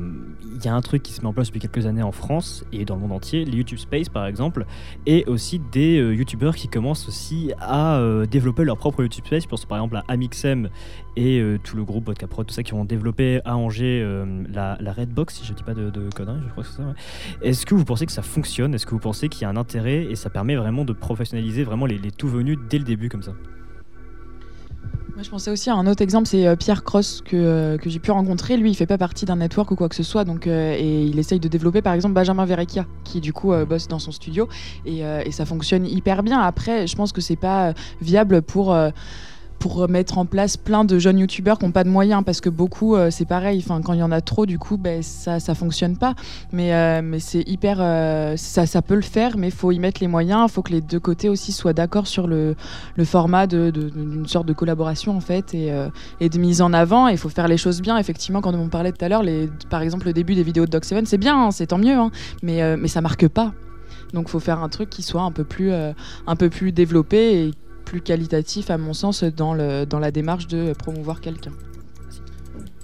il 0.54 0.64
y 0.64 0.68
a 0.68 0.74
un 0.74 0.80
truc 0.82 1.02
qui 1.02 1.12
se 1.12 1.20
met 1.20 1.26
en 1.26 1.32
place 1.32 1.48
depuis 1.48 1.58
quelques 1.58 1.86
années 1.86 2.02
en 2.02 2.12
France 2.12 2.64
et 2.72 2.84
dans 2.84 2.94
le 2.94 3.00
monde 3.00 3.10
entier, 3.10 3.44
les 3.44 3.56
YouTube 3.56 3.78
Space 3.78 4.08
par 4.08 4.24
exemple, 4.26 4.66
et 5.04 5.24
aussi 5.26 5.60
des 5.72 5.98
euh, 5.98 6.14
YouTubeurs 6.14 6.54
qui 6.54 6.68
commencent 6.68 7.08
aussi 7.08 7.52
à 7.58 7.96
euh, 7.96 8.26
développer 8.26 8.62
leur 8.62 8.76
propre 8.76 9.02
YouTube 9.02 9.26
Space. 9.26 9.42
Je 9.42 9.48
pense 9.48 9.64
par 9.64 9.78
exemple 9.78 9.96
à 9.96 10.04
Amixem 10.06 10.68
et 11.16 11.42
tout 11.64 11.76
le 11.76 11.84
groupe 11.84 12.06
Vodka 12.06 12.28
Pro, 12.28 12.44
tout 12.44 12.54
ça, 12.54 12.62
qui 12.62 12.72
ont 12.72 12.84
développé 12.84 13.40
à 13.44 13.56
Angers 13.56 14.06
la, 14.48 14.76
Redbox, 14.92 15.34
si 15.34 15.44
je 15.44 15.52
dis 15.52 15.64
pas 15.64 15.74
de, 15.74 15.90
de 15.90 16.04
je 16.04 16.50
crois 16.50 16.62
que 16.64 16.70
c'est 16.70 16.76
ça. 16.76 16.94
Est-ce 17.42 17.66
que 17.66 17.74
vous 17.74 17.84
pensez 17.84 18.06
que 18.06 18.12
ça 18.12 18.22
fonctionne? 18.22 18.74
Est-ce 18.74 18.86
que 18.86 18.92
vous 18.92 19.00
pensez 19.00 19.28
qu'il 19.28 19.42
y 19.42 19.44
a 19.44 19.48
un 19.48 19.56
intérêt 19.56 20.04
et 20.04 20.14
ça 20.14 20.30
permet 20.30 20.54
vraiment 20.54 20.84
de 20.84 20.92
professionnaliser 20.92 21.64
vraiment 21.64 21.86
les, 21.86 21.98
les 21.98 22.12
tout 22.12 22.28
venus 22.28 22.58
dès 22.70 22.78
le 22.78 22.84
début 22.84 23.08
comme 23.08 23.22
ça? 23.22 23.32
Je 25.22 25.28
pensais 25.28 25.50
aussi 25.50 25.68
à 25.68 25.74
un 25.74 25.86
autre 25.86 26.02
exemple, 26.02 26.26
c'est 26.26 26.46
euh, 26.46 26.56
Pierre 26.56 26.82
Cross 26.82 27.22
que, 27.22 27.36
euh, 27.36 27.76
que 27.76 27.90
j'ai 27.90 27.98
pu 27.98 28.10
rencontrer. 28.10 28.56
Lui, 28.56 28.70
il 28.70 28.74
fait 28.74 28.86
pas 28.86 28.96
partie 28.96 29.26
d'un 29.26 29.36
network 29.36 29.70
ou 29.70 29.76
quoi 29.76 29.88
que 29.88 29.94
ce 29.94 30.02
soit, 30.02 30.24
donc 30.24 30.46
euh, 30.46 30.74
et 30.78 31.04
il 31.04 31.18
essaye 31.18 31.38
de 31.38 31.48
développer 31.48 31.82
par 31.82 31.92
exemple 31.92 32.14
Benjamin 32.14 32.46
Verrecchia, 32.46 32.86
qui 33.04 33.20
du 33.20 33.32
coup 33.32 33.52
bosse 33.68 33.86
dans 33.86 33.98
son 33.98 34.12
studio 34.12 34.48
et, 34.86 35.00
et 35.00 35.32
ça 35.32 35.44
fonctionne 35.44 35.86
hyper 35.86 36.22
bien. 36.22 36.40
Après, 36.40 36.86
je 36.86 36.96
pense 36.96 37.12
que 37.12 37.20
c'est 37.20 37.36
pas 37.36 37.74
viable 38.00 38.40
pour 38.42 38.74
pour 39.60 39.88
mettre 39.88 40.16
en 40.16 40.24
place 40.24 40.56
plein 40.56 40.84
de 40.84 40.98
jeunes 40.98 41.18
youtubeurs 41.18 41.58
qui 41.58 41.66
n'ont 41.66 41.70
pas 41.70 41.84
de 41.84 41.90
moyens 41.90 42.24
parce 42.24 42.40
que 42.40 42.48
beaucoup 42.48 42.96
euh, 42.96 43.10
c'est 43.10 43.26
pareil 43.26 43.62
quand 43.62 43.92
il 43.92 43.98
y 43.98 44.02
en 44.02 44.10
a 44.10 44.22
trop 44.22 44.46
du 44.46 44.58
coup 44.58 44.78
ben 44.78 45.02
ça 45.02 45.38
ça 45.38 45.54
fonctionne 45.54 45.98
pas. 45.98 46.14
Mais 46.50 46.72
euh, 46.72 47.18
c'est 47.20 47.46
hyper 47.46 47.76
euh, 47.80 48.36
ça 48.36 48.82
peut 48.82 48.94
le 48.94 49.02
faire 49.02 49.36
mais 49.36 49.50
faut 49.50 49.70
y 49.70 49.78
mettre 49.78 50.00
les 50.00 50.08
moyens 50.08 50.50
faut 50.50 50.62
que 50.62 50.72
les 50.72 50.80
deux 50.80 50.98
côtés 50.98 51.28
aussi 51.28 51.52
soient 51.52 51.74
d'accord 51.74 52.06
sur 52.06 52.26
le, 52.26 52.56
format 53.04 53.46
d'une 53.46 54.26
sorte 54.26 54.46
de 54.46 54.52
collaboration 54.54 55.16
en 55.16 55.20
fait 55.20 55.54
et, 55.54 55.70
de 56.28 56.38
mise 56.38 56.62
en 56.62 56.72
avant 56.72 57.08
il 57.08 57.18
faut 57.18 57.28
faire 57.28 57.46
les 57.46 57.58
choses 57.58 57.82
bien. 57.82 57.98
Effectivement 57.98 58.40
quand 58.40 58.54
on 58.54 58.68
parlait 58.68 58.92
tout 58.92 59.04
à 59.04 59.10
l'heure 59.10 59.22
par 59.68 59.82
exemple 59.82 60.06
le 60.06 60.14
début 60.14 60.34
des 60.34 60.42
vidéos 60.42 60.64
de 60.64 60.70
Doc 60.70 60.86
7 60.86 61.06
c'est 61.06 61.18
bien 61.18 61.36
hein, 61.36 61.50
c'est 61.50 61.66
tant 61.66 61.78
mieux 61.78 61.96
hein, 61.96 62.10
mais 62.42 62.76
mais 62.78 62.88
ça 62.88 63.02
marque 63.02 63.28
pas. 63.28 63.52
Donc 64.14 64.28
faut 64.28 64.40
faire 64.40 64.62
un 64.62 64.70
truc 64.70 64.88
qui 64.88 65.02
soit 65.02 65.22
un 65.22 65.32
peu 65.32 65.44
plus 65.44 65.72
un 65.72 66.36
peu 66.36 66.48
plus 66.48 66.72
développé 66.72 67.44
et 67.44 67.50
plus 67.90 68.00
qualitatif 68.00 68.70
à 68.70 68.78
mon 68.78 68.94
sens 68.94 69.24
dans, 69.24 69.52
le, 69.52 69.84
dans 69.84 69.98
la 69.98 70.12
démarche 70.12 70.46
de 70.46 70.72
promouvoir 70.74 71.20
quelqu'un. 71.20 71.50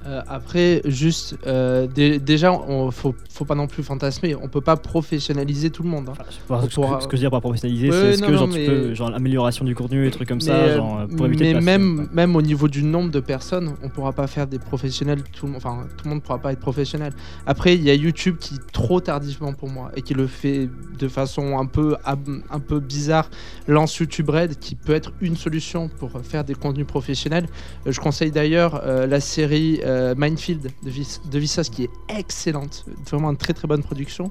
Euh, 0.06 0.22
après, 0.28 0.82
juste, 0.84 1.36
euh, 1.46 1.86
dé- 1.88 2.18
déjà, 2.20 2.52
on 2.52 2.90
faut, 2.92 3.14
faut 3.28 3.44
pas 3.44 3.56
non 3.56 3.66
plus 3.66 3.82
fantasmer. 3.82 4.36
On 4.36 4.46
peut 4.48 4.60
pas 4.60 4.76
professionnaliser 4.76 5.70
tout 5.70 5.82
le 5.82 5.88
monde. 5.88 6.08
hein. 6.08 6.12
Enfin, 6.12 6.24
ce, 6.30 6.74
pourra- 6.74 6.96
que, 6.98 7.02
ce 7.02 7.08
que 7.08 7.16
je 7.16 7.22
veux 7.22 7.24
dire 7.24 7.30
par 7.30 7.40
professionnaliser, 7.40 7.90
Ouais, 7.90 8.12
c'est 8.14 8.22
que 8.24 8.30
non, 8.30 8.38
genre, 8.38 8.48
tu 8.48 8.58
mais- 8.58 8.66
peux, 8.66 8.94
genre 8.94 9.10
l'amélioration 9.10 9.64
du 9.64 9.74
contenu, 9.74 10.04
des 10.04 10.10
trucs 10.12 10.28
comme 10.28 10.38
Mais, 10.38 10.44
ça, 10.44 10.76
genre, 10.76 11.06
pour 11.16 11.26
éviter 11.26 11.44
mais 11.44 11.50
de 11.50 11.54
passer- 11.54 11.64
même, 11.66 12.08
même 12.12 12.36
au 12.36 12.42
niveau 12.42 12.68
du 12.68 12.82
nombre 12.84 13.10
de 13.10 13.18
personnes, 13.20 13.74
on 13.82 13.88
pourra 13.88 14.12
pas 14.12 14.26
faire 14.28 14.46
des 14.46 14.58
professionnels. 14.60 15.22
Tout 15.32 15.46
le 15.46 15.52
monde, 15.52 15.62
enfin, 15.64 15.86
tout 15.96 16.04
le 16.04 16.10
monde 16.10 16.22
pourra 16.22 16.38
pas 16.38 16.52
être 16.52 16.60
professionnel. 16.60 17.12
Après, 17.46 17.74
il 17.74 17.82
y 17.82 17.90
a 17.90 17.94
YouTube 17.94 18.36
qui 18.38 18.54
trop 18.72 19.00
tardivement 19.00 19.52
pour 19.54 19.68
moi 19.68 19.90
et 19.96 20.02
qui 20.02 20.14
le 20.14 20.26
fait 20.28 20.68
de 20.98 21.08
façon 21.08 21.58
un 21.58 21.66
peu, 21.66 21.96
un 22.04 22.60
peu 22.60 22.78
bizarre. 22.80 23.28
Lance 23.66 23.96
YouTube 23.96 24.30
Red, 24.30 24.58
qui 24.58 24.76
peut 24.76 24.94
être 24.94 25.12
une 25.20 25.36
solution 25.36 25.88
pour 25.88 26.10
faire 26.22 26.44
des 26.44 26.54
contenus 26.54 26.86
professionnels. 26.86 27.46
Euh, 27.86 27.92
je 27.92 28.00
conseille 28.00 28.30
d'ailleurs 28.30 28.82
euh, 28.84 29.06
la 29.06 29.20
série 29.20 29.80
euh, 29.96 30.14
Minefield 30.16 30.70
de, 30.82 30.90
Vis- 30.90 31.20
Vsauce 31.32 31.70
qui 31.70 31.84
est 31.84 31.90
excellente, 32.08 32.84
vraiment 33.10 33.30
une 33.30 33.36
très 33.36 33.54
très 33.54 33.66
bonne 33.68 33.82
production. 33.82 34.30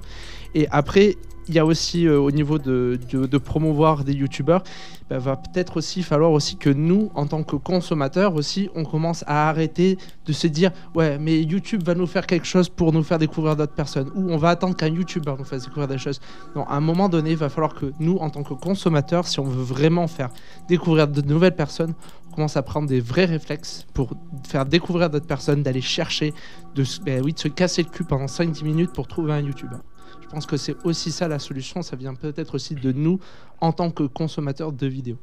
Et 0.53 0.67
après, 0.71 1.17
il 1.47 1.53
y 1.53 1.59
a 1.59 1.65
aussi 1.65 2.07
euh, 2.07 2.19
au 2.19 2.31
niveau 2.31 2.57
de, 2.57 2.97
promouvoir 3.37 4.03
des 4.03 4.13
youtubeurs, 4.13 4.63
bah, 5.09 5.19
va 5.19 5.35
peut-être 5.35 5.77
aussi 5.77 6.01
falloir 6.01 6.31
aussi 6.31 6.57
que 6.57 6.71
nous, 6.71 7.11
en 7.13 7.27
tant 7.27 7.43
que 7.43 7.55
consommateurs 7.55 8.33
aussi, 8.35 8.69
on 8.73 8.83
commence 8.83 9.23
à 9.27 9.49
arrêter 9.49 9.97
de 10.25 10.33
se 10.33 10.47
dire 10.47 10.71
ouais 10.95 11.19
mais 11.19 11.43
YouTube 11.43 11.83
va 11.83 11.93
nous 11.93 12.07
faire 12.07 12.25
quelque 12.25 12.47
chose 12.47 12.69
pour 12.69 12.91
nous 12.93 13.03
faire 13.03 13.19
découvrir 13.19 13.55
d'autres 13.55 13.75
personnes 13.75 14.09
ou 14.15 14.31
on 14.31 14.37
va 14.37 14.49
attendre 14.49 14.75
qu'un 14.75 14.87
YouTuber 14.87 15.35
nous 15.37 15.45
fasse 15.45 15.63
découvrir 15.65 15.87
des 15.87 15.99
choses. 15.99 16.19
Non, 16.55 16.63
à 16.63 16.75
un 16.75 16.79
moment 16.81 17.09
donné, 17.09 17.31
il 17.31 17.37
va 17.37 17.49
falloir 17.49 17.75
que 17.75 17.93
nous, 17.99 18.17
en 18.17 18.29
tant 18.31 18.41
que 18.41 18.55
consommateurs, 18.55 19.27
si 19.27 19.39
on 19.39 19.43
veut 19.43 19.63
vraiment 19.63 20.07
faire 20.07 20.29
découvrir 20.67 21.07
de 21.07 21.21
nouvelles 21.21 21.55
personnes, 21.55 21.93
on 22.24 22.24
commence 22.35 22.57
à 22.57 22.61
prendre 22.61 22.87
des 22.87 22.99
vrais 22.99 23.25
réflexes 23.25 23.85
pour 23.93 24.13
faire 24.47 24.65
découvrir 24.65 25.09
d'autres 25.09 25.25
personnes, 25.27 25.63
d'aller 25.63 25.81
chercher, 25.81 26.33
de, 26.75 26.83
se- 26.83 27.01
ben 27.01 27.21
oui, 27.23 27.33
de 27.33 27.39
se 27.39 27.47
casser 27.47 27.81
le 27.83 27.89
cul 27.89 28.03
pendant 28.03 28.25
5-10 28.25 28.63
minutes 28.63 28.93
pour 28.93 29.07
trouver 29.07 29.33
un 29.33 29.39
YouTuber. 29.41 29.77
Je 30.21 30.27
pense 30.27 30.45
que 30.45 30.57
c'est 30.57 30.75
aussi 30.83 31.11
ça 31.11 31.27
la 31.27 31.39
solution, 31.39 31.81
ça 31.81 31.95
vient 31.95 32.13
peut-être 32.13 32.55
aussi 32.55 32.75
de 32.75 32.91
nous 32.91 33.19
en 33.61 33.71
tant 33.71 33.89
que 33.91 34.03
consommateurs 34.03 34.71
de 34.71 34.87
vidéos. 34.87 35.17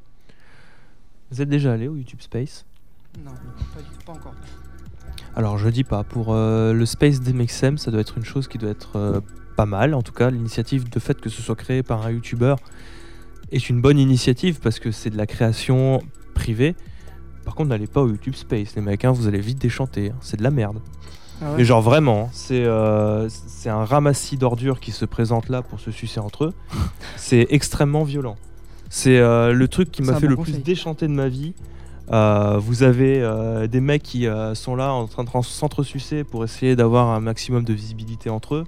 Vous 1.30 1.40
êtes 1.42 1.48
déjà 1.48 1.72
allé 1.72 1.88
au 1.88 1.96
YouTube 1.96 2.20
Space? 2.20 2.64
Non, 3.24 3.30
pas, 3.32 3.80
du- 3.82 4.04
pas 4.04 4.12
encore. 4.12 4.34
Alors 5.34 5.58
je 5.58 5.68
dis 5.68 5.84
pas, 5.84 6.04
pour 6.04 6.32
euh, 6.32 6.72
le 6.72 6.86
Space 6.86 7.20
d'MXM, 7.20 7.76
ça 7.78 7.90
doit 7.90 8.00
être 8.00 8.18
une 8.18 8.24
chose 8.24 8.48
qui 8.48 8.58
doit 8.58 8.70
être 8.70 8.96
euh, 8.96 9.20
pas 9.56 9.66
mal. 9.66 9.94
En 9.94 10.02
tout 10.02 10.12
cas, 10.12 10.30
l'initiative 10.30 10.88
de 10.90 10.98
fait 10.98 11.20
que 11.20 11.28
ce 11.30 11.42
soit 11.42 11.56
créé 11.56 11.82
par 11.82 12.06
un 12.06 12.10
YouTuber 12.10 12.54
est 13.50 13.68
une 13.68 13.80
bonne 13.80 13.98
initiative 13.98 14.60
parce 14.60 14.78
que 14.78 14.90
c'est 14.90 15.10
de 15.10 15.16
la 15.16 15.26
création 15.26 16.02
privée. 16.34 16.74
Par 17.44 17.54
contre, 17.54 17.70
n'allez 17.70 17.86
pas 17.86 18.02
au 18.02 18.08
YouTube 18.08 18.34
Space, 18.34 18.74
les 18.76 18.82
mecs, 18.82 19.04
hein, 19.04 19.12
vous 19.12 19.26
allez 19.26 19.40
vite 19.40 19.58
déchanter, 19.58 20.10
hein, 20.10 20.16
c'est 20.20 20.36
de 20.36 20.42
la 20.42 20.50
merde. 20.50 20.78
Ah 21.40 21.50
ouais 21.50 21.56
Mais 21.58 21.64
genre 21.64 21.82
vraiment, 21.82 22.30
c'est 22.32 22.64
euh, 22.64 23.28
c'est 23.28 23.68
un 23.68 23.84
ramassis 23.84 24.36
d'ordures 24.36 24.80
qui 24.80 24.92
se 24.92 25.04
présente 25.04 25.48
là 25.48 25.62
pour 25.62 25.80
se 25.80 25.90
sucer 25.90 26.20
entre 26.20 26.44
eux. 26.44 26.54
c'est 27.16 27.46
extrêmement 27.50 28.04
violent. 28.04 28.36
C'est 28.90 29.18
euh, 29.18 29.52
le 29.52 29.68
truc 29.68 29.90
qui 29.90 30.02
m'a 30.02 30.14
fait 30.14 30.26
bon 30.26 30.30
le 30.30 30.36
conseil. 30.36 30.54
plus 30.54 30.62
déchanter 30.62 31.08
de 31.08 31.12
ma 31.12 31.28
vie. 31.28 31.54
Euh, 32.12 32.58
vous 32.58 32.82
avez 32.82 33.24
des 33.68 33.80
mecs 33.80 34.02
qui 34.02 34.26
sont 34.54 34.76
là 34.76 34.92
en 34.92 35.06
train 35.06 35.24
de 35.24 35.44
s'entresucer 35.44 36.24
pour 36.24 36.44
essayer 36.44 36.76
d'avoir 36.76 37.08
un 37.08 37.20
maximum 37.20 37.64
de 37.64 37.72
visibilité 37.72 38.28
entre 38.28 38.56
eux. 38.56 38.64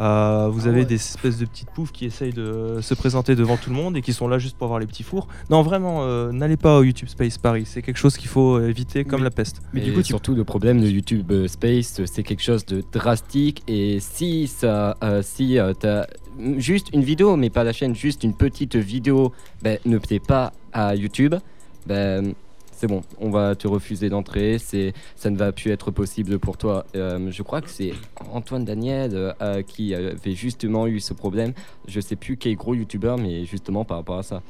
Euh, 0.00 0.48
vous 0.50 0.62
Ah 0.64 0.68
avez 0.70 0.80
ouais. 0.80 0.86
des 0.86 0.94
espèces 0.94 1.36
de 1.38 1.44
petites 1.44 1.70
poufs 1.70 1.92
qui 1.92 2.06
essayent 2.06 2.32
de 2.32 2.78
se 2.80 2.94
présenter 2.94 3.34
devant 3.36 3.56
tout 3.58 3.68
le 3.68 3.76
monde 3.76 3.96
et 3.96 4.00
qui 4.00 4.12
sont 4.14 4.26
là 4.26 4.38
juste 4.38 4.56
pour 4.56 4.68
voir 4.68 4.78
les 4.80 4.86
petits 4.86 5.02
fours. 5.02 5.28
Non, 5.50 5.60
vraiment, 5.62 6.02
euh, 6.04 6.32
n'allez 6.32 6.56
pas 6.56 6.78
au 6.78 6.82
YouTube 6.82 7.08
Space 7.08 7.36
Paris. 7.36 7.64
C'est 7.66 7.82
quelque 7.82 7.98
chose 7.98 8.16
qu'il 8.16 8.28
faut 8.28 8.58
éviter 8.60 9.04
comme 9.04 9.20
Mais- 9.20 9.24
la 9.24 9.30
peste. 9.30 9.60
et 9.74 10.02
surtout 10.02 10.34
le 10.34 10.44
problème 10.44 10.80
de 10.80 10.88
YouTube 10.88 11.30
euh, 11.30 11.46
Space, 11.46 12.00
c'est 12.06 12.22
quelque 12.22 12.42
chose 12.42 12.64
de 12.64 12.82
drastique 12.90 13.62
et 13.68 13.98
si 14.00 14.46
ça, 14.46 14.96
euh, 15.04 15.20
si 15.22 15.58
euh, 15.58 15.74
t'as 15.78 16.06
juste 16.56 16.88
une 16.94 17.02
vidéo, 17.02 17.36
mais 17.36 17.50
pas 17.50 17.62
la 17.64 17.72
chaîne, 17.74 17.94
juste 17.94 18.24
une 18.24 18.34
petite 18.34 18.76
vidéo, 18.76 19.32
ben, 19.62 19.78
ne 19.84 19.98
plaît 19.98 20.20
pas 20.20 20.52
à 20.72 20.94
YouTube, 20.96 21.34
ben 21.86 22.32
c'est 22.82 22.88
bon, 22.88 23.02
on 23.20 23.30
va 23.30 23.54
te 23.54 23.68
refuser 23.68 24.08
d'entrer, 24.08 24.58
c'est 24.58 24.92
ça 25.14 25.30
ne 25.30 25.36
va 25.36 25.52
plus 25.52 25.70
être 25.70 25.92
possible 25.92 26.40
pour 26.40 26.56
toi. 26.56 26.84
Euh, 26.96 27.30
je 27.30 27.42
crois 27.44 27.60
que 27.60 27.70
c'est 27.70 27.92
Antoine 28.32 28.64
Daniel 28.64 29.12
euh, 29.14 29.32
euh, 29.40 29.62
qui 29.62 29.94
avait 29.94 30.32
justement 30.34 30.88
eu 30.88 30.98
ce 30.98 31.14
problème. 31.14 31.52
Je 31.86 32.00
sais 32.00 32.16
plus 32.16 32.36
quel 32.36 32.56
gros 32.56 32.74
YouTuber, 32.74 33.14
mais 33.20 33.44
justement 33.44 33.84
par 33.84 33.98
rapport 33.98 34.18
à 34.18 34.24
ça. 34.24 34.42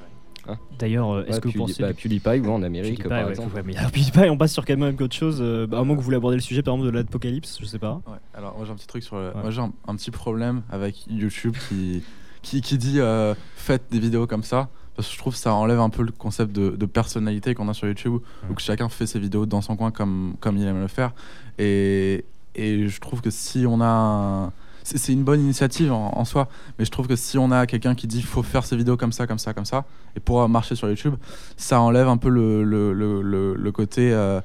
Hein 0.48 0.56
D'ailleurs, 0.78 1.20
est-ce 1.28 1.34
Ouais, 1.36 1.40
que 1.42 1.48
vous 1.48 1.58
pensez- 1.58 1.82
bah, 1.82 1.92
PewDiePie, 1.92 2.26
ouais, 2.40 2.48
en 2.48 2.62
Amérique, 2.62 2.92
PewDiePie, 3.02 3.08
par 3.10 3.24
ouais, 3.26 3.30
exemple. 3.32 3.54
ouais, 3.54 3.62
mais 3.66 3.76
alors 3.76 3.90
PewDiePie, 3.90 4.30
on 4.30 4.38
passe 4.38 4.54
sur 4.54 4.64
quand 4.64 4.78
même 4.78 4.96
qu'autre 4.96 5.14
chose. 5.14 5.40
euh, 5.42 5.66
bah, 5.66 5.78
à 5.80 5.84
moins 5.84 5.94
que 5.94 6.00
vous 6.00 6.04
voulez 6.06 6.16
aborder 6.16 6.36
le 6.36 6.42
sujet, 6.42 6.62
par 6.62 6.72
exemple, 6.72 6.90
de 6.90 6.96
l'apocalypse, 6.96 7.58
je 7.60 7.66
sais 7.66 7.78
pas. 7.78 8.00
Ouais, 8.06 8.16
alors 8.32 8.56
moi 8.56 8.64
j'ai 8.64 8.72
un 8.72 8.76
petit 8.76 8.86
truc 8.86 9.02
sur 9.02 9.16
le... 9.16 9.26
Ouais. 9.28 9.42
Moi 9.42 9.50
j'ai 9.50 9.60
un, 9.60 9.72
un 9.86 9.94
petit 9.94 10.10
problème 10.10 10.62
avec 10.70 11.06
YouTube 11.06 11.54
qui, 11.68 12.02
qui, 12.40 12.62
qui 12.62 12.78
dit 12.78 12.98
euh, 12.98 13.34
faites 13.56 13.82
des 13.90 13.98
vidéos 14.00 14.26
comme 14.26 14.42
ça. 14.42 14.70
Parce 14.96 15.08
que 15.08 15.14
je 15.14 15.18
trouve 15.18 15.32
que 15.32 15.38
ça 15.38 15.54
enlève 15.54 15.80
un 15.80 15.88
peu 15.90 16.02
le 16.02 16.12
concept 16.12 16.52
de, 16.52 16.70
de 16.70 16.86
personnalité 16.86 17.54
qu'on 17.54 17.68
a 17.68 17.74
sur 17.74 17.86
YouTube, 17.88 18.18
où 18.50 18.54
que 18.54 18.60
chacun 18.62 18.88
fait 18.88 19.06
ses 19.06 19.18
vidéos 19.18 19.46
dans 19.46 19.62
son 19.62 19.74
coin 19.76 19.90
comme, 19.90 20.34
comme 20.40 20.56
il 20.58 20.66
aime 20.66 20.80
le 20.80 20.88
faire. 20.88 21.12
Et, 21.58 22.24
et 22.54 22.88
je 22.88 23.00
trouve 23.00 23.20
que 23.22 23.30
si 23.30 23.64
on 23.66 23.80
a. 23.80 23.86
un- 23.86 24.52
C'est 24.84 25.12
une 25.12 25.22
bonne 25.24 25.40
initiative 25.40 25.92
en, 25.92 26.10
en 26.18 26.24
soi, 26.24 26.48
mais 26.78 26.84
je 26.84 26.90
trouve 26.90 27.06
que 27.06 27.16
si 27.16 27.38
on 27.38 27.50
a 27.52 27.66
quelqu'un 27.66 27.94
qui 27.94 28.06
dit 28.06 28.20
faut 28.20 28.42
faire 28.42 28.64
ses 28.64 28.76
vidéos 28.76 28.96
comme 28.96 29.12
ça, 29.12 29.26
comme 29.26 29.38
ça, 29.38 29.54
comme 29.54 29.64
ça, 29.64 29.84
et 30.16 30.20
pour 30.20 30.46
marcher 30.48 30.74
sur 30.74 30.88
YouTube, 30.88 31.14
ça 31.56 31.80
enlève 31.80 32.08
un 32.08 32.16
peu 32.18 32.28
le, 32.28 32.64
le, 32.64 32.92
le, 32.92 33.22
le- 33.22 33.54
le 33.54 33.72
côté 33.72 34.12
euh, 34.12 34.40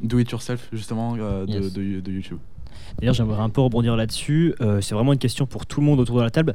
do 0.00 0.18
it 0.18 0.30
yourself, 0.30 0.68
justement, 0.72 1.16
euh, 1.18 1.44
de, 1.44 1.52
Yes. 1.60 1.72
de, 1.74 2.00
de 2.00 2.12
YouTube. 2.12 2.38
D'ailleurs, 2.98 3.14
j'aimerais 3.14 3.42
un 3.42 3.50
peu 3.50 3.60
rebondir 3.60 3.96
là-dessus. 3.96 4.54
Euh, 4.60 4.80
c'est 4.80 4.94
vraiment 4.94 5.12
une 5.12 5.18
question 5.18 5.44
pour 5.44 5.66
tout 5.66 5.80
le 5.80 5.86
monde 5.86 6.00
autour 6.00 6.16
de 6.18 6.22
la 6.22 6.30
table. 6.30 6.54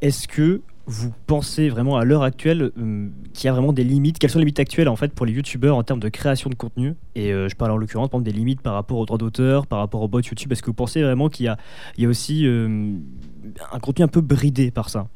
Est-ce 0.00 0.26
que 0.26 0.60
vous 0.86 1.12
pensez 1.26 1.68
vraiment 1.68 1.96
à 1.96 2.04
l'heure 2.04 2.22
actuelle 2.22 2.70
hum, 2.76 3.12
qu'il 3.32 3.46
y 3.46 3.48
a 3.48 3.52
vraiment 3.52 3.72
des 3.72 3.84
limites? 3.84 4.18
Quelles 4.18 4.30
sont 4.30 4.38
les 4.38 4.44
limites 4.44 4.60
actuelles 4.60 4.88
en 4.88 4.96
fait 4.96 5.12
pour 5.12 5.26
les 5.26 5.32
youtubeurs 5.32 5.76
en 5.76 5.82
termes 5.82 6.00
de 6.00 6.08
création 6.08 6.50
de 6.50 6.54
contenu? 6.54 6.94
Et 7.14 7.32
euh, 7.32 7.48
je 7.48 7.56
parle 7.56 7.72
en 7.72 7.76
l'occurrence 7.76 8.08
par 8.08 8.20
exemple, 8.20 8.32
des 8.32 8.36
limites 8.38 8.60
par 8.60 8.74
rapport 8.74 8.98
aux 8.98 9.06
droits 9.06 9.18
d'auteur, 9.18 9.66
par 9.66 9.78
rapport 9.78 10.02
aux 10.02 10.08
bots 10.08 10.20
YouTube. 10.20 10.52
Est-ce 10.52 10.62
que 10.62 10.66
vous 10.66 10.74
pensez 10.74 11.02
vraiment 11.02 11.28
qu'il 11.28 11.46
y 11.46 11.48
a, 11.48 11.56
il 11.96 12.04
y 12.04 12.06
a 12.06 12.08
aussi 12.08 12.46
hum, 12.48 13.02
un 13.72 13.78
contenu 13.78 14.04
un 14.04 14.08
peu 14.08 14.20
bridé 14.20 14.70
par 14.70 14.90
ça? 14.90 15.08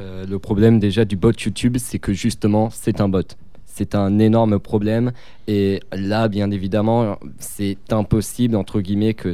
Euh, 0.00 0.26
le 0.26 0.38
problème 0.38 0.78
déjà 0.78 1.04
du 1.04 1.16
bot 1.16 1.32
YouTube, 1.32 1.76
c'est 1.78 1.98
que 1.98 2.12
justement, 2.12 2.70
c'est 2.70 3.00
un 3.00 3.08
bot. 3.08 3.22
C'est 3.66 3.94
un 3.94 4.18
énorme 4.18 4.58
problème. 4.58 5.12
Et 5.46 5.80
là, 5.92 6.28
bien 6.28 6.50
évidemment, 6.50 7.16
c'est 7.38 7.78
impossible, 7.90 8.56
entre 8.56 8.80
guillemets, 8.80 9.14
que 9.14 9.32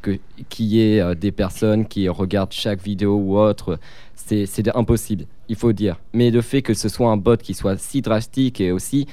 que, 0.00 0.18
qu'il 0.48 0.66
y 0.66 0.80
ait 0.80 1.00
euh, 1.00 1.14
des 1.14 1.32
personnes 1.32 1.86
qui 1.86 2.08
regardent 2.08 2.52
chaque 2.52 2.82
vidéo 2.82 3.16
ou 3.16 3.38
autre. 3.38 3.78
C'est, 4.26 4.74
impossible, 4.74 5.26
il 5.48 5.56
faut 5.56 5.72
dire. 5.72 6.00
Mais 6.14 6.30
le 6.30 6.40
fait 6.40 6.62
que 6.62 6.72
ce 6.72 6.88
soit 6.88 7.10
un 7.10 7.16
bot 7.18 7.36
qui 7.36 7.52
soit 7.52 7.78
si 7.78 8.00
drastique 8.00 8.60
et 8.60 8.72
aussi 8.72 9.06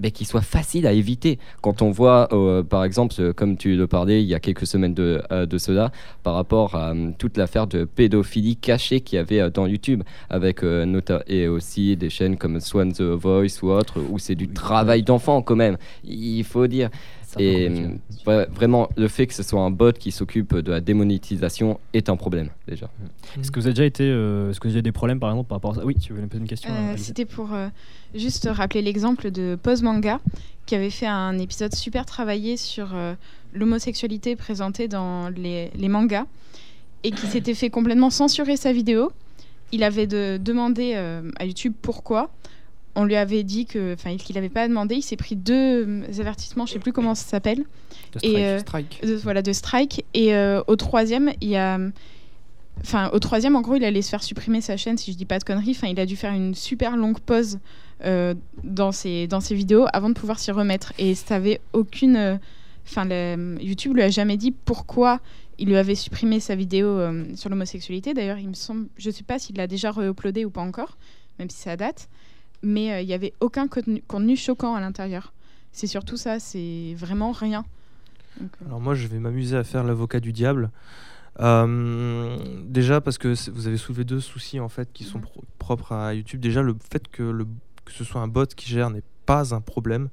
mais 0.00 0.10
qui 0.10 0.24
soit 0.24 0.40
facile 0.40 0.88
à 0.88 0.92
éviter. 0.92 1.38
Quand 1.62 1.80
on 1.80 1.92
voit, 1.92 2.28
euh, 2.32 2.64
par 2.64 2.82
exemple, 2.82 3.14
euh, 3.20 3.32
comme 3.32 3.56
tu 3.56 3.76
le 3.76 3.86
parlais 3.86 4.22
il 4.24 4.28
y 4.28 4.34
a 4.34 4.40
quelques 4.40 4.66
semaines 4.66 4.92
de, 4.92 5.22
euh, 5.30 5.46
de 5.46 5.56
cela, 5.56 5.92
par 6.24 6.34
rapport 6.34 6.74
à 6.74 6.90
euh, 6.90 7.12
toute 7.16 7.36
l'affaire 7.36 7.68
de 7.68 7.84
pédophilie 7.84 8.56
cachée 8.56 9.02
qu'il 9.02 9.16
y 9.16 9.20
avait 9.20 9.48
dans 9.52 9.68
YouTube, 9.68 10.02
avec 10.30 10.62
nota- 10.64 11.22
et 11.28 11.46
aussi 11.46 11.96
des 11.96 12.10
chaînes 12.10 12.36
comme 12.36 12.58
Swan 12.58 12.92
the 12.92 13.02
Voice 13.02 13.62
ou 13.62 13.70
autres, 13.70 14.00
où 14.10 14.18
c'est 14.18 14.34
du 14.34 14.48
travail 14.48 15.04
d'enfant 15.04 15.42
quand 15.42 15.56
même, 15.56 15.76
il 16.02 16.42
faut 16.42 16.66
dire. 16.66 16.90
Et 17.38 17.68
ouais, 18.26 18.46
vraiment, 18.52 18.88
le 18.96 19.08
fait 19.08 19.26
que 19.26 19.34
ce 19.34 19.42
soit 19.42 19.60
un 19.60 19.70
bot 19.70 19.92
qui 19.92 20.12
s'occupe 20.12 20.54
de 20.56 20.70
la 20.70 20.80
démonétisation 20.80 21.80
est 21.92 22.08
un 22.08 22.16
problème 22.16 22.50
déjà. 22.68 22.90
Est-ce 23.40 23.50
que 23.50 23.58
vous 23.60 23.66
avez 23.66 23.74
déjà 23.74 23.84
été, 23.84 24.04
euh, 24.04 24.50
est-ce 24.50 24.60
que 24.60 24.68
vous 24.68 24.74
avez 24.74 24.82
des 24.82 24.92
problèmes 24.92 25.18
par 25.20 25.30
exemple 25.30 25.48
par 25.48 25.56
rapport 25.56 25.72
à 25.72 25.74
ça? 25.76 25.84
Oui, 25.84 25.94
tu 25.96 26.12
veux 26.12 26.20
me 26.22 26.26
poser 26.28 26.40
une 26.42 26.48
question 26.48 26.70
Euh, 26.72 26.94
C'était 26.96 27.24
pour 27.24 27.52
euh, 27.52 27.68
juste 28.14 28.48
rappeler 28.50 28.82
l'exemple 28.82 29.30
de 29.30 29.56
Pose 29.62 29.82
Manga, 29.82 30.20
qui 30.66 30.74
avait 30.74 30.90
fait 30.90 31.06
un 31.06 31.38
épisode 31.38 31.74
super 31.74 32.06
travaillé 32.06 32.56
sur 32.56 32.94
euh, 32.94 33.14
l'homosexualité 33.52 34.36
présentée 34.36 34.88
dans 34.88 35.28
les, 35.28 35.70
les 35.76 35.88
mangas, 35.88 36.26
et 37.02 37.10
qui 37.10 37.26
s'était 37.26 37.54
fait 37.54 37.70
complètement 37.70 38.10
censurer 38.10 38.56
sa 38.56 38.72
vidéo. 38.72 39.12
Il 39.72 39.82
avait 39.82 40.06
de- 40.06 40.38
demandé 40.40 40.92
euh, 40.94 41.30
à 41.38 41.46
YouTube 41.46 41.74
pourquoi. 41.82 42.30
On 42.96 43.04
lui 43.04 43.16
avait 43.16 43.42
dit 43.42 43.66
que, 43.66 43.94
enfin, 43.94 44.16
qu'il 44.16 44.34
n'avait 44.36 44.48
pas 44.48 44.68
demandé. 44.68 44.94
Il 44.96 45.02
s'est 45.02 45.16
pris 45.16 45.36
deux 45.36 45.84
euh, 45.86 46.02
avertissements, 46.20 46.66
je 46.66 46.72
sais 46.74 46.78
plus 46.78 46.92
comment 46.92 47.14
ça 47.14 47.24
s'appelle. 47.26 47.64
De 48.12 48.18
Et, 48.22 48.28
strike. 48.28 48.36
euh, 48.38 48.58
Strike. 48.60 49.00
de- 49.06 49.14
voilà, 49.16 49.42
de 49.42 49.52
strike. 49.52 50.04
Et 50.14 50.34
euh, 50.34 50.62
au 50.68 50.76
troisième, 50.76 51.32
il 51.40 51.48
y 51.48 51.56
a. 51.56 51.78
Enfin, 52.80 53.08
au 53.12 53.18
troisième, 53.20 53.54
en 53.56 53.60
gros, 53.60 53.76
il 53.76 53.84
allait 53.84 54.02
se 54.02 54.08
faire 54.10 54.22
supprimer 54.22 54.60
sa 54.60 54.76
chaîne, 54.76 54.98
si 54.98 55.12
je 55.12 55.16
dis 55.16 55.24
pas 55.24 55.38
de 55.38 55.44
conneries. 55.44 55.70
Enfin, 55.72 55.86
il 55.88 55.98
a 56.00 56.06
dû 56.06 56.16
faire 56.16 56.32
une 56.32 56.54
super 56.54 56.96
longue 56.96 57.20
pause 57.20 57.58
euh, 58.04 58.34
dans, 58.64 58.90
ses, 58.92 59.26
dans 59.28 59.40
ses 59.40 59.54
vidéos 59.54 59.86
avant 59.92 60.08
de 60.08 60.14
pouvoir 60.14 60.38
s'y 60.38 60.50
remettre. 60.50 60.92
Et 60.98 61.14
ça 61.14 61.36
avait 61.36 61.60
aucune. 61.72 62.16
euh, 62.16 62.36
Enfin, 62.86 63.06
le- 63.06 63.56
YouTube 63.62 63.94
lui 63.94 64.02
a 64.02 64.10
jamais 64.10 64.36
dit 64.36 64.50
pourquoi 64.50 65.20
il 65.58 65.68
lui 65.68 65.76
avait 65.76 65.94
supprimé 65.94 66.38
sa 66.40 66.54
vidéo 66.54 66.86
euh, 66.88 67.24
sur 67.34 67.48
l'homosexualité. 67.48 68.12
D'ailleurs, 68.12 68.36
il 68.38 68.48
me 68.48 68.54
semble. 68.54 68.88
Je 68.98 69.08
sais 69.10 69.22
pas 69.22 69.38
s'il 69.38 69.56
l'a 69.56 69.66
déjà 69.66 69.90
re-uploadé 69.90 70.44
ou 70.44 70.50
pas 70.50 70.60
encore, 70.60 70.98
même 71.38 71.48
si 71.48 71.56
ça 71.62 71.76
date. 71.76 72.08
Mais 72.64 72.92
euh, 72.92 73.00
il 73.02 73.08
y 73.08 73.12
avait 73.14 73.32
aucun 73.40 73.68
contenu, 73.68 74.02
contenu 74.08 74.36
choquant 74.36 74.74
à 74.74 74.80
l'intérieur. 74.80 75.32
C'est 75.72 75.86
surtout 75.86 76.16
ça, 76.16 76.38
c'est 76.40 76.94
vraiment 76.96 77.32
rien. 77.32 77.64
Donc, 78.40 78.50
euh, 78.62 78.66
Alors 78.66 78.80
moi, 78.80 78.94
je 78.94 79.06
vais 79.06 79.18
m'amuser 79.18 79.56
à 79.56 79.64
faire 79.64 79.84
l'avocat 79.84 80.20
du 80.20 80.32
diable. 80.32 80.70
Euh, 81.40 82.36
déjà 82.64 83.00
parce 83.00 83.18
que 83.18 83.34
vous 83.50 83.66
avez 83.66 83.76
soulevé 83.76 84.04
deux 84.04 84.20
soucis 84.20 84.60
en 84.60 84.68
fait 84.68 84.88
qui 84.92 85.02
sont 85.04 85.18
pro- 85.20 85.42
propres 85.58 85.92
à 85.92 86.14
YouTube. 86.14 86.40
Déjà, 86.40 86.62
le 86.62 86.76
fait 86.90 87.08
que, 87.08 87.22
le, 87.24 87.44
que 87.84 87.92
ce 87.92 88.04
soit 88.04 88.20
un 88.20 88.28
bot 88.28 88.46
qui 88.46 88.68
gère 88.68 88.90
n'est 88.90 89.02
pas 89.26 89.54
un 89.54 89.60
problème. 89.60 90.08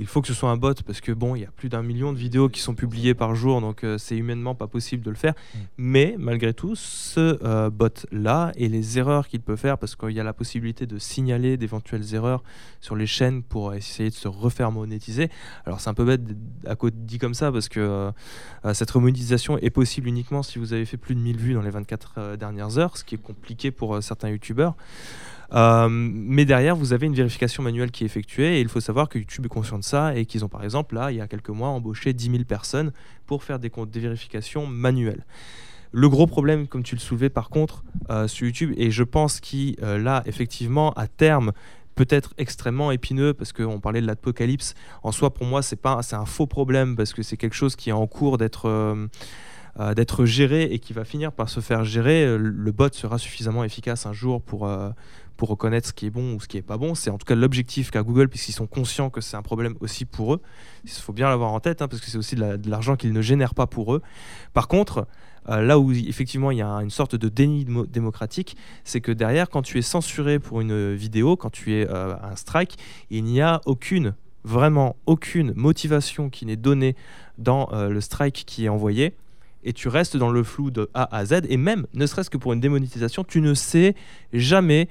Il 0.00 0.06
faut 0.06 0.22
que 0.22 0.28
ce 0.28 0.34
soit 0.34 0.50
un 0.50 0.56
bot 0.56 0.74
parce 0.86 1.00
que 1.00 1.12
bon, 1.12 1.36
il 1.36 1.42
y 1.42 1.44
a 1.44 1.50
plus 1.50 1.68
d'un 1.68 1.82
million 1.82 2.12
de 2.12 2.18
vidéos 2.18 2.48
qui 2.48 2.60
sont 2.60 2.74
publiées 2.74 3.14
par 3.14 3.34
jour, 3.34 3.60
donc 3.60 3.84
euh, 3.84 3.98
c'est 3.98 4.16
humainement 4.16 4.54
pas 4.54 4.66
possible 4.66 5.04
de 5.04 5.10
le 5.10 5.16
faire. 5.16 5.34
Mais 5.76 6.16
malgré 6.18 6.54
tout, 6.54 6.74
ce 6.74 7.38
euh, 7.44 7.68
bot-là 7.68 8.52
et 8.56 8.68
les 8.68 8.98
erreurs 8.98 9.28
qu'il 9.28 9.40
peut 9.40 9.56
faire, 9.56 9.76
parce 9.76 9.96
qu'il 9.96 10.10
y 10.10 10.20
a 10.20 10.24
la 10.24 10.32
possibilité 10.32 10.86
de 10.86 10.98
signaler 10.98 11.58
d'éventuelles 11.58 12.14
erreurs 12.14 12.42
sur 12.80 12.96
les 12.96 13.06
chaînes 13.06 13.42
pour 13.42 13.74
essayer 13.74 14.08
de 14.08 14.14
se 14.14 14.26
refaire 14.26 14.72
monétiser. 14.72 15.28
Alors 15.66 15.80
c'est 15.80 15.90
un 15.90 15.94
peu 15.94 16.04
bête 16.04 16.22
à 16.66 16.76
côté 16.76 16.96
dit 16.98 17.18
comme 17.18 17.34
ça 17.34 17.52
parce 17.52 17.68
que 17.68 17.80
euh, 18.64 18.74
cette 18.74 18.90
remonétisation 18.90 19.58
est 19.58 19.70
possible 19.70 20.08
uniquement 20.08 20.42
si 20.42 20.58
vous 20.58 20.72
avez 20.72 20.86
fait 20.86 20.96
plus 20.96 21.14
de 21.14 21.20
1000 21.20 21.36
vues 21.36 21.54
dans 21.54 21.62
les 21.62 21.70
24 21.70 22.14
euh, 22.16 22.36
dernières 22.36 22.78
heures, 22.78 22.96
ce 22.96 23.04
qui 23.04 23.16
est 23.16 23.22
compliqué 23.22 23.70
pour 23.70 24.02
certains 24.02 24.30
youtubeurs. 24.30 24.74
Euh, 25.52 25.88
mais 25.90 26.44
derrière, 26.44 26.76
vous 26.76 26.92
avez 26.92 27.06
une 27.06 27.14
vérification 27.14 27.62
manuelle 27.62 27.90
qui 27.90 28.04
est 28.04 28.06
effectuée 28.06 28.58
et 28.58 28.60
il 28.60 28.68
faut 28.68 28.80
savoir 28.80 29.08
que 29.08 29.18
YouTube 29.18 29.46
est 29.46 29.48
conscient 29.48 29.78
de 29.78 29.84
ça 29.84 30.14
et 30.14 30.24
qu'ils 30.24 30.44
ont 30.44 30.48
par 30.48 30.62
exemple 30.62 30.94
là, 30.94 31.10
il 31.10 31.16
y 31.16 31.20
a 31.20 31.26
quelques 31.26 31.50
mois, 31.50 31.68
embauché 31.68 32.12
10 32.12 32.30
000 32.30 32.44
personnes 32.44 32.92
pour 33.26 33.42
faire 33.42 33.58
des, 33.58 33.70
vérifications 33.94 34.66
manuelles. 34.66 35.24
Le 35.92 36.08
gros 36.08 36.28
problème, 36.28 36.68
comme 36.68 36.84
tu 36.84 36.94
le 36.94 37.00
soulevais 37.00 37.30
par 37.30 37.48
contre, 37.48 37.82
euh, 38.10 38.28
sur 38.28 38.46
YouTube, 38.46 38.72
et 38.76 38.92
je 38.92 39.02
pense 39.02 39.40
qu'il, 39.40 39.76
euh, 39.82 39.98
là, 39.98 40.22
effectivement, 40.26 40.92
à 40.92 41.08
terme, 41.08 41.52
peut 41.96 42.06
être 42.08 42.32
extrêmement 42.38 42.92
épineux 42.92 43.34
parce 43.34 43.52
qu'on 43.52 43.80
parlait 43.80 44.00
de 44.00 44.06
l'apocalypse. 44.06 44.74
En 45.02 45.10
soi, 45.10 45.34
pour 45.34 45.46
moi, 45.46 45.62
c'est 45.62 45.80
pas, 45.80 46.00
c'est 46.02 46.14
un 46.14 46.26
faux 46.26 46.46
problème 46.46 46.94
parce 46.94 47.12
que 47.12 47.22
c'est 47.22 47.36
quelque 47.36 47.56
chose 47.56 47.74
qui 47.74 47.90
est 47.90 47.92
en 47.92 48.06
cours 48.06 48.38
d'être 48.38 48.68
euh, 49.78 49.94
d'être 49.94 50.24
géré 50.24 50.64
et 50.64 50.78
qui 50.78 50.92
va 50.92 51.04
finir 51.04 51.32
par 51.32 51.48
se 51.48 51.60
faire 51.60 51.84
gérer. 51.84 52.38
Le 52.38 52.72
bot 52.72 52.92
sera 52.92 53.18
suffisamment 53.18 53.64
efficace 53.64 54.06
un 54.06 54.12
jour 54.12 54.42
pour 54.42 54.68
pour 55.40 55.48
reconnaître 55.48 55.88
ce 55.88 55.94
qui 55.94 56.04
est 56.04 56.10
bon 56.10 56.34
ou 56.34 56.40
ce 56.40 56.46
qui 56.46 56.58
est 56.58 56.62
pas 56.62 56.76
bon. 56.76 56.94
C'est 56.94 57.08
en 57.08 57.16
tout 57.16 57.24
cas 57.24 57.34
l'objectif 57.34 57.90
qu'a 57.90 58.02
Google 58.02 58.28
puisqu'ils 58.28 58.52
sont 58.52 58.66
conscients 58.66 59.08
que 59.08 59.22
c'est 59.22 59.38
un 59.38 59.42
problème 59.42 59.74
aussi 59.80 60.04
pour 60.04 60.34
eux. 60.34 60.42
Il 60.84 60.90
faut 60.90 61.14
bien 61.14 61.30
l'avoir 61.30 61.50
en 61.54 61.60
tête 61.60 61.80
hein, 61.80 61.88
parce 61.88 62.02
que 62.02 62.10
c'est 62.10 62.18
aussi 62.18 62.34
de 62.34 62.42
la- 62.42 62.58
de 62.58 62.68
l'argent 62.68 62.94
qu'ils 62.94 63.14
ne 63.14 63.22
génèrent 63.22 63.54
pas 63.54 63.66
pour 63.66 63.94
eux. 63.94 64.02
Par 64.52 64.68
contre, 64.68 65.06
euh, 65.48 65.62
là 65.62 65.78
où 65.78 65.92
effectivement 65.92 66.50
il 66.50 66.58
y 66.58 66.62
a 66.62 66.68
une 66.82 66.90
sorte 66.90 67.16
de 67.16 67.30
déni 67.30 67.64
démo- 67.64 67.86
démocratique, 67.86 68.54
c'est 68.84 69.00
que 69.00 69.12
derrière, 69.12 69.48
quand 69.48 69.62
tu 69.62 69.78
es 69.78 69.82
censuré 69.82 70.38
pour 70.38 70.60
une 70.60 70.94
vidéo, 70.94 71.36
quand 71.36 71.48
tu 71.48 71.72
es 71.72 71.88
euh, 71.88 72.14
un 72.22 72.36
strike, 72.36 72.76
il 73.08 73.24
n'y 73.24 73.40
a 73.40 73.62
aucune, 73.64 74.12
vraiment 74.44 74.96
aucune 75.06 75.54
motivation 75.56 76.28
qui 76.28 76.44
n'est 76.44 76.56
donnée 76.56 76.96
dans 77.38 77.70
euh, 77.72 77.88
le 77.88 78.02
strike 78.02 78.44
qui 78.46 78.66
est 78.66 78.68
envoyé. 78.68 79.14
Et 79.62 79.74
tu 79.74 79.88
restes 79.88 80.16
dans 80.16 80.30
le 80.30 80.42
flou 80.42 80.70
de 80.70 80.88
A 80.94 81.14
à 81.14 81.26
Z. 81.26 81.42
Et 81.50 81.58
même, 81.58 81.86
ne 81.92 82.06
serait-ce 82.06 82.30
que 82.30 82.38
pour 82.38 82.54
une 82.54 82.60
démonétisation, 82.60 83.24
tu 83.24 83.42
ne 83.42 83.52
sais 83.52 83.94
jamais 84.32 84.88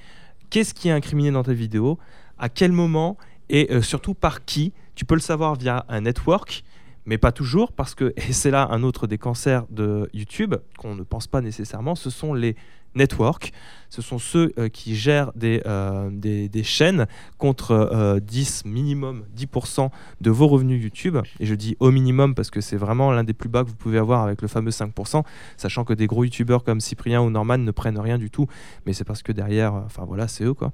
qu'est-ce 0.50 0.74
qui 0.74 0.90
est 0.90 0.92
incriminé 0.92 1.32
dans 1.32 1.44
ta 1.44 1.54
vidéo, 1.54 1.98
à 2.38 2.50
quel 2.50 2.72
moment 2.72 3.18
et 3.50 3.72
euh, 3.72 3.82
surtout 3.82 4.14
par 4.14 4.46
qui. 4.46 4.74
Tu 4.96 5.06
peux 5.06 5.16
le 5.16 5.22
savoir 5.22 5.56
via 5.56 5.86
un 5.90 6.02
network, 6.02 6.64
mais 7.06 7.18
pas 7.18 7.32
toujours, 7.32 7.72
parce 7.72 7.96
que, 7.96 8.14
c'est 8.32 8.52
là 8.52 8.68
un 8.72 8.84
autre 8.84 9.08
des 9.08 9.18
cancers 9.18 9.66
de 9.70 10.10
YouTube, 10.14 10.56
qu'on 10.78 10.96
ne 10.96 11.04
pense 11.04 11.28
pas 11.28 11.42
nécessairement, 11.42 11.96
ce 11.96 12.10
sont 12.10 12.34
les 12.34 12.56
networks. 12.96 13.52
Ce 13.90 14.04
sont 14.04 14.20
ceux 14.20 14.54
euh, 14.60 14.70
qui 14.70 14.96
gèrent 14.96 15.32
des, 15.34 15.64
euh, 15.66 16.10
des, 16.12 16.48
des 16.48 16.64
chaînes 16.64 17.08
contre 17.40 17.72
euh, 17.72 18.20
10, 18.20 18.66
minimum 18.66 19.24
10% 19.36 19.90
de 20.22 20.30
vos 20.30 20.48
revenus 20.48 20.82
YouTube. 20.82 21.18
Et 21.40 21.46
je 21.48 21.56
dis 21.56 21.76
au 21.80 21.90
minimum 21.90 22.36
parce 22.36 22.52
que 22.52 22.62
c'est 22.62 22.78
vraiment 22.78 23.12
l'un 23.12 23.24
des 23.24 23.34
plus 23.34 23.50
bas 23.50 23.64
que 23.64 23.70
vous 23.70 23.76
pouvez 23.76 23.98
avoir 23.98 24.24
avec 24.24 24.42
le 24.44 24.48
fameux 24.48 24.70
5%, 24.70 25.24
sachant 25.58 25.84
que 25.86 25.94
des 25.94 26.06
gros 26.06 26.24
YouTubeurs 26.24 26.64
comme 26.64 26.80
Cyprien 26.80 27.22
ou 27.22 27.32
Norman 27.32 27.58
ne 27.58 27.72
prennent 27.72 28.00
rien 28.00 28.20
du 28.20 28.30
tout. 28.30 28.48
Mais 28.86 28.94
c'est 28.94 29.06
parce 29.06 29.24
que 29.24 29.32
derrière, 29.32 29.74
euh, 29.74 29.82
enfin 29.86 30.06
voilà, 30.06 30.28
c'est 30.28 30.44
eux 30.44 30.54
quoi. 30.54 30.72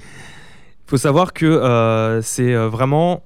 Il 0.00 0.90
faut 0.90 0.96
savoir 0.96 1.32
que 1.32 1.46
euh, 1.46 2.20
c'est 2.22 2.54
euh, 2.54 2.68
vraiment 2.68 3.22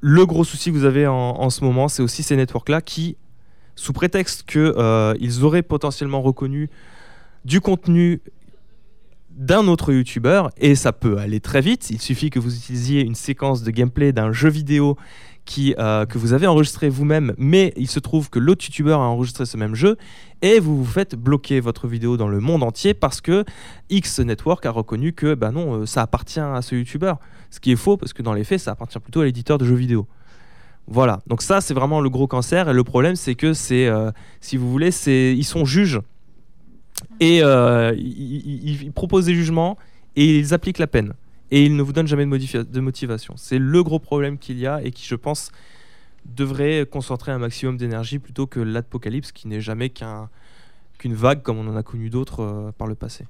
le 0.00 0.26
gros 0.26 0.44
souci 0.44 0.70
que 0.70 0.76
vous 0.76 0.84
avez 0.84 1.06
en, 1.06 1.14
en 1.14 1.50
ce 1.50 1.64
moment, 1.64 1.88
c'est 1.88 2.02
aussi 2.02 2.22
ces 2.22 2.36
networks-là 2.36 2.80
qui, 2.80 3.16
sous 3.76 3.92
prétexte 3.92 4.44
qu'ils 4.44 5.44
auraient 5.44 5.62
potentiellement 5.62 6.22
reconnu 6.22 6.70
du 7.44 7.60
contenu 7.60 8.20
d'un 9.30 9.66
autre 9.66 9.92
youtubeur, 9.92 10.50
et 10.58 10.74
ça 10.74 10.92
peut 10.92 11.18
aller 11.18 11.40
très 11.40 11.60
vite, 11.60 11.90
il 11.90 12.00
suffit 12.00 12.30
que 12.30 12.38
vous 12.38 12.54
utilisiez 12.54 13.00
une 13.02 13.14
séquence 13.14 13.62
de 13.62 13.70
gameplay 13.70 14.12
d'un 14.12 14.30
jeu 14.30 14.50
vidéo 14.50 14.96
euh, 15.78 16.06
que 16.06 16.18
vous 16.18 16.32
avez 16.32 16.46
enregistré 16.46 16.88
vous-même, 16.88 17.34
mais 17.36 17.72
il 17.76 17.88
se 17.88 17.98
trouve 17.98 18.30
que 18.30 18.38
l'autre 18.38 18.64
youtubeur 18.64 19.00
a 19.00 19.08
enregistré 19.08 19.44
ce 19.44 19.56
même 19.56 19.74
jeu, 19.74 19.96
et 20.40 20.60
vous 20.60 20.82
vous 20.82 20.90
faites 20.90 21.14
bloquer 21.14 21.60
votre 21.60 21.88
vidéo 21.88 22.16
dans 22.16 22.28
le 22.28 22.40
monde 22.40 22.62
entier 22.62 22.94
parce 22.94 23.20
que 23.20 23.44
X 23.90 24.20
Network 24.20 24.64
a 24.66 24.70
reconnu 24.70 25.12
que 25.12 25.34
bah 25.34 25.50
euh, 25.54 25.84
ça 25.84 26.02
appartient 26.02 26.40
à 26.40 26.62
ce 26.62 26.74
youtubeur. 26.74 27.18
Ce 27.50 27.60
qui 27.60 27.72
est 27.72 27.76
faux, 27.76 27.96
parce 27.96 28.12
que 28.12 28.22
dans 28.22 28.34
les 28.34 28.44
faits, 28.44 28.60
ça 28.60 28.70
appartient 28.70 28.98
plutôt 28.98 29.20
à 29.20 29.24
l'éditeur 29.24 29.58
de 29.58 29.64
jeux 29.64 29.74
vidéo. 29.74 30.06
Voilà, 30.86 31.20
donc 31.26 31.42
ça 31.42 31.60
c'est 31.60 31.74
vraiment 31.74 32.00
le 32.00 32.08
gros 32.08 32.26
cancer, 32.26 32.68
et 32.68 32.72
le 32.72 32.84
problème 32.84 33.16
c'est 33.16 33.34
que 33.34 33.52
c'est, 33.52 33.86
euh, 33.86 34.10
si 34.40 34.56
vous 34.56 34.70
voulez, 34.70 34.90
c'est, 34.90 35.34
ils 35.36 35.44
sont 35.44 35.64
juges, 35.64 36.00
et 37.20 37.42
euh, 37.42 37.94
ils, 37.96 38.92
proposent 38.92 39.26
des 39.26 39.34
jugements, 39.34 39.78
et 40.16 40.38
ils 40.38 40.54
appliquent 40.54 40.78
la 40.78 40.86
peine. 40.86 41.14
Et 41.50 41.64
ils 41.64 41.76
ne 41.76 41.82
vous 41.82 41.92
donnent 41.92 42.06
jamais 42.06 42.24
de, 42.24 42.80
motivation. 42.80 43.34
C'est 43.36 43.58
le 43.58 43.82
gros 43.82 43.98
problème 43.98 44.38
qu'il 44.38 44.58
y 44.58 44.66
a, 44.66 44.82
et 44.82 44.90
qui 44.90 45.06
je 45.06 45.14
pense 45.14 45.50
devrait 46.24 46.86
concentrer 46.90 47.32
un 47.32 47.38
maximum 47.38 47.76
d'énergie 47.76 48.18
plutôt 48.18 48.46
que 48.46 48.60
l'apocalypse 48.60 49.32
qui 49.32 49.48
n'est 49.48 49.60
jamais 49.60 49.90
qu'un- 49.90 50.30
qu'une 50.98 51.14
vague 51.14 51.42
comme 51.42 51.58
on 51.58 51.68
en 51.68 51.76
a 51.76 51.82
connu 51.82 52.10
d'autres 52.10 52.40
euh, 52.40 52.72
par 52.72 52.86
le 52.86 52.94
passé. 52.94 53.26